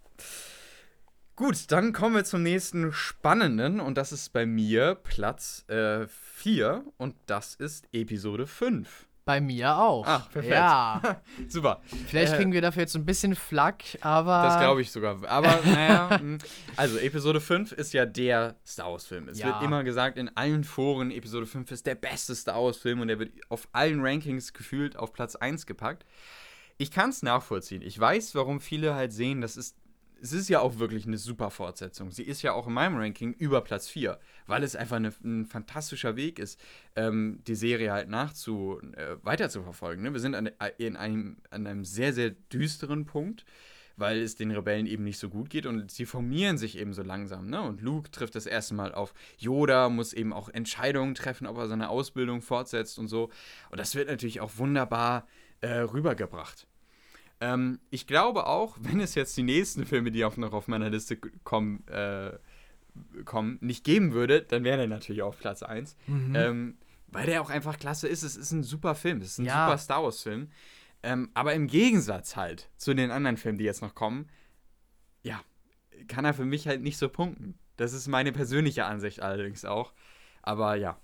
[1.34, 6.90] Gut, dann kommen wir zum nächsten spannenden und das ist bei mir Platz 4 äh,
[6.98, 9.08] und das ist Episode 5.
[9.24, 10.04] Bei mir auch.
[10.06, 10.52] Ach, perfekt.
[10.52, 11.22] Ja.
[11.48, 11.80] Super.
[12.08, 14.42] Vielleicht äh, kriegen wir dafür jetzt ein bisschen Flack, aber.
[14.42, 15.24] Das glaube ich sogar.
[15.28, 16.18] Aber, naja.
[16.18, 16.38] Hm.
[16.76, 19.28] also, Episode 5 ist ja der Star Wars-Film.
[19.28, 19.46] Es ja.
[19.46, 23.20] wird immer gesagt in allen Foren, Episode 5 ist der beste Star Wars-Film und der
[23.20, 26.04] wird auf allen Rankings gefühlt auf Platz 1 gepackt.
[26.78, 27.82] Ich kann es nachvollziehen.
[27.82, 29.76] Ich weiß, warum viele halt sehen, das ist
[30.22, 32.12] es ist ja auch wirklich eine super Fortsetzung.
[32.12, 35.46] Sie ist ja auch in meinem Ranking über Platz 4, weil es einfach eine, ein
[35.46, 36.60] fantastischer Weg ist,
[36.94, 39.48] ähm, die Serie halt nachzu, äh, weiter
[40.02, 40.12] Ne?
[40.12, 43.44] Wir sind an, äh, in einem, an einem sehr, sehr düsteren Punkt,
[43.96, 47.02] weil es den Rebellen eben nicht so gut geht und sie formieren sich eben so
[47.02, 47.50] langsam.
[47.50, 47.60] Ne?
[47.60, 51.66] Und Luke trifft das erste Mal auf Yoda, muss eben auch Entscheidungen treffen, ob er
[51.66, 53.30] seine Ausbildung fortsetzt und so.
[53.70, 55.26] Und das wird natürlich auch wunderbar
[55.62, 56.68] äh, rübergebracht.
[57.42, 60.88] Ähm, ich glaube auch, wenn es jetzt die nächsten Filme, die auch noch auf meiner
[60.88, 62.38] Liste kommen, äh,
[63.24, 65.96] kommen nicht geben würde, dann wäre der natürlich auf Platz 1.
[66.06, 66.36] Mhm.
[66.36, 66.78] Ähm,
[67.08, 68.22] weil der auch einfach klasse ist.
[68.22, 69.18] Es ist ein super Film.
[69.18, 69.66] Es ist ein ja.
[69.66, 70.50] super Star Wars-Film.
[71.02, 74.28] Ähm, aber im Gegensatz halt zu den anderen Filmen, die jetzt noch kommen,
[75.22, 75.40] ja,
[76.06, 77.58] kann er für mich halt nicht so punkten.
[77.76, 79.92] Das ist meine persönliche Ansicht allerdings auch.
[80.42, 80.96] Aber ja,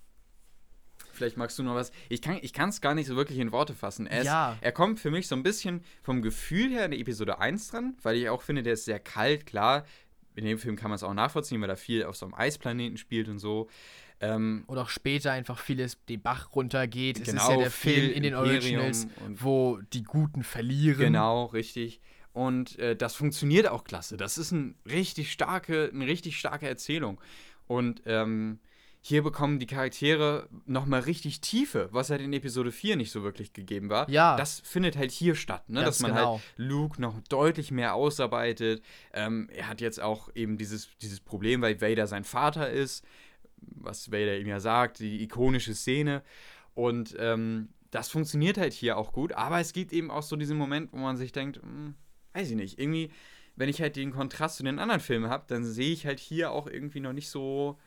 [1.18, 1.90] Vielleicht magst du noch was.
[2.08, 4.06] Ich kann es gar nicht so wirklich in Worte fassen.
[4.06, 4.56] Er, ist, ja.
[4.60, 7.96] er kommt für mich so ein bisschen vom Gefühl her in der Episode 1 dran,
[8.02, 9.84] weil ich auch finde, der ist sehr kalt, klar.
[10.36, 12.96] In dem Film kann man es auch nachvollziehen, weil er viel auf so einem Eisplaneten
[12.96, 13.68] spielt und so.
[14.20, 17.24] Ähm, und auch später einfach vieles den Bach runtergeht.
[17.24, 20.98] Genau, es ist ja der Film in den Originals, wo die Guten verlieren.
[20.98, 22.00] Genau, richtig.
[22.32, 24.16] Und äh, das funktioniert auch klasse.
[24.16, 27.20] Das ist ein richtig starke, eine richtig starke Erzählung.
[27.66, 28.60] Und ähm,
[29.00, 33.52] hier bekommen die Charaktere nochmal richtig Tiefe, was halt in Episode 4 nicht so wirklich
[33.52, 34.08] gegeben war.
[34.10, 34.36] Ja.
[34.36, 35.84] Das findet halt hier statt, ne?
[35.84, 36.32] dass man halt genau.
[36.34, 38.82] halt Luke noch deutlich mehr ausarbeitet.
[39.12, 43.04] Ähm, er hat jetzt auch eben dieses, dieses Problem, weil Vader sein Vater ist,
[43.56, 46.22] was Vader ihm ja sagt, die ikonische Szene.
[46.74, 50.58] Und ähm, das funktioniert halt hier auch gut, aber es gibt eben auch so diesen
[50.58, 51.94] Moment, wo man sich denkt, hm,
[52.34, 53.10] weiß ich nicht, irgendwie,
[53.56, 56.52] wenn ich halt den Kontrast zu den anderen Filmen habe, dann sehe ich halt hier
[56.52, 57.78] auch irgendwie noch nicht so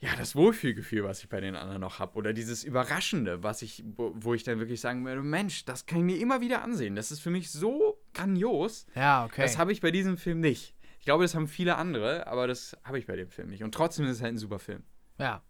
[0.00, 2.16] ja, das Wohlfühlgefühl, was ich bei den anderen noch habe.
[2.16, 5.98] Oder dieses Überraschende, was ich, wo, wo, ich dann wirklich sagen würde, Mensch, das kann
[5.98, 6.94] ich mir immer wieder ansehen.
[6.94, 8.86] Das ist für mich so grandios.
[8.94, 9.42] Ja, okay.
[9.42, 10.74] Das habe ich bei diesem Film nicht.
[11.00, 13.64] Ich glaube, das haben viele andere, aber das habe ich bei dem Film nicht.
[13.64, 14.84] Und trotzdem ist es halt ein super Film.
[15.18, 15.42] Ja.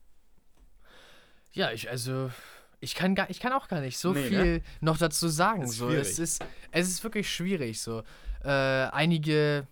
[1.52, 2.30] Ja, ich, also,
[2.80, 4.62] ich kann, gar, ich kann auch gar nicht so nee, viel ne?
[4.80, 5.62] noch dazu sagen.
[5.62, 5.90] Ist so.
[5.90, 7.82] Es, ist, es ist wirklich schwierig.
[7.82, 8.02] So.
[8.42, 9.66] Äh, einige.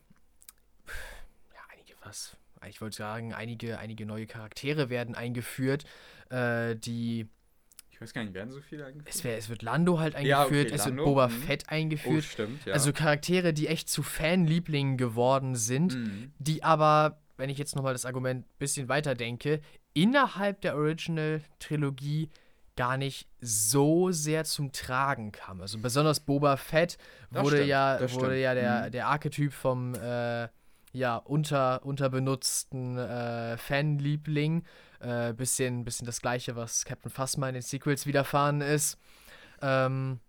[1.55, 2.37] Ja, einige was
[2.69, 5.85] ich wollte sagen, einige, einige neue Charaktere werden eingeführt,
[6.31, 7.29] äh, die.
[7.91, 9.15] Ich weiß gar nicht, werden so viele eingeführt?
[9.15, 10.97] Es, wär, es wird Lando halt eingeführt, ja, okay, es Lando.
[10.99, 11.33] wird Boba mhm.
[11.33, 12.19] Fett eingeführt.
[12.19, 12.75] Oh, stimmt, ja.
[12.75, 16.33] Also Charaktere, die echt zu Fanlieblingen geworden sind, mhm.
[16.39, 19.63] die aber, wenn ich jetzt nochmal das Argument ein bisschen weiter denke,
[19.95, 22.29] innerhalb der Original-Trilogie
[22.77, 25.63] gar nicht so sehr zum Tragen kam.
[25.63, 26.99] Also besonders Boba Fett
[27.31, 28.91] wurde ja, wurde ja der, mhm.
[28.93, 30.49] der Archetyp vom äh,
[30.97, 34.65] ja, unter, unterbenutzten äh, Fanliebling.
[35.01, 38.99] Äh, bisschen, bisschen das gleiche, was Captain Phasma in den Sequels widerfahren ist.
[39.61, 40.21] Ähm,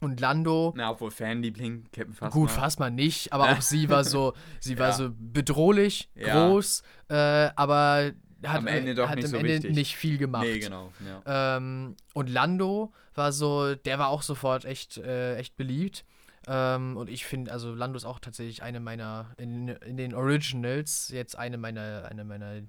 [0.00, 0.74] und Lando.
[0.76, 2.28] Na, obwohl Fanliebling, Captain Phasma.
[2.28, 4.92] Gut, Phasma nicht, aber auch sie war so, sie war ja.
[4.92, 6.48] so bedrohlich, ja.
[6.48, 7.14] groß, äh,
[7.56, 8.12] aber
[8.44, 10.44] hat am Ende, doch hat nicht, so Ende nicht viel gemacht.
[10.44, 10.92] Nee, genau.
[11.06, 11.56] Ja.
[11.56, 16.04] Ähm, und Lando war so, der war auch sofort echt, äh, echt beliebt.
[16.46, 21.08] Ähm, und ich finde, also Lando ist auch tatsächlich eine meiner, in, in den Originals,
[21.08, 22.62] jetzt eine meiner, eine meiner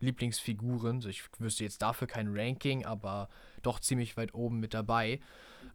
[0.00, 0.96] Lieblingsfiguren.
[0.96, 3.28] Also ich wüsste jetzt dafür kein Ranking, aber
[3.62, 5.20] doch ziemlich weit oben mit dabei.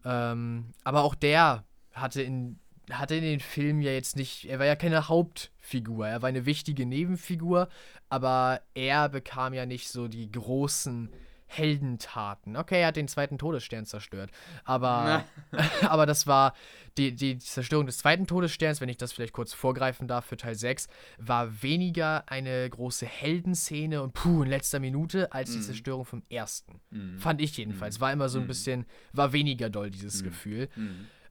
[0.06, 2.60] Ähm, aber auch der hatte in,
[2.90, 6.46] hatte in den Filmen ja jetzt nicht, er war ja keine Hauptfigur, er war eine
[6.46, 7.70] wichtige Nebenfigur,
[8.10, 11.10] aber er bekam ja nicht so die großen
[11.58, 12.58] Heldentaten.
[12.58, 14.32] Okay, er hat den zweiten Todesstern zerstört.
[14.64, 15.24] Aber,
[15.82, 16.54] aber das war
[16.98, 20.56] die, die Zerstörung des zweiten Todessterns, wenn ich das vielleicht kurz vorgreifen darf für Teil
[20.56, 25.54] 6, war weniger eine große Heldenszene und puh, in letzter Minute als mm.
[25.54, 25.64] die mhm.
[25.64, 26.82] Zerstörung vom ersten.
[26.92, 27.18] Mm.
[27.18, 28.00] Fand ich jedenfalls.
[28.00, 28.02] Mm.
[28.02, 28.48] War immer so ein mhm.
[28.48, 30.26] bisschen, war weniger doll dieses mhm.
[30.26, 30.70] Gefühl.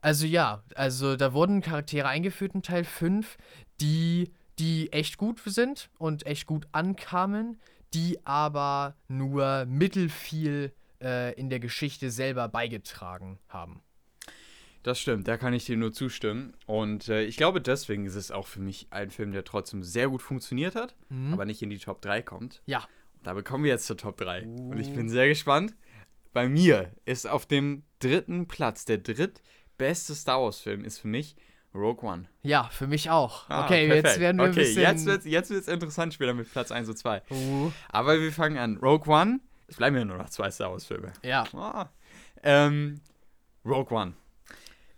[0.00, 3.36] Also ja, also da wurden Charaktere eingeführt in Teil 5,
[3.80, 7.58] die die echt gut sind und echt gut ankamen,
[7.94, 13.82] die aber nur mittelfiel äh, in der Geschichte selber beigetragen haben.
[14.82, 16.54] Das stimmt, da kann ich dir nur zustimmen.
[16.66, 20.08] Und äh, ich glaube, deswegen ist es auch für mich ein Film, der trotzdem sehr
[20.08, 21.32] gut funktioniert hat, mhm.
[21.32, 22.62] aber nicht in die Top 3 kommt.
[22.66, 22.86] Ja.
[23.22, 24.44] Da bekommen wir jetzt zur Top 3.
[24.44, 24.70] Uh.
[24.70, 25.76] Und ich bin sehr gespannt.
[26.32, 31.36] Bei mir ist auf dem dritten Platz, der drittbeste Star Wars-Film ist für mich
[31.74, 32.28] Rogue One.
[32.42, 33.48] Ja, für mich auch.
[33.48, 34.06] Ah, okay, perfekt.
[34.08, 34.82] jetzt werden wir okay, ein bisschen...
[34.82, 37.22] jetzt wird es jetzt wird's interessant später mit Platz 1 und 2.
[37.30, 37.72] Uh.
[37.88, 38.76] Aber wir fangen an.
[38.76, 41.12] Rogue One, es bleiben ja nur noch zwei Star Wars-Filme.
[41.22, 41.44] Ja.
[41.54, 41.88] Ah.
[42.42, 43.00] Ähm,
[43.64, 44.14] Rogue One.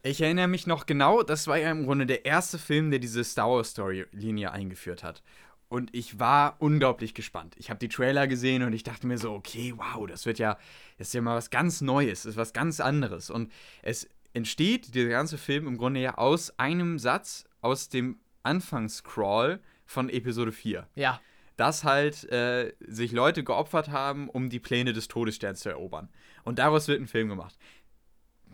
[0.02, 3.24] Ich erinnere mich noch genau, das war ja im Grunde der erste Film, der diese
[3.24, 5.22] Star Wars-Story-Linie eingeführt hat.
[5.68, 7.54] Und ich war unglaublich gespannt.
[7.56, 10.58] Ich habe die Trailer gesehen und ich dachte mir so, okay, wow, das wird ja,
[10.98, 13.30] das ist ja mal was ganz Neues, das ist was ganz anderes.
[13.30, 13.50] Und
[13.82, 20.10] es entsteht, dieser ganze Film, im Grunde ja aus einem Satz aus dem Anfangscrawl von
[20.10, 20.86] Episode 4.
[20.94, 21.20] Ja.
[21.56, 26.08] Dass halt äh, sich Leute geopfert haben, um die Pläne des Todessterns zu erobern.
[26.42, 27.56] Und daraus wird ein Film gemacht.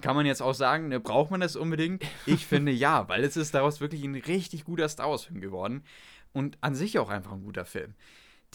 [0.03, 2.05] Kann man jetzt auch sagen, ne, braucht man das unbedingt?
[2.27, 5.83] Ich finde ja, weil es ist daraus wirklich ein richtig guter Star Wars-Film geworden.
[6.33, 7.95] Und an sich auch einfach ein guter Film.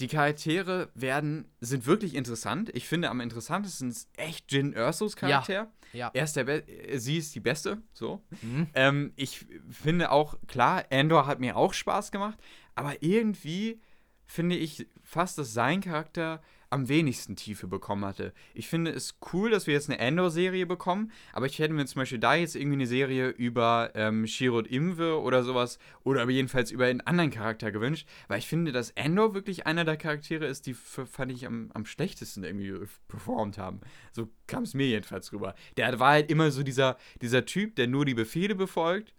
[0.00, 2.70] Die Charaktere werden, sind wirklich interessant.
[2.74, 5.70] Ich finde am interessantesten ist echt Jin Ersos Charakter.
[5.92, 5.98] Ja.
[5.98, 6.10] ja.
[6.12, 6.64] Er ist der Be
[6.96, 8.22] sie ist die Beste, so.
[8.42, 8.66] Mhm.
[8.74, 12.38] Ähm, ich finde auch, klar, Andor hat mir auch Spaß gemacht,
[12.74, 13.80] aber irgendwie
[14.26, 18.32] finde ich fast, dass sein Charakter am wenigsten Tiefe bekommen hatte.
[18.54, 22.00] Ich finde es cool, dass wir jetzt eine Endor-Serie bekommen, aber ich hätte mir zum
[22.00, 26.86] Beispiel da jetzt irgendwie eine Serie über ähm, Shirot Imwe oder sowas oder jedenfalls über
[26.86, 30.74] einen anderen Charakter gewünscht, weil ich finde, dass Endor wirklich einer der Charaktere ist, die
[30.74, 32.74] fand ich am, am schlechtesten irgendwie
[33.08, 33.80] performt haben.
[34.12, 35.54] So kam es mir jedenfalls rüber.
[35.76, 39.14] Der war halt immer so dieser, dieser Typ, der nur die Befehle befolgt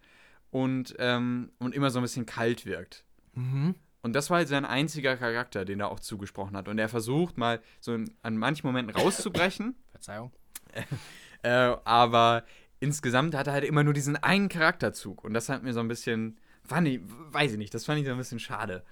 [0.51, 3.05] und, ähm, und immer so ein bisschen kalt wirkt.
[3.35, 3.75] Mhm.
[4.07, 6.69] Und das war halt sein einziger Charakter, den er auch zugesprochen hat.
[6.69, 9.75] Und er versucht mal so in, an manchen Momenten rauszubrechen.
[9.91, 10.31] Verzeihung.
[11.43, 12.45] äh, aber
[12.79, 15.25] insgesamt hat er halt immer nur diesen einen Charakterzug.
[15.25, 18.05] Und das hat mir so ein bisschen, fand ich, weiß ich nicht, das fand ich
[18.05, 18.85] so ein bisschen schade.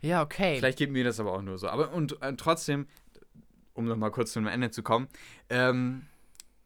[0.00, 0.56] Ja, okay.
[0.56, 1.68] Vielleicht geht mir das aber auch nur so.
[1.68, 2.88] Aber und äh, trotzdem,
[3.74, 5.06] um nochmal kurz zum Ende zu kommen,
[5.48, 6.06] ähm,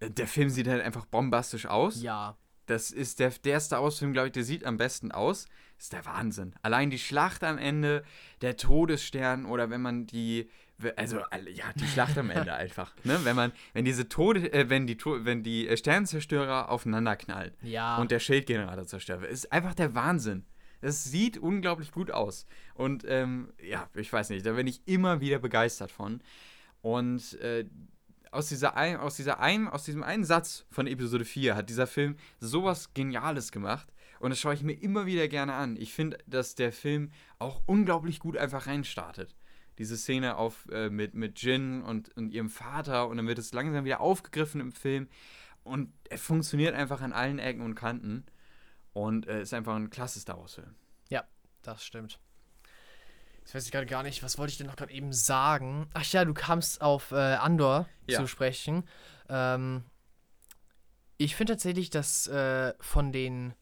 [0.01, 2.01] der Film sieht halt einfach bombastisch aus.
[2.01, 2.39] Ja.
[2.65, 5.44] Das ist der, der Star Wars-Film, glaube ich, der sieht am besten aus.
[5.85, 6.55] Ist der Wahnsinn.
[6.62, 8.05] Allein die Schlacht am Ende,
[8.40, 10.48] der Todesstern oder wenn man die,
[10.97, 12.94] also ja, die Schlacht am Ende einfach.
[13.05, 13.20] Ne?
[13.24, 17.98] Wenn man, wenn diese Tode, äh, wenn die, wenn die äh, Sternzerstörer aufeinander knallen ja.
[17.98, 20.47] und der Schildgenerator zerstört wird, ist einfach der Wahnsinn.
[20.81, 22.47] Das sieht unglaublich gut aus.
[22.73, 26.23] Und ähm, ja, ich weiß nicht, da bin ich immer wieder begeistert von.
[26.81, 27.66] Und äh,
[28.31, 31.86] aus, dieser ein, aus, dieser ein, aus diesem einen Satz von Episode 4 hat dieser
[31.86, 33.93] Film sowas Geniales gemacht.
[34.20, 35.77] Und das schaue ich mir immer wieder gerne an.
[35.77, 39.35] Ich finde, dass der Film auch unglaublich gut einfach reinstartet.
[39.78, 43.53] Diese Szene auf, äh, mit, mit Jin und, und ihrem Vater und dann wird es
[43.53, 45.09] langsam wieder aufgegriffen im Film.
[45.65, 48.24] Und er funktioniert einfach an allen Ecken und Kanten.
[48.93, 50.74] Und äh, ist einfach ein klasse Star Wars-Film.
[51.09, 51.24] Ja,
[51.62, 52.20] das stimmt.
[53.41, 55.89] Jetzt weiß ich gerade gar nicht, was wollte ich denn noch gerade eben sagen?
[55.93, 58.19] Ach ja, du kamst auf äh, Andor ja.
[58.19, 58.85] zu sprechen.
[59.28, 59.85] Ähm,
[61.19, 63.55] ich finde tatsächlich, dass äh, von den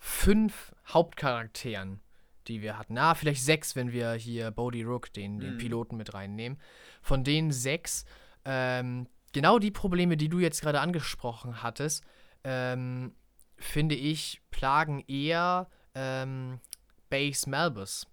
[0.00, 2.00] fünf Hauptcharakteren,
[2.48, 5.40] die wir hatten, ah, vielleicht sechs, wenn wir hier Bodhi Rook, den, mhm.
[5.40, 6.58] den Piloten, mit reinnehmen,
[7.02, 8.04] von den sechs,
[8.44, 12.02] ähm, genau die Probleme, die du jetzt gerade angesprochen hattest,
[12.42, 13.14] ähm,
[13.58, 16.60] finde ich, plagen eher ähm,
[17.10, 18.06] Base Malbus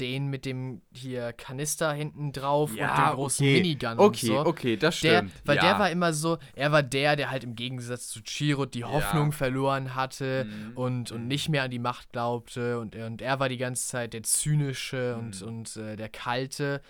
[0.00, 3.60] den mit dem hier Kanister hinten drauf ja, und dem großen okay.
[3.60, 4.46] Minigun okay, und so.
[4.46, 5.30] Okay, das stimmt.
[5.30, 5.62] Der, weil ja.
[5.62, 9.30] der war immer so, er war der, der halt im Gegensatz zu Chirrut die Hoffnung
[9.30, 9.36] ja.
[9.36, 10.76] verloren hatte mhm.
[10.76, 11.28] und, und mhm.
[11.28, 15.16] nicht mehr an die Macht glaubte und, und er war die ganze Zeit der zynische
[15.18, 15.26] mhm.
[15.26, 16.80] und, und äh, der kalte.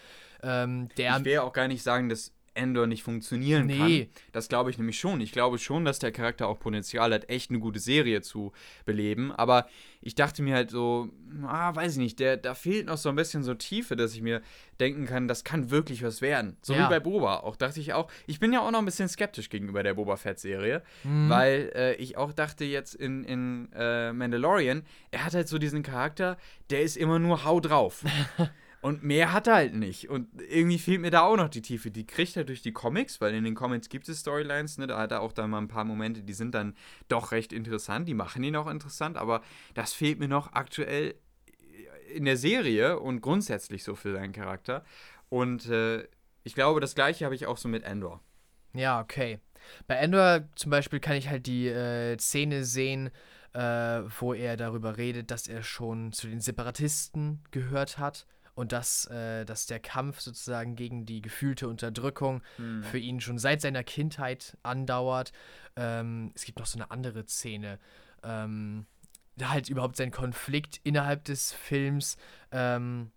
[0.42, 3.78] Ähm, der ich will ja auch gar nicht sagen, dass Endor nicht funktionieren nee.
[3.78, 4.22] kann.
[4.32, 5.20] Das glaube ich nämlich schon.
[5.20, 8.52] Ich glaube schon, dass der Charakter auch Potenzial hat, echt eine gute Serie zu
[8.84, 9.32] beleben.
[9.32, 9.66] Aber
[10.00, 11.08] ich dachte mir halt so,
[11.46, 14.22] ah, weiß ich nicht, der, da fehlt noch so ein bisschen so Tiefe, dass ich
[14.22, 14.42] mir
[14.80, 16.56] denken kann, das kann wirklich was werden.
[16.62, 16.84] So ja.
[16.84, 17.38] wie bei Boba.
[17.38, 20.16] Auch dachte ich auch, ich bin ja auch noch ein bisschen skeptisch gegenüber der Boba
[20.16, 21.28] Fett-Serie, mhm.
[21.28, 25.82] weil äh, ich auch dachte jetzt in, in äh, Mandalorian, er hat halt so diesen
[25.82, 26.36] Charakter,
[26.70, 28.04] der ist immer nur hau drauf.
[28.80, 30.08] Und mehr hat er halt nicht.
[30.08, 31.90] Und irgendwie fehlt mir da auch noch die Tiefe.
[31.90, 34.86] Die kriegt er durch die Comics, weil in den Comics gibt es Storylines, ne?
[34.86, 36.76] Da hat er auch da mal ein paar Momente, die sind dann
[37.08, 39.42] doch recht interessant, die machen ihn auch interessant, aber
[39.74, 41.16] das fehlt mir noch aktuell
[42.14, 44.84] in der Serie und grundsätzlich so für seinen Charakter.
[45.28, 46.06] Und äh,
[46.44, 48.22] ich glaube, das gleiche habe ich auch so mit Endor.
[48.74, 49.40] Ja, okay.
[49.88, 53.10] Bei Endor zum Beispiel kann ich halt die äh, Szene sehen,
[53.54, 53.60] äh,
[54.20, 58.26] wo er darüber redet, dass er schon zu den Separatisten gehört hat
[58.58, 62.82] und dass, äh, dass der Kampf sozusagen gegen die gefühlte Unterdrückung mhm.
[62.82, 65.30] für ihn schon seit seiner Kindheit andauert.
[65.76, 67.78] Ähm, es gibt noch so eine andere Szene.
[68.24, 68.86] Ähm,
[69.36, 72.16] da halt überhaupt sein Konflikt innerhalb des Films,
[72.50, 73.12] ähm,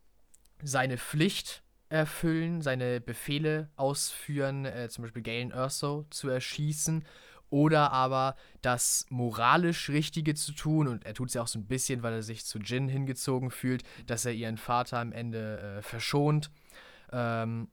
[0.62, 7.04] seine Pflicht erfüllen, seine Befehle ausführen, äh, zum Beispiel Galen Erso zu erschießen
[7.52, 11.68] oder aber das moralisch Richtige zu tun, und er tut es ja auch so ein
[11.68, 15.82] bisschen, weil er sich zu Jin hingezogen fühlt, dass er ihren Vater am Ende äh,
[15.84, 16.50] verschont.
[17.12, 17.68] Ähm,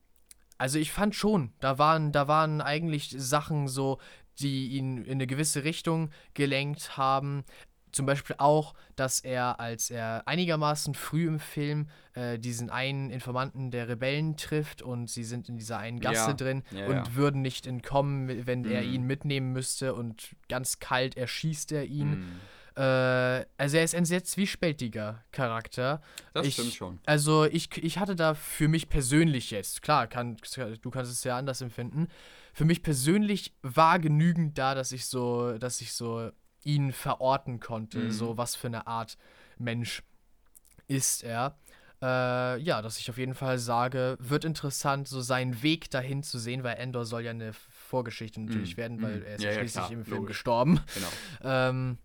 [0.59, 3.99] also ich fand schon, da waren, da waren eigentlich Sachen so,
[4.41, 7.45] die ihn in eine gewisse Richtung gelenkt haben.
[7.93, 13.71] Zum Beispiel auch, dass er, als er einigermaßen früh im Film äh, diesen einen Informanten
[13.71, 16.35] der Rebellen trifft und sie sind in dieser einen Gasse Ja.
[16.35, 17.15] drin Ja, und ja.
[17.15, 18.93] würden nicht entkommen, wenn er Mhm.
[18.95, 22.13] ihn mitnehmen müsste und ganz kalt erschießt er ihn.
[22.13, 22.41] Hm,
[22.77, 26.01] Äh, also er ist ein sehr zwiespältiger Charakter.
[26.33, 27.01] das ich, stimmt schon.
[27.07, 30.37] Also ich, ich hatte da für mich persönlich jetzt, klar, kann,
[30.81, 32.07] du kannst es ja anders empfinden.
[32.53, 36.31] Für mich persönlich war genügend da, dass ich so, dass ich so
[36.69, 38.11] ihn verorten konnte, Mhm.
[38.11, 39.17] so was für eine Art
[39.59, 40.03] Mensch
[40.87, 41.57] ist er.
[42.01, 46.39] Äh, ja, dass ich auf jeden Fall sage, wird interessant, so seinen Weg dahin zu
[46.39, 48.81] sehen, weil Endor soll ja eine Vorgeschichte natürlich Mhm.
[48.81, 49.25] werden, weil Mhm.
[49.27, 50.37] er ist Ja, ja, ja, schließlich klar, im Film logisch.
[50.37, 50.81] gestorben.
[50.95, 51.11] Genau.
[51.43, 51.99] Ähm,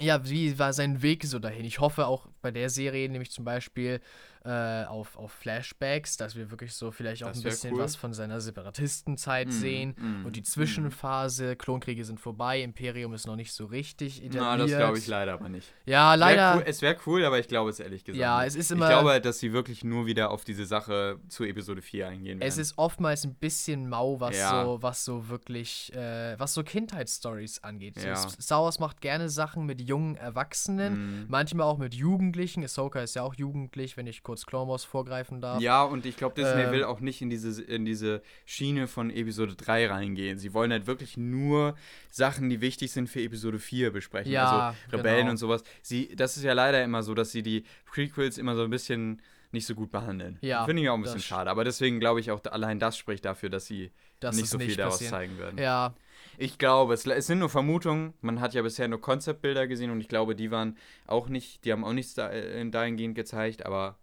[0.00, 1.64] ja, wie war sein Weg so dahin?
[1.64, 4.00] Ich hoffe auch bei der Serie, nämlich zum Beispiel
[4.48, 7.80] äh, auf, auf Flashbacks, dass wir wirklich so vielleicht auch Das ein bisschen cool.
[7.80, 9.94] was von seiner Separatistenzeit Mhm, sehen.
[9.98, 14.42] mhm, Und die Zwischenphase, Klonkriege sind vorbei, Imperium ist noch nicht so richtig etabliert.
[14.42, 15.72] Na, das glaube ich leider aber nicht.
[15.86, 16.54] Ja, leider.
[16.54, 18.20] Wär cool, es wäre cool, aber ich glaube es ehrlich gesagt.
[18.20, 21.44] Ja, es ist immer- Ich glaube, dass sie wirklich nur wieder auf diese Sache zu
[21.44, 22.48] Episode 4 eingehen werden.
[22.48, 24.64] Es ist oftmals ein bisschen mau, was Ja.
[24.64, 28.02] so, was so wirklich, äh, was so Kindheitsstories angeht.
[28.02, 28.16] Ja.
[28.16, 31.24] So, Star Wars macht gerne Sachen mit jungen Erwachsenen, Mhm.
[31.28, 32.62] manchmal auch mit Jugendlichen.
[32.64, 35.60] Ahsoka ist ja auch jugendlich, wenn ich kurz Clone Wars vorgreifen darf.
[35.60, 39.10] Ja, und ich glaube, Disney Ähm, will auch nicht in diese, in diese Schiene von
[39.10, 40.38] Episode 3 reingehen.
[40.38, 41.74] Sie wollen halt wirklich nur
[42.10, 44.32] Sachen, die wichtig sind für Episode 4 besprechen.
[44.32, 45.30] Ja, also Rebellen genau.
[45.32, 45.62] und sowas.
[45.82, 49.20] Sie, das ist ja leider immer so, dass sie die Prequels immer so ein bisschen
[49.50, 50.36] nicht so gut behandeln.
[50.42, 51.50] Ja, Finde ich auch ein bisschen schade.
[51.50, 53.90] Aber deswegen glaube ich auch, allein das spricht dafür, dass sie
[54.20, 55.10] Das nicht so viel nicht daraus passieren.
[55.10, 55.58] zeigen werden.
[55.58, 55.94] Ja,
[56.36, 58.12] Ich glaube, es, es sind nur Vermutungen.
[58.20, 61.72] Man hat ja bisher nur Konzeptbilder gesehen und ich glaube, die waren auch nicht, die
[61.72, 63.96] haben auch nichts da, äh, dahingehend gezeigt, aber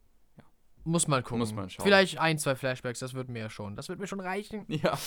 [0.86, 1.40] muss man gucken.
[1.40, 1.84] Muss man schauen.
[1.84, 3.76] Vielleicht ein, zwei Flashbacks, das wird mir ja schon.
[3.76, 4.64] Das wird mir schon reichen.
[4.70, 4.98] ja.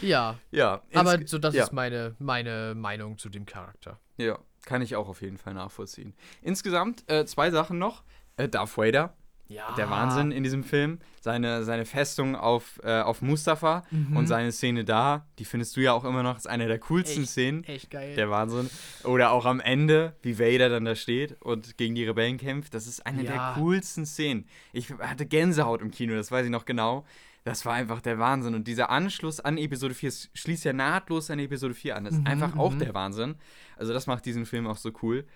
[0.00, 0.82] Ja, Ja.
[0.94, 1.64] aber so das ja.
[1.64, 4.00] ist meine, meine Meinung zu dem Charakter.
[4.16, 6.14] Ja, kann ich auch auf jeden Fall nachvollziehen.
[6.40, 8.04] Insgesamt äh, zwei Sachen noch.
[8.36, 9.14] Äh, Darth Vader,
[9.46, 9.74] Ja.
[9.76, 10.98] der Wahnsinn in diesem Film.
[11.20, 14.16] Seine, seine Festung auf, äh, auf Mustafa Mhm.
[14.16, 17.22] und seine Szene da, die findest du ja auch immer noch, ist eine der coolsten
[17.22, 17.30] Echt?
[17.32, 17.64] Szenen.
[17.64, 18.14] Echt geil.
[18.16, 18.68] Der Wahnsinn.
[19.04, 22.74] Oder auch am Ende, wie Vader dann da steht und gegen die Rebellen kämpft.
[22.74, 23.30] Das ist eine Ja.
[23.54, 24.46] der coolsten Szenen.
[24.72, 27.04] Ich hatte Gänsehaut im Kino, das weiß ich noch genau.
[27.44, 28.54] Das war einfach der Wahnsinn.
[28.54, 32.04] Und dieser Anschluss an Episode 4 es schließt ja nahtlos an Episode 4 an.
[32.04, 32.78] Das ist Mhm, einfach auch mhm.
[32.78, 33.34] der Wahnsinn.
[33.76, 35.26] Also, das macht diesen Film auch so cool.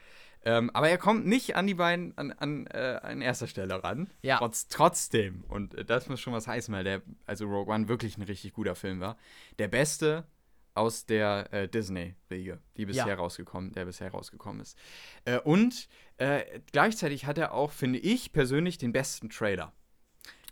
[0.49, 4.09] Ähm, aber er kommt nicht an die beiden an, an, äh, an erster Stelle ran.
[4.23, 4.39] Ja.
[4.39, 5.45] Trotz, trotzdem.
[5.49, 8.55] Und äh, das muss schon was heißen, weil der, also Rogue One wirklich ein richtig
[8.55, 9.19] guter Film war.
[9.59, 10.25] Der beste
[10.73, 13.15] aus der äh, Disney-Riege, die bisher Ja.
[13.17, 14.79] rausgekommen, der bisher rausgekommen ist.
[15.27, 19.75] Äh, und äh, gleichzeitig hat er auch, finde ich persönlich, den besten Trailer.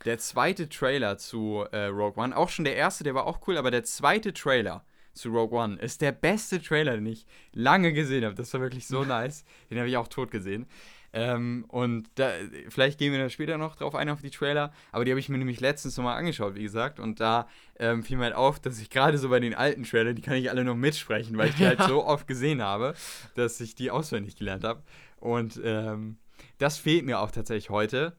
[0.05, 3.57] Der zweite Trailer zu äh, Rogue One, auch schon der erste, der war auch cool,
[3.57, 4.85] aber der zweite Trailer
[5.17, 8.35] zu Rogue One ist der beste Trailer, den ich lange gesehen habe.
[8.35, 9.43] Das war wirklich so nice.
[9.69, 10.67] Den habe ich auch tot gesehen.
[11.13, 12.31] Ähm, und da,
[12.69, 15.29] vielleicht gehen wir da später noch drauf ein auf die Trailer, aber die habe ich
[15.29, 17.47] mir nämlich letztens nochmal angeschaut, wie gesagt, und da
[17.79, 20.35] ähm, fiel mir halt auf, dass ich gerade so bei den alten Trailern, die kann
[20.35, 22.93] ich alle noch mitsprechen, weil ich die halt so oft gesehen habe,
[23.35, 24.83] dass ich die auswendig gelernt habe.
[25.19, 26.17] Und ähm,
[26.57, 28.17] das fehlt mir auch tatsächlich heute,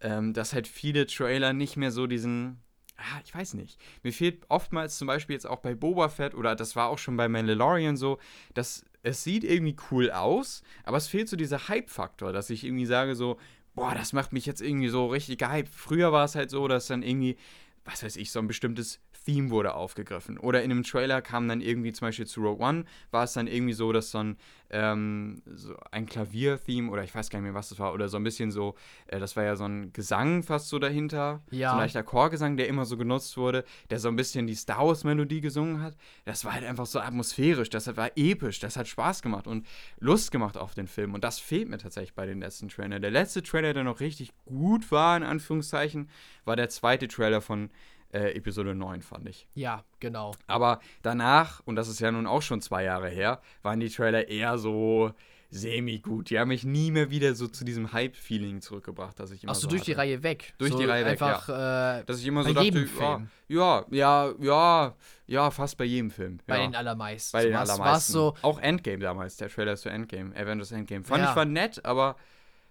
[0.00, 2.60] ähm, dass halt viele Trailer nicht mehr so diesen,
[2.98, 3.80] ah, ich weiß nicht.
[4.02, 7.16] Mir fehlt oftmals zum Beispiel jetzt auch bei Boba Fett oder das war auch schon
[7.16, 8.18] bei Mandalorian so,
[8.54, 12.86] dass es sieht irgendwie cool aus, aber es fehlt so dieser Hype-Faktor, dass ich irgendwie
[12.86, 13.38] sage so,
[13.74, 15.68] boah, das macht mich jetzt irgendwie so richtig gehypt.
[15.68, 17.36] Früher war es halt so, dass dann irgendwie,
[17.84, 20.38] was weiß ich, so ein bestimmtes Theme wurde aufgegriffen.
[20.38, 23.46] Oder in einem Trailer kam dann irgendwie zum Beispiel zu Rogue One, war es dann
[23.46, 24.38] irgendwie so, dass so ein,
[24.70, 28.16] ähm, so ein Klavier-Theme oder ich weiß gar nicht mehr, was das war, oder so
[28.16, 28.74] ein bisschen so,
[29.06, 31.42] äh, das war ja so ein Gesang fast so dahinter.
[31.50, 31.70] Ja.
[31.70, 34.86] So ein leichter Chorgesang, der immer so genutzt wurde, der so ein bisschen die Star
[34.86, 35.94] Wars-Melodie gesungen hat.
[36.24, 39.66] Das war halt einfach so atmosphärisch, das war episch, das hat Spaß gemacht und
[39.98, 41.12] Lust gemacht auf den Film.
[41.12, 43.02] Und das fehlt mir tatsächlich bei den letzten Trailern.
[43.02, 46.08] Der letzte Trailer, der noch richtig gut war, in Anführungszeichen,
[46.46, 47.68] war der zweite Trailer von
[48.12, 49.48] äh, Episode 9, fand ich.
[49.54, 50.34] Ja, genau.
[50.46, 54.28] Aber danach, und das ist ja nun auch schon zwei Jahre her, waren die Trailer
[54.28, 55.12] eher so
[55.50, 56.30] semi-gut.
[56.30, 59.62] Die haben mich nie mehr wieder so zu diesem Hype-Feeling zurückgebracht, dass ich immer Achso,
[59.62, 60.02] so durch die hatte.
[60.02, 60.52] Reihe weg.
[60.58, 62.88] Durch so die Reihe weg, einfach, äh, Dass ich immer Bei so dachte, jedem ja,
[63.16, 63.30] Film.
[63.48, 64.94] ja, ja, ja,
[65.26, 66.38] ja, fast bei jedem Film.
[66.46, 66.66] bei ja.
[66.66, 67.36] den allermeisten.
[67.36, 67.92] Bei den war's, allermeisten.
[67.92, 71.04] War's so, Auch Endgame damals, der Trailer zu Endgame, Avengers Endgame.
[71.04, 71.30] Fand Ja.
[71.30, 72.16] ich war nett, aber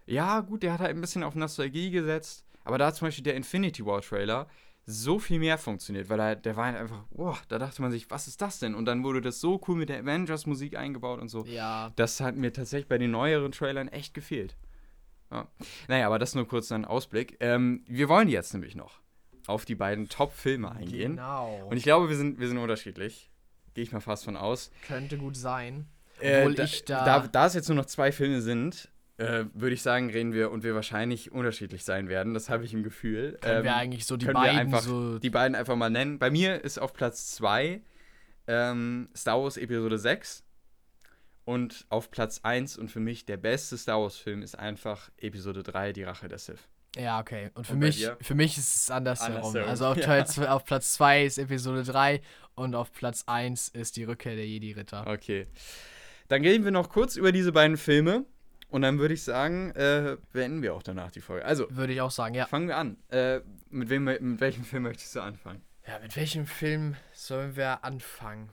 [0.05, 2.45] ja, gut, der hat halt ein bisschen auf Nostalgie gesetzt.
[2.63, 4.47] Aber da zum Beispiel der Infinity War Trailer
[4.89, 8.09] so viel mehr funktioniert, weil er, der war halt einfach, boah, da dachte man sich,
[8.09, 8.73] was ist das denn?
[8.73, 11.45] Und dann wurde das so cool mit der Avengers-Musik eingebaut und so.
[11.45, 11.91] Ja.
[11.97, 14.55] Das hat mir tatsächlich bei den neueren Trailern echt gefehlt.
[15.29, 15.49] Ja.
[15.89, 17.35] Naja, aber das nur kurz ein Ausblick.
[17.41, 19.01] Ähm, wir wollen jetzt nämlich noch
[19.45, 21.17] auf die beiden Top-Filme eingehen.
[21.17, 21.67] Genau.
[21.69, 23.29] Und ich glaube, wir sind, wir sind unterschiedlich.
[23.73, 24.71] Gehe ich mal fast von aus.
[24.87, 25.85] Könnte gut sein.
[26.21, 27.03] Äh, da, ich da.
[27.03, 30.51] da, da es jetzt nur noch zwei Filme sind, äh, würde ich sagen, reden wir
[30.51, 32.33] und wir wahrscheinlich unterschiedlich sein werden.
[32.33, 33.37] Das habe ich im Gefühl.
[33.41, 35.17] können wir Ähm, eigentlich so die wir beiden einfach so.
[35.19, 36.19] die beiden einfach mal nennen.
[36.19, 37.81] Bei mir ist auf Platz 2
[38.47, 40.43] ähm, Star Wars Episode 6.
[41.45, 45.93] Und auf Platz 1 und für mich der beste Star Wars-Film ist einfach Episode 3,
[45.93, 46.59] Die Rache der Sith.
[46.97, 47.51] Ja, okay.
[47.53, 48.17] Und für Und mich, dir?
[48.21, 49.35] für mich ist es andersherum.
[49.37, 50.25] Andersherum, Also auf, ja.
[50.25, 52.21] Zwei- auf Platz 2 ist Episode 3
[52.55, 55.07] und auf Platz 1 ist die Rückkehr der Jedi-Ritter.
[55.07, 55.47] Okay.
[56.27, 58.25] Dann reden wir noch kurz über diese beiden Filme.
[58.69, 61.45] Und dann würde ich sagen, äh, beenden wir auch danach die Folge.
[61.45, 62.45] Also, Würde ich auch sagen, ja.
[62.47, 62.97] fangen wir an.
[63.09, 63.39] Äh,
[63.69, 65.61] mit, wem, mit welchem Film möchtest du anfangen?
[65.87, 68.49] Ja, mit welchem Film sollen wir anfangen?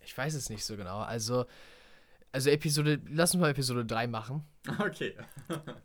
[0.00, 0.98] Ich weiß es nicht so genau.
[0.98, 1.46] Also,
[2.32, 4.44] also Episode, lass uns mal Episode 3 machen.
[4.80, 5.14] Okay.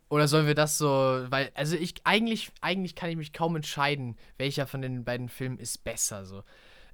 [0.08, 4.16] Oder sollen wir das so, weil, also ich, eigentlich, eigentlich kann ich mich kaum entscheiden,
[4.38, 6.42] welcher von den beiden Filmen ist besser, so.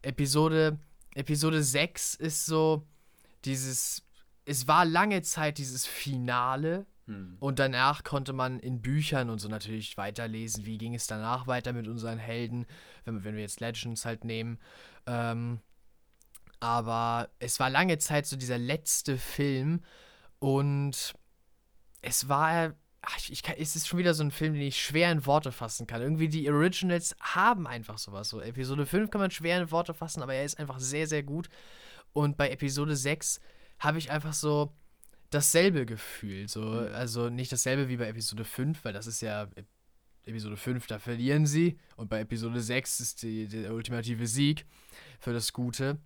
[0.03, 0.79] Episode,
[1.15, 2.87] Episode 6 ist so
[3.47, 4.03] dieses,
[4.49, 7.39] es war lange Zeit dieses Finale Hm.
[7.41, 11.73] und danach konnte man in Büchern und so natürlich weiterlesen, wie ging es danach weiter
[11.73, 12.67] mit unseren Helden,
[13.05, 14.59] wenn, wenn wir jetzt Legends halt nehmen.
[15.07, 15.61] Ähm,
[16.61, 19.81] aber es war lange Zeit so dieser letzte Film
[20.39, 21.15] und
[22.03, 22.75] es war.
[23.29, 25.87] ich kann, es ist schon wieder so ein Film, den ich schwer in Worte fassen
[25.87, 26.03] kann.
[26.03, 28.29] Irgendwie die Originals haben einfach sowas.
[28.29, 31.23] So Episode 5 kann man schwer in Worte fassen, aber er ist einfach sehr, sehr
[31.23, 31.49] gut.
[32.13, 33.41] Und bei Episode 6
[33.79, 34.73] habe ich einfach so
[35.31, 36.49] dasselbe Gefühl.
[36.49, 39.67] So, also nicht dasselbe wie bei Episode 5, weil das ist ja Ep-
[40.25, 41.79] Episode 5, da verlieren sie.
[41.97, 44.67] Und bei Episode 6 ist die, der ultimative Sieg
[45.21, 45.99] für das Gute.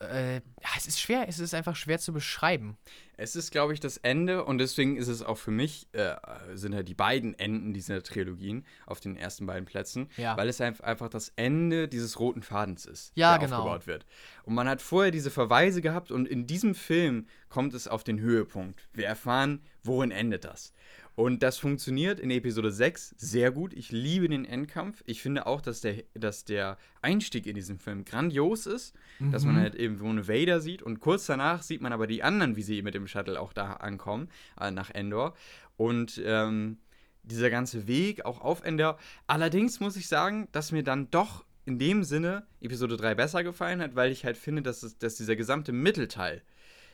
[0.00, 2.78] Äh, ja, es ist schwer, es ist einfach schwer zu beschreiben.
[3.22, 6.14] Es ist, glaube ich, das Ende und deswegen ist es auch für mich, äh,
[6.54, 10.38] sind halt die beiden Enden dieser Trilogien auf den ersten beiden Plätzen, Ja.
[10.38, 13.58] weil es einf- einfach das Ende dieses roten Fadens ist, Ja, der genau.
[13.58, 14.06] aufgebaut wird.
[14.44, 18.20] Und man hat vorher diese Verweise gehabt und in diesem Film kommt es auf den
[18.20, 18.88] Höhepunkt.
[18.94, 20.72] Wir erfahren, worin endet das.
[21.20, 23.74] Und das funktioniert in Episode 6 sehr gut.
[23.74, 25.02] Ich liebe den Endkampf.
[25.04, 28.94] Ich finde auch, dass der, dass der Einstieg in diesen Film grandios ist.
[29.30, 30.82] Dass man halt irgendwo eine Vader sieht.
[30.82, 33.74] Und kurz danach sieht man aber die anderen, wie sie mit dem Shuttle auch da
[33.74, 35.34] ankommen, äh, nach Endor.
[35.76, 36.78] Und ähm,
[37.22, 38.96] dieser ganze Weg auch auf Endor.
[39.26, 43.82] Allerdings muss ich sagen, dass mir dann doch in dem Sinne Episode 3 besser gefallen
[43.82, 46.40] hat, weil ich halt finde, dass, es, dass dieser gesamte Mittelteil,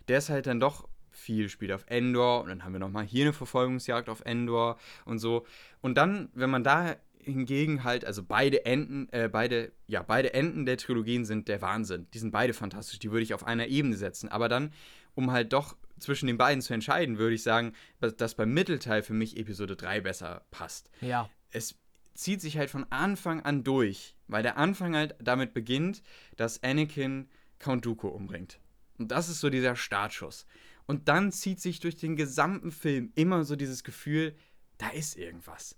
[0.09, 3.25] der ist halt dann doch viel spielt auf Endor und dann haben wir nochmal hier
[3.25, 5.47] eine Verfolgungsjagd auf Endor und so.
[5.81, 10.65] Und dann, wenn man da hingegen halt, also beide Enden, äh, beide, ja, beide Enden
[10.65, 12.07] der Trilogien sind der Wahnsinn.
[12.15, 14.29] Die sind beide fantastisch, die würde ich auf einer Ebene setzen.
[14.29, 14.73] Aber dann,
[15.15, 19.15] um halt doch zwischen den beiden zu entscheiden, würde ich sagen, dass beim Mittelteil für
[19.15, 21.29] mich Episode 3 besser passt Ja.
[21.51, 21.75] es
[22.15, 26.03] zieht sich halt von Anfang an durch, weil der Anfang halt damit beginnt,
[26.37, 27.29] dass Anakin
[27.59, 28.59] Count Dooku umbringt.
[28.99, 30.47] Und das ist so dieser Startschuss.
[30.87, 34.35] Und dann zieht sich durch den gesamten Film immer so dieses Gefühl,
[34.79, 35.77] da ist irgendwas.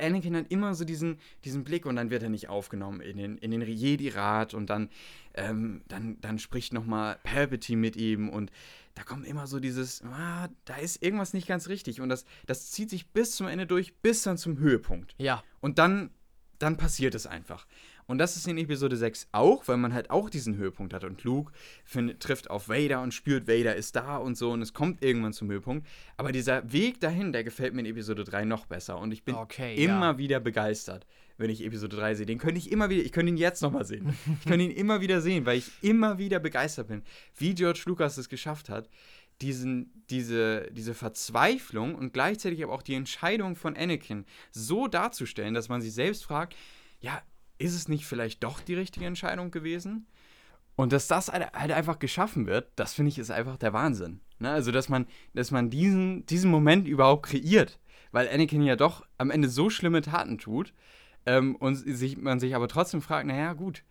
[0.00, 3.38] Anakin hat immer so diesen, diesen Blick und dann wird er nicht aufgenommen in den,
[3.38, 4.90] in den Jedi-Rat und dann,
[5.34, 8.50] ähm, dann, dann spricht nochmal Palpatine mit ihm und
[8.94, 12.72] da kommt immer so dieses, ah, da ist irgendwas nicht ganz richtig und das, das
[12.72, 15.14] zieht sich bis zum Ende durch, bis dann zum Höhepunkt.
[15.18, 15.44] Ja.
[15.60, 16.10] Und dann,
[16.58, 17.66] dann passiert es einfach.
[18.08, 21.04] Und das ist in Episode 6 auch, weil man halt auch diesen Höhepunkt hat.
[21.04, 21.52] Und Luke
[21.84, 24.50] find, trifft auf Vader und spürt, Vader ist da und so.
[24.50, 25.86] Und es kommt irgendwann zum Höhepunkt.
[26.16, 28.98] Aber dieser Weg dahin, der gefällt mir in Episode 3 noch besser.
[28.98, 30.18] Und ich bin Okay, immer ja.
[30.18, 31.06] wieder begeistert,
[31.36, 32.24] wenn ich Episode 3 sehe.
[32.26, 34.16] Den könnte ich immer wieder, ich könnte ihn jetzt nochmal sehen.
[34.40, 37.02] Ich könnte ihn immer wieder sehen, weil ich immer wieder begeistert bin,
[37.36, 38.88] wie George Lucas es geschafft hat,
[39.42, 45.68] diesen, diese, diese Verzweiflung und gleichzeitig aber auch die Entscheidung von Anakin so darzustellen, dass
[45.68, 46.56] man sich selbst fragt,
[47.00, 47.22] ja,
[47.58, 50.06] ist es nicht vielleicht doch die richtige Entscheidung gewesen?
[50.76, 54.20] Und dass das halt einfach geschaffen wird, das finde ich ist einfach der Wahnsinn.
[54.38, 54.50] Ne?
[54.50, 57.80] Also, dass man, dass man diesen, diesen Moment überhaupt kreiert.
[58.12, 60.72] Weil Anakin ja doch am Ende so schlimme Taten tut
[61.26, 63.82] ähm, und sich, man sich aber trotzdem fragt, naja, gut,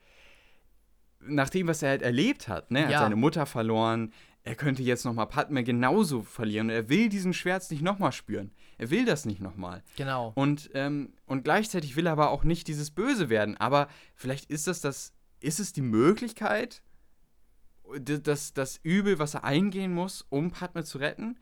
[1.20, 2.84] nach dem, was er halt erlebt hat, ne?
[2.84, 2.98] er Ja.
[2.98, 4.14] hat seine Mutter verloren,
[4.44, 8.52] er könnte jetzt nochmal Padme genauso verlieren und er will diesen Schmerz nicht nochmal spüren.
[8.78, 9.84] Er will das nicht nochmal.
[9.96, 10.32] Genau.
[10.36, 13.58] Und, ähm, und gleichzeitig will er aber auch nicht dieses Böse werden.
[13.58, 16.84] Aber vielleicht ist das das, ist es die Möglichkeit,
[18.00, 21.38] das, das Übel, was er eingehen muss, um Padme zu retten?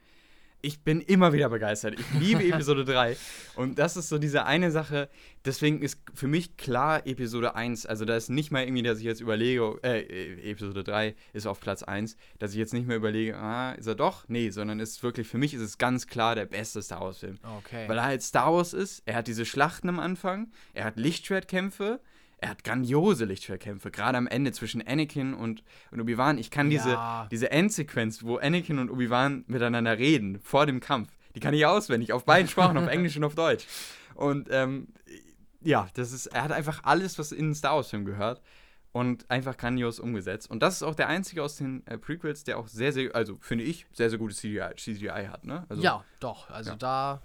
[0.65, 1.99] Ich bin immer wieder begeistert.
[1.99, 3.15] Ich liebe Episode 3.
[3.55, 5.09] Und das ist so diese eine Sache.
[5.45, 7.85] Deswegen ist für mich klar Episode 1.
[7.85, 11.45] Also da ist nicht mal irgendwie, dass ich jetzt überlege, äh, äh Episode 3 ist
[11.45, 14.25] auf Platz 1, dass ich jetzt nicht mehr überlege, ah, ist er doch?
[14.27, 17.37] Nee, sondern ist wirklich, für mich ist es ganz klar der beste Star Wars-Film.
[17.59, 17.87] Okay.
[17.87, 19.03] Weil er halt Star Wars ist.
[19.05, 20.51] Er hat diese Schlachten am Anfang.
[20.73, 21.99] Er hat Lichtschwertkämpfe
[22.37, 26.37] er hat grandiose Lichtschwertkämpfe, gerade am Ende zwischen Anakin und, und Obi-Wan.
[26.37, 27.27] Ich kann diese, ja.
[27.31, 32.13] diese Endsequenz, wo Anakin und Obi-Wan miteinander reden, vor dem Kampf, die kann ich auswendig,
[32.13, 33.65] auf beiden Sprachen, auf Englisch und auf Deutsch.
[34.15, 34.87] Und ähm,
[35.61, 38.41] ja, das ist, er hat einfach alles, was in den Star Wars-Film gehört
[38.91, 40.49] und einfach grandios umgesetzt.
[40.49, 43.37] Und das ist auch der einzige aus den äh, Prequels, der auch sehr, sehr, also
[43.41, 45.65] finde ich, sehr, sehr gutes CGI, CGI hat, ne?
[45.67, 46.49] Also, ja, doch.
[46.49, 46.75] Also ja.
[46.77, 47.21] da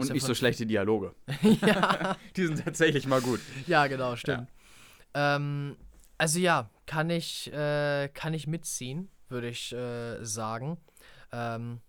[0.00, 1.14] und nicht so schlechte Dialoge.
[1.42, 2.16] ja.
[2.36, 3.40] Die sind tatsächlich mal gut.
[3.66, 4.48] Ja, genau, stimmt.
[5.14, 5.36] Ja.
[5.36, 5.76] Ähm,
[6.18, 10.78] also ja, kann ich, äh, kann ich mitziehen, würde ich äh, sagen.
[11.32, 11.80] Ähm,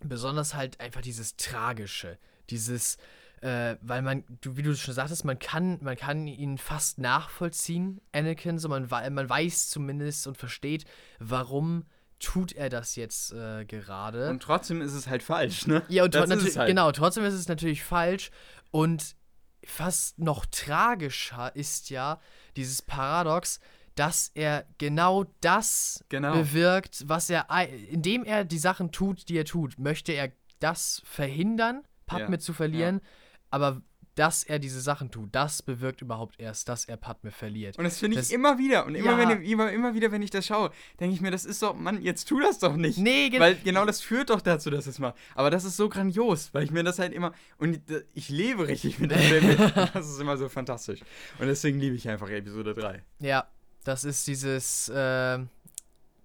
[0.00, 2.18] besonders halt einfach dieses Tragische,
[2.50, 2.96] dieses,
[3.40, 8.00] äh, weil man, du, wie du schon sagtest, man kann, man kann ihn fast nachvollziehen,
[8.12, 10.84] Anakin, so man, man weiß zumindest und versteht,
[11.18, 11.84] warum
[12.18, 14.30] tut er das jetzt äh, gerade.
[14.30, 15.82] Und trotzdem ist es halt falsch, ne?
[15.88, 16.68] Ja, und natürlich, halt.
[16.68, 18.30] genau, trotzdem ist es natürlich falsch.
[18.70, 19.16] Und
[19.64, 22.20] fast noch tragischer ist ja
[22.56, 23.60] dieses Paradox,
[23.94, 26.34] dass er genau das genau.
[26.34, 27.46] bewirkt, was er,
[27.90, 32.38] indem er die Sachen tut, die er tut, möchte er das verhindern, Padme ja.
[32.38, 33.08] zu verlieren, ja.
[33.50, 33.82] aber
[34.16, 37.78] dass er diese Sachen tut, das bewirkt überhaupt erst, dass er Padme verliert.
[37.78, 38.86] Und das finde ich das, immer wieder.
[38.86, 39.28] Und immer, ja.
[39.28, 42.02] wenn, immer, immer wieder, wenn ich das schaue, denke ich mir, das ist doch, Mann,
[42.02, 42.98] jetzt tu das doch nicht.
[42.98, 43.44] Nee, genau.
[43.44, 45.14] Weil genau das führt doch dazu, dass es mal.
[45.34, 47.32] Aber das ist so grandios, weil ich mir das halt immer.
[47.58, 47.80] Und
[48.14, 49.72] ich lebe richtig mit dem Film.
[49.92, 51.00] das ist immer so fantastisch.
[51.38, 53.02] Und deswegen liebe ich einfach Episode 3.
[53.20, 53.46] Ja,
[53.84, 54.88] das ist dieses.
[54.88, 55.40] Äh,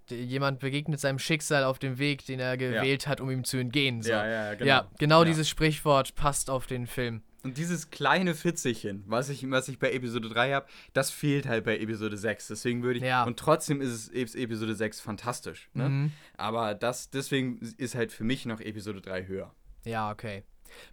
[0.09, 3.09] jemand begegnet seinem Schicksal auf dem Weg, den er gewählt ja.
[3.09, 4.01] hat, um ihm zu entgehen.
[4.01, 4.11] So.
[4.11, 4.68] Ja, ja, genau.
[4.68, 7.22] Ja, genau dieses Sprichwort passt auf den Film.
[7.43, 11.65] Und dieses kleine Fitzelchen, was ich, was ich bei Episode 3 habe, das fehlt halt
[11.65, 12.49] bei Episode 6.
[12.49, 13.05] Deswegen würde ich.
[13.05, 13.23] Ja.
[13.23, 15.69] Und trotzdem ist es Episode 6 fantastisch.
[15.73, 15.89] Ne?
[15.89, 16.11] Mhm.
[16.38, 19.53] Aber das, deswegen ist halt für mich noch Episode 3 höher.
[19.85, 20.43] Ja, okay.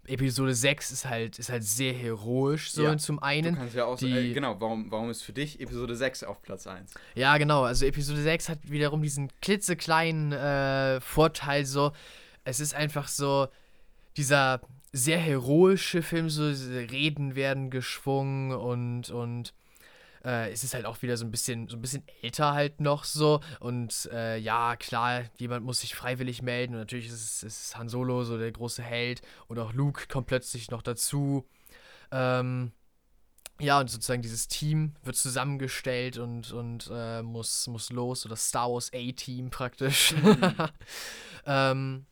[0.06, 2.96] Episode 6 ist halt, ist halt sehr heroisch, so ja.
[2.96, 3.54] zum einen.
[3.54, 6.42] Du kannst ja auch die, äh, genau, warum, warum ist für dich Episode 6 auf
[6.42, 6.94] Platz 1?
[7.14, 11.92] Ja, genau, also Episode 6 hat wiederum diesen klitzekleinen äh, Vorteil, so,
[12.44, 13.48] es ist einfach so,
[14.16, 14.60] dieser,
[14.92, 19.52] sehr heroische Film, so Reden werden geschwungen und, und
[20.24, 23.04] äh, es ist halt auch wieder so ein bisschen, so ein bisschen älter halt noch
[23.04, 23.40] so.
[23.60, 26.74] Und äh, ja, klar, jemand muss sich freiwillig melden.
[26.74, 29.22] Und natürlich ist es ist Han Solo so der große Held.
[29.46, 31.46] Und auch Luke kommt plötzlich noch dazu.
[32.10, 32.72] Ähm,
[33.60, 38.70] ja, und sozusagen dieses Team wird zusammengestellt und, und äh, muss, muss los, oder Star
[38.70, 40.14] Wars A-Team praktisch.
[40.14, 40.54] Mhm.
[41.46, 42.06] ähm,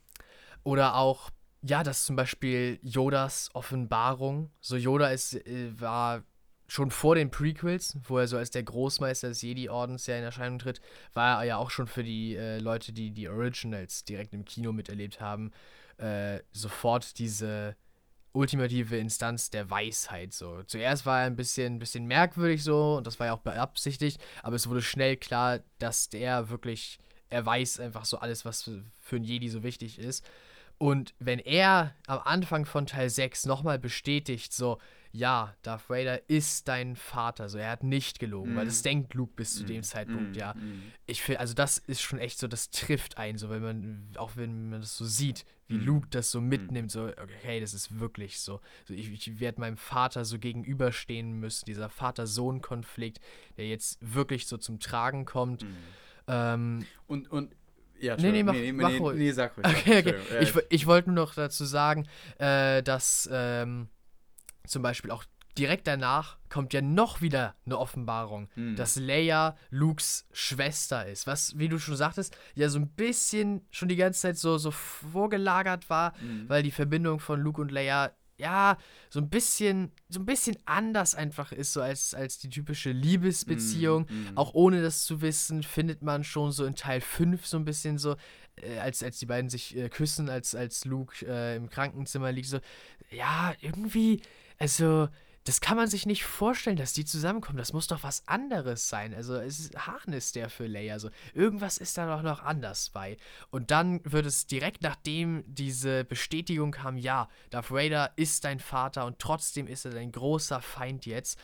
[0.65, 1.31] oder auch
[1.69, 6.23] ja, dass zum Beispiel Yodas Offenbarung, so Yoda ist, äh, war
[6.69, 10.59] schon vor den Prequels, wo er so als der Großmeister des Jedi-Ordens ja in Erscheinung
[10.59, 10.81] tritt,
[11.15, 14.73] war er ja auch schon für die äh, Leute, die die Originals direkt im Kino
[14.73, 15.53] miterlebt haben,
[15.99, 17.77] äh, sofort diese
[18.33, 20.33] ultimative Instanz der Weisheit.
[20.33, 20.63] So.
[20.65, 24.57] Zuerst war er ein bisschen, bisschen merkwürdig so und das war ja auch beabsichtigt, aber
[24.57, 26.99] es wurde schnell klar, dass der wirklich,
[27.31, 28.71] er weiß einfach so alles, was
[29.01, 30.25] für ein Jedi so wichtig ist.
[30.79, 34.79] Und wenn er am Anfang von Teil 6 nochmal bestätigt, so,
[35.11, 38.57] ja, Darth Vader ist dein Vater, so, er hat nicht gelogen, mm.
[38.57, 38.85] weil das mhm.
[38.85, 39.67] denkt Luke bis zu mm.
[39.67, 40.39] dem Zeitpunkt, mm.
[40.39, 40.53] ja.
[40.53, 40.83] Mhm.
[41.07, 44.37] Ich finde, also das ist schon echt so, das trifft ein, so, wenn man, auch
[44.37, 45.87] wenn man das so sieht, wie mhm.
[45.87, 48.61] Luke das so mitnimmt, so, okay, das ist wirklich so.
[48.85, 53.21] so ich, ich werde meinem Vater so gegenüberstehen müssen, dieser Vater-Sohn-Konflikt,
[53.57, 55.65] der jetzt wirklich so zum Tragen kommt.
[56.29, 57.55] Ähm, und, und
[58.01, 59.19] ja, nee, nee, mach, nee, mach nee, ruhig.
[59.19, 59.67] Nee, sag ruhig.
[59.67, 60.15] Okay, okay.
[60.33, 62.07] Ja, ich, ich wollte nur noch dazu sagen,
[62.39, 63.89] äh, dass ähm,
[64.67, 65.25] zum Beispiel auch
[65.59, 68.77] direkt danach kommt ja noch wieder eine Offenbarung, hm.
[68.77, 71.27] dass Leia Lukes Schwester ist.
[71.27, 74.71] Was, wie du schon sagtest, ja so ein bisschen schon die ganze Zeit so, so
[74.71, 76.49] vorgelagert war, hm.
[76.49, 78.77] weil die Verbindung von Luke und Leia ja,
[79.09, 84.07] so ein bisschen, so ein bisschen anders einfach ist, so als, als die typische Liebesbeziehung.
[84.09, 84.39] Mm, mm.
[84.39, 87.99] Auch ohne das zu wissen, findet man schon so in Teil 5 so ein bisschen
[87.99, 88.17] so,
[88.57, 92.49] äh, als, als die beiden sich äh, küssen, als, als Luke äh, im Krankenzimmer liegt,
[92.49, 92.61] so,
[93.11, 94.21] ja, irgendwie,
[94.59, 95.09] also,
[95.47, 97.59] das kann man sich nicht vorstellen, dass die zusammenkommen.
[97.59, 99.15] Das muss doch was anderes sein.
[99.15, 100.99] Also es ist Hahn ist der für Leia.
[100.99, 103.17] So irgendwas ist da doch noch anders bei.
[103.51, 109.07] Und dann wird es direkt nachdem diese Bestätigung kam, ja, Darth Vader ist dein Vater
[109.07, 111.39] und trotzdem ist er dein großer Feind jetzt,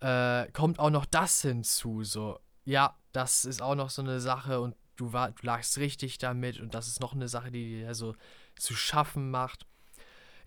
[0.00, 2.04] äh, kommt auch noch das hinzu.
[2.04, 6.18] So ja, das ist auch noch so eine Sache und du, war, du lagst richtig
[6.18, 8.14] damit und das ist noch eine Sache, die dir so
[8.56, 9.66] zu schaffen macht.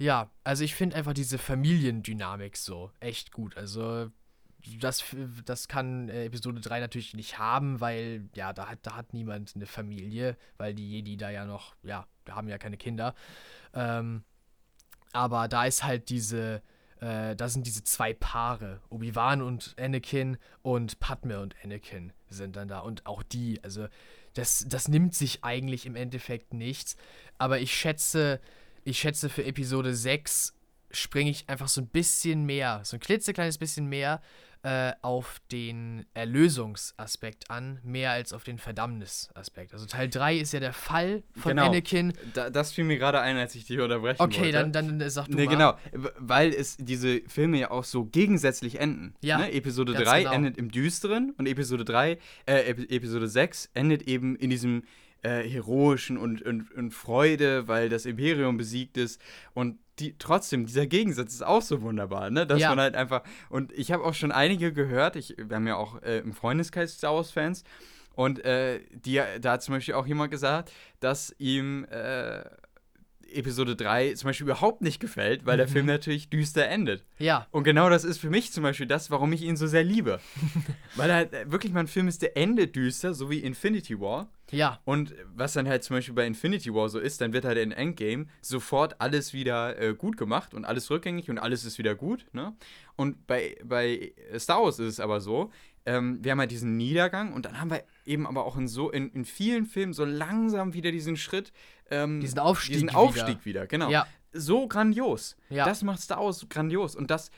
[0.01, 3.55] Ja, also ich finde einfach diese Familiendynamik so echt gut.
[3.55, 4.09] Also
[4.79, 5.03] das,
[5.45, 9.55] das kann äh, Episode 3 natürlich nicht haben, weil, ja, da hat, da hat niemand
[9.55, 13.13] eine Familie, weil die Jedi da ja noch, ja, haben ja keine Kinder.
[13.75, 14.23] Ähm,
[15.13, 16.63] aber da ist halt diese,
[16.99, 22.67] äh, da sind diese zwei Paare, Obi-Wan und Anakin und Padme und Anakin sind dann
[22.67, 23.87] da und auch die, also
[24.33, 26.95] das, das nimmt sich eigentlich im Endeffekt nichts,
[27.37, 28.41] aber ich schätze,
[28.83, 30.53] ich schätze für Episode 6
[30.93, 34.21] springe ich einfach so ein bisschen mehr, so ein klitzekleines bisschen mehr
[34.63, 39.73] äh, auf den Erlösungsaspekt an, mehr als auf den Verdammnisaspekt.
[39.73, 41.67] Also Teil 3 ist ja der Fall von genau.
[41.67, 42.13] Anakin.
[42.33, 44.59] Da, das fiel mir gerade ein, als ich dich unterbrechen okay, wollte.
[44.59, 45.51] Okay, dann, dann sag du nee, mal.
[45.51, 45.73] genau,
[46.19, 49.15] weil es diese Filme ja auch so gegensätzlich enden.
[49.21, 49.51] Ja, ne?
[49.51, 50.33] Episode 3 genau.
[50.33, 54.83] endet im Düsteren und Episode 3, äh, Episode 6 endet eben in diesem
[55.23, 59.21] äh, heroischen und, und, und Freude, weil das Imperium besiegt ist.
[59.53, 62.47] Und die, trotzdem, dieser Gegensatz ist auch so wunderbar, ne?
[62.47, 62.69] Dass ja.
[62.69, 63.23] man halt einfach.
[63.49, 66.93] Und ich habe auch schon einige gehört, ich, wir haben ja auch äh, im Freundeskreis
[66.93, 67.63] Star Wars-Fans.
[68.13, 72.43] Und äh, die, da hat zum Beispiel auch jemand gesagt, dass ihm äh,
[73.33, 75.59] Episode 3 zum Beispiel überhaupt nicht gefällt, weil mhm.
[75.59, 77.05] der Film natürlich düster endet.
[77.19, 77.47] Ja.
[77.51, 80.19] Und genau das ist für mich zum Beispiel das, warum ich ihn so sehr liebe.
[80.95, 83.99] weil er halt äh, wirklich mal ein Film ist, der endet düster, so wie Infinity
[83.99, 84.29] War.
[84.51, 84.79] Ja.
[84.83, 87.71] Und was dann halt zum Beispiel bei Infinity War so ist, dann wird halt in
[87.71, 92.25] Endgame sofort alles wieder äh, gut gemacht und alles rückgängig und alles ist wieder gut.
[92.33, 92.53] Ne?
[92.95, 95.51] Und bei, bei Star Wars ist es aber so,
[95.85, 98.91] ähm, wir haben halt diesen Niedergang und dann haben wir eben aber auch in so
[98.91, 101.51] in, in vielen Filmen so langsam wieder diesen Schritt,
[101.89, 103.61] ähm, diesen Aufstieg, diesen Aufstieg wieder.
[103.61, 103.89] wieder genau.
[103.89, 104.07] Ja.
[104.33, 105.35] So grandios.
[105.49, 105.65] Ja.
[105.65, 107.31] Das macht Star Wars grandios und das,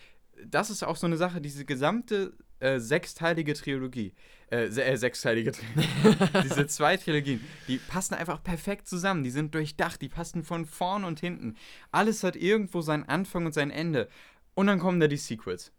[0.45, 2.33] das ist auch so eine Sache, diese gesamte
[2.63, 4.13] äh, sechsteilige Trilogie,
[4.51, 5.89] äh, äh, sechsteilige Trilogie,
[6.43, 11.03] diese zwei Trilogien, die passen einfach perfekt zusammen, die sind durchdacht, die passen von vorn
[11.03, 11.55] und hinten.
[11.91, 14.07] Alles hat irgendwo seinen Anfang und sein Ende.
[14.53, 15.73] Und dann kommen da die Sequels.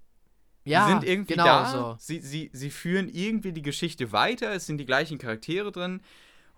[0.64, 1.66] Ja, sind irgendwie genau da.
[1.70, 1.96] So.
[1.98, 4.52] Sie, sie, sie führen irgendwie die Geschichte weiter.
[4.52, 6.00] Es sind die gleichen Charaktere drin.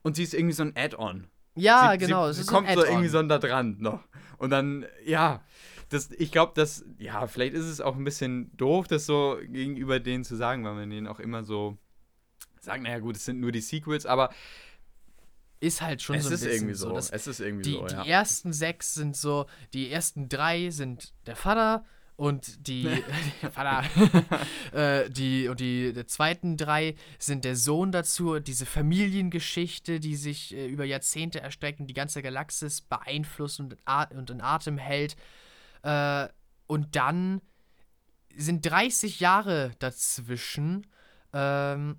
[0.02, 1.26] Und sie ist irgendwie so ein Add-on.
[1.56, 2.30] Ja, sie, genau.
[2.30, 4.04] Sie, sie kommt so irgendwie so da dran noch.
[4.38, 5.42] Und dann, ja,
[5.88, 9.98] das, ich glaube, dass, ja, vielleicht ist es auch ein bisschen doof, das so gegenüber
[9.98, 11.78] denen zu sagen, weil man denen auch immer so
[12.60, 14.30] sagt, naja, gut, es sind nur die Sequels, aber
[15.60, 16.96] ist halt schon es so ein ist bisschen irgendwie so.
[16.96, 18.02] es ist irgendwie die, so, ja.
[18.02, 21.84] Die ersten sechs sind so, die ersten drei sind der Vater,
[22.16, 22.86] und die,
[24.72, 30.54] äh, die und die, die zweiten drei sind der Sohn dazu, diese Familiengeschichte, die sich
[30.54, 33.76] äh, über Jahrzehnte erstreckt und die ganze Galaxis beeinflusst und,
[34.14, 35.16] und in Atem hält.
[35.82, 36.28] Äh,
[36.66, 37.42] und dann
[38.34, 40.86] sind 30 Jahre dazwischen.
[41.32, 41.98] Ähm,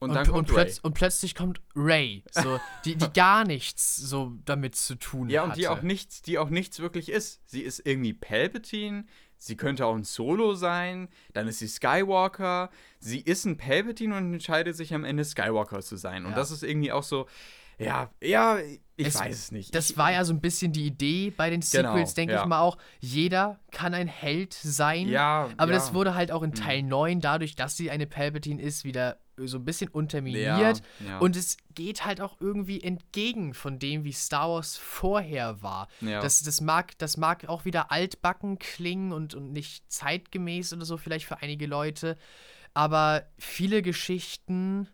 [0.00, 4.76] und, und, und, plötz und, plötzlich kommt Ray, so, die, die gar nichts so damit
[4.76, 5.32] zu tun hat.
[5.32, 5.60] Ja, und hatte.
[5.60, 7.42] die auch nichts, die auch nichts wirklich ist.
[7.46, 9.06] Sie ist irgendwie Palpatine,
[9.38, 12.70] Sie könnte auch ein Solo sein, dann ist sie Skywalker.
[12.98, 16.24] Sie ist ein Palpatine und entscheidet sich am Ende Skywalker zu sein.
[16.24, 16.36] Und ja.
[16.36, 17.26] das ist irgendwie auch so,
[17.78, 18.58] ja, ja,
[18.98, 19.74] ich es, weiß es nicht.
[19.74, 22.40] Das war ja so ein bisschen die Idee bei den genau, Sequels, genau, denke ja.
[22.40, 22.76] ich mal auch.
[22.98, 25.08] Jeder kann ein Held sein.
[25.08, 25.48] Ja.
[25.56, 25.78] Aber ja.
[25.78, 26.54] das wurde halt auch in mhm.
[26.54, 26.88] Teil mhm.
[26.88, 30.82] 9, dadurch, dass sie eine Palpatine ist, wieder so ein bisschen unterminiert.
[31.00, 31.18] Ja, ja.
[31.18, 35.86] Und es geht halt auch irgendwie entgegen von dem, wie Star Wars vorher war.
[36.00, 36.20] Ja.
[36.20, 40.96] Das, das, mag, das mag auch wieder altbacken klingen und, und nicht zeitgemäß oder so,
[40.96, 42.16] vielleicht für einige Leute.
[42.74, 44.88] Aber viele Geschichten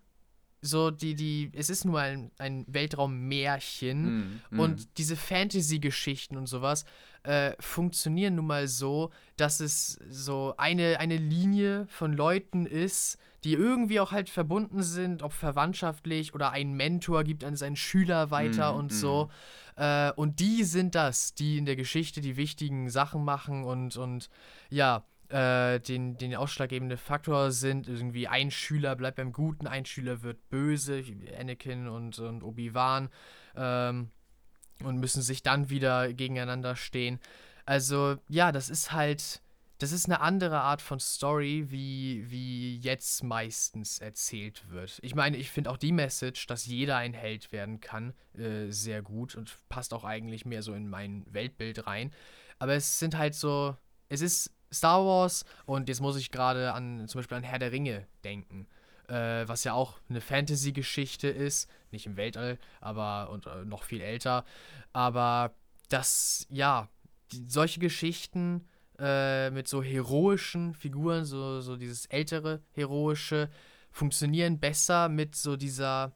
[0.65, 4.61] so die, die, es ist nur ein, ein Weltraummärchen mm, mm.
[4.61, 6.85] und diese Fantasy-Geschichten und sowas
[7.23, 13.53] äh, funktionieren nun mal so, dass es so eine, eine Linie von Leuten ist, die
[13.53, 18.73] irgendwie auch halt verbunden sind, ob verwandtschaftlich oder ein Mentor gibt an seinen Schüler weiter
[18.73, 18.95] mm, und mm.
[18.95, 19.31] so.
[19.77, 24.31] Äh, und die sind das, die in der Geschichte die wichtigen Sachen machen und, und
[24.71, 25.05] ja,
[25.35, 30.49] äh, den, den ausschlaggebende Faktor sind irgendwie ein Schüler bleibt beim Guten, ein Schüler wird
[30.49, 31.03] böse,
[31.39, 33.09] Anakin und, und Obi-Wan,
[33.57, 34.11] ähm,
[34.85, 37.19] und müssen sich dann wieder gegeneinander stehen.
[37.67, 39.43] Also ja, das ist halt
[39.79, 45.01] das ist eine andere Art von Story, wie, wie jetzt meistens erzählt wird.
[45.03, 49.03] Ich meine, ich finde auch die Message, dass jeder ein Held werden kann, äh, sehr
[49.03, 52.13] gut und passt auch eigentlich mehr so in mein Weltbild rein.
[52.61, 53.77] Aber es sind halt so,
[54.09, 57.73] es ist Star Wars und jetzt muss ich gerade an zum Beispiel an Herr der
[57.73, 58.67] Ringe denken.
[59.09, 64.01] Äh, was ja auch eine Fantasy-Geschichte ist, nicht im Weltall, aber und äh, noch viel
[64.01, 64.47] älter.
[64.95, 65.55] Aber
[65.91, 66.89] das, ja,
[67.31, 68.67] die, solche Geschichten
[68.99, 73.51] äh, mit so heroischen Figuren, so, so dieses ältere heroische,
[73.91, 76.13] funktionieren besser mit so dieser,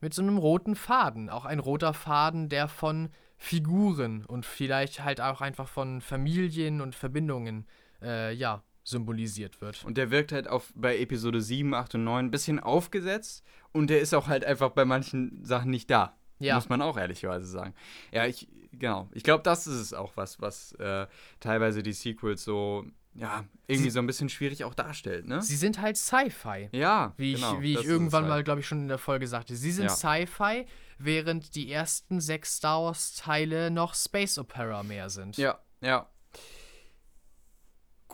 [0.00, 1.30] mit so einem roten Faden.
[1.30, 6.94] Auch ein roter Faden, der von Figuren und vielleicht halt auch einfach von Familien und
[6.94, 7.66] Verbindungen,
[8.04, 9.84] äh, ja, symbolisiert wird.
[9.84, 13.88] Und der wirkt halt auf, bei Episode 7, 8 und 9 ein bisschen aufgesetzt und
[13.88, 16.16] der ist auch halt einfach bei manchen Sachen nicht da.
[16.38, 16.56] Ja.
[16.56, 17.74] Muss man auch ehrlicherweise sagen.
[18.12, 19.08] Ja, ich, genau.
[19.12, 21.06] Ich glaube, das ist es auch was, was äh,
[21.40, 25.40] teilweise die Sequels so ja, irgendwie sie, so ein bisschen schwierig auch darstellt, ne?
[25.40, 26.68] Sie sind halt Sci-Fi.
[26.72, 28.30] Ja, wie genau, ich, wie ich irgendwann halt.
[28.30, 29.54] mal, glaube ich, schon in der Folge sagte.
[29.54, 29.94] Sie sind ja.
[29.94, 30.66] Sci-Fi,
[30.98, 35.36] während die ersten sechs Star Wars-Teile noch Space Opera mehr sind.
[35.36, 36.08] Ja, ja.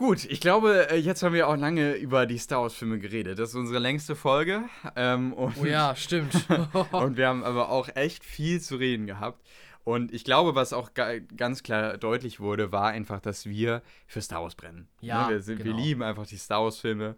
[0.01, 3.37] Gut, ich glaube, äh, jetzt haben wir auch lange über die Star Wars-Filme geredet.
[3.37, 4.63] Das ist unsere längste Folge.
[4.95, 6.33] Ähm, oh ja, stimmt.
[6.91, 9.47] und wir haben aber auch echt viel zu reden gehabt.
[9.83, 14.41] Und ich glaube, was auch ganz klar deutlich wurde, war einfach, dass wir für Star
[14.41, 14.87] Wars brennen.
[15.01, 15.33] Ja, ne?
[15.33, 15.77] wir, sind, genau.
[15.77, 17.15] wir lieben einfach die Star Wars-Filme.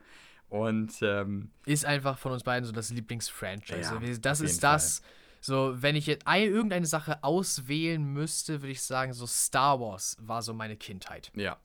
[0.50, 3.80] Und ähm, ist einfach von uns beiden so das Lieblingsfranchise.
[3.80, 5.00] Ja, das ist das.
[5.00, 5.10] Fall.
[5.40, 10.18] So, wenn ich jetzt eine, irgendeine Sache auswählen müsste, würde ich sagen, so Star Wars
[10.20, 11.32] war so meine Kindheit.
[11.34, 11.58] Ja,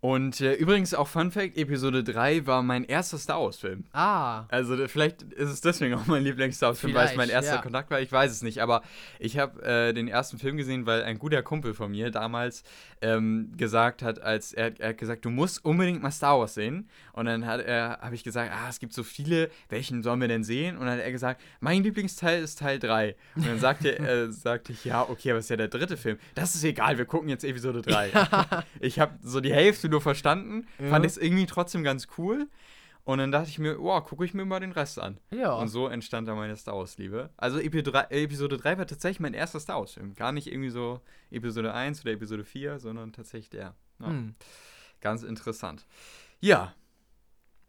[0.00, 3.84] und äh, übrigens auch Fun Fact: Episode 3 war mein erster Star Wars-Film.
[3.92, 4.44] Ah.
[4.48, 7.62] Also vielleicht ist es deswegen auch mein Lieblings-Star Wars-Film, weil es mein erster ja.
[7.62, 8.00] Kontakt war.
[8.00, 8.62] Ich weiß es nicht.
[8.62, 8.82] Aber
[9.18, 12.62] ich habe äh, den ersten Film gesehen, weil ein guter Kumpel von mir damals
[13.02, 16.88] ähm, gesagt hat, als er, er, hat gesagt, du musst unbedingt mal Star Wars sehen.
[17.12, 20.76] Und dann habe ich gesagt, ah, es gibt so viele, welchen sollen wir denn sehen?
[20.76, 23.16] Und dann hat er gesagt, mein Lieblingsteil ist Teil 3.
[23.34, 26.18] Und dann sagte, äh, sagte ich, ja, okay, aber ist ja der dritte Film.
[26.36, 28.12] Das ist egal, wir gucken jetzt Episode 3.
[28.80, 30.88] ich habe so die Hälfte nur verstanden, ja.
[30.88, 32.48] fand es irgendwie trotzdem ganz cool.
[33.04, 35.18] Und dann dachte ich mir, wow, gucke ich mir mal den Rest an.
[35.30, 35.54] Ja.
[35.54, 37.30] Und so entstand dann meine Star Wars-Liebe.
[37.38, 40.14] Also Episode 3 war tatsächlich mein erster Star Wars-Film.
[40.14, 41.00] Gar nicht irgendwie so
[41.30, 43.74] Episode 1 oder Episode 4, sondern tatsächlich der.
[43.98, 44.06] Ja.
[44.08, 44.34] Hm.
[45.00, 45.86] Ganz interessant.
[46.40, 46.74] Ja.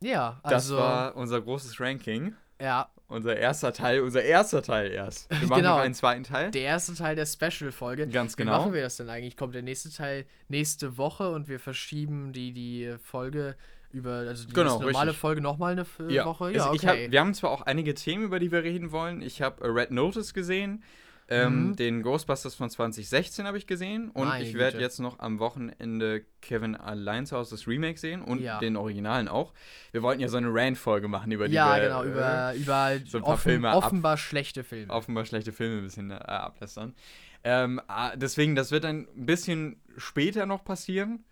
[0.02, 0.76] Ja, also.
[0.76, 2.36] Das war unser großes Ranking.
[2.60, 2.90] Ja.
[3.10, 5.30] Unser erster Teil, unser erster Teil erst.
[5.32, 5.78] Wir machen genau.
[5.78, 6.52] noch einen zweiten Teil.
[6.52, 8.08] Der erste Teil der Special-Folge.
[8.08, 8.52] Ganz genau.
[8.52, 9.36] Wie machen wir das denn eigentlich?
[9.36, 13.56] Kommt der nächste Teil nächste Woche und wir verschieben die, die Folge
[13.92, 15.18] über, also die genau, normale richtig.
[15.18, 16.24] Folge nochmal eine ja.
[16.24, 16.52] Woche?
[16.54, 17.06] Ja, okay.
[17.06, 19.24] Hab, wir haben zwar auch einige Themen, über die wir reden wollen.
[19.24, 20.84] Ich habe Red Notice gesehen.
[21.32, 21.76] Ähm, mhm.
[21.76, 26.26] Den Ghostbusters von 2016 habe ich gesehen und Meine ich werde jetzt noch am Wochenende
[26.42, 28.58] Kevin Alleins Haus das Remake sehen und ja.
[28.58, 29.54] den Originalen auch.
[29.92, 33.00] Wir wollten ja so eine Rand-Folge machen über die Ja, wir, genau, über, äh, über
[33.06, 34.92] so ein paar offen, Filme offenbar ab, schlechte Filme.
[34.92, 36.96] Offenbar schlechte Filme ein bisschen äh, ablästern.
[37.44, 41.26] Ähm, ah, deswegen, das wird ein bisschen später noch passieren.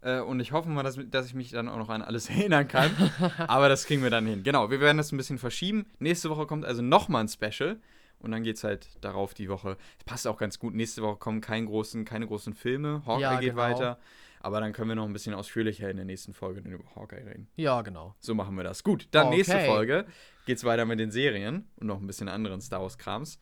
[0.00, 2.68] Äh, und ich hoffe mal, dass, dass ich mich dann auch noch an alles erinnern
[2.68, 2.90] kann.
[3.46, 4.42] Aber das kriegen wir dann hin.
[4.44, 5.84] Genau, wir werden das ein bisschen verschieben.
[5.98, 7.78] Nächste Woche kommt also nochmal ein Special.
[8.22, 9.76] Und dann geht es halt darauf die Woche.
[10.06, 10.74] Passt auch ganz gut.
[10.74, 13.02] Nächste Woche kommen kein großen, keine großen Filme.
[13.04, 13.62] Hawkeye ja, geht genau.
[13.62, 13.98] weiter.
[14.40, 17.48] Aber dann können wir noch ein bisschen ausführlicher in der nächsten Folge über Hawkeye reden.
[17.56, 18.14] Ja, genau.
[18.18, 18.82] So machen wir das.
[18.82, 19.36] Gut, dann okay.
[19.36, 20.04] nächste Folge
[20.46, 23.38] geht es weiter mit den Serien und noch ein bisschen anderen Star Wars-Krams.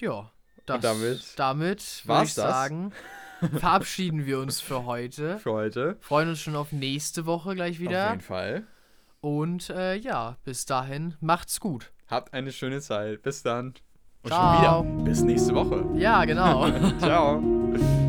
[0.00, 0.32] Ja,
[0.66, 2.34] das, und damit, damit würde ich das?
[2.34, 2.92] sagen,
[3.58, 5.38] verabschieden wir uns für heute.
[5.38, 5.96] Für heute.
[6.00, 8.06] Freuen uns schon auf nächste Woche gleich wieder.
[8.06, 8.66] Auf jeden Fall.
[9.20, 11.92] Und äh, ja, bis dahin, macht's gut.
[12.12, 13.22] Habt eine schöne Zeit.
[13.22, 13.72] Bis dann.
[14.22, 14.82] Und Ciao.
[14.82, 15.04] schon wieder.
[15.04, 15.86] Bis nächste Woche.
[15.94, 16.70] Ja, genau.
[17.00, 17.42] Ciao.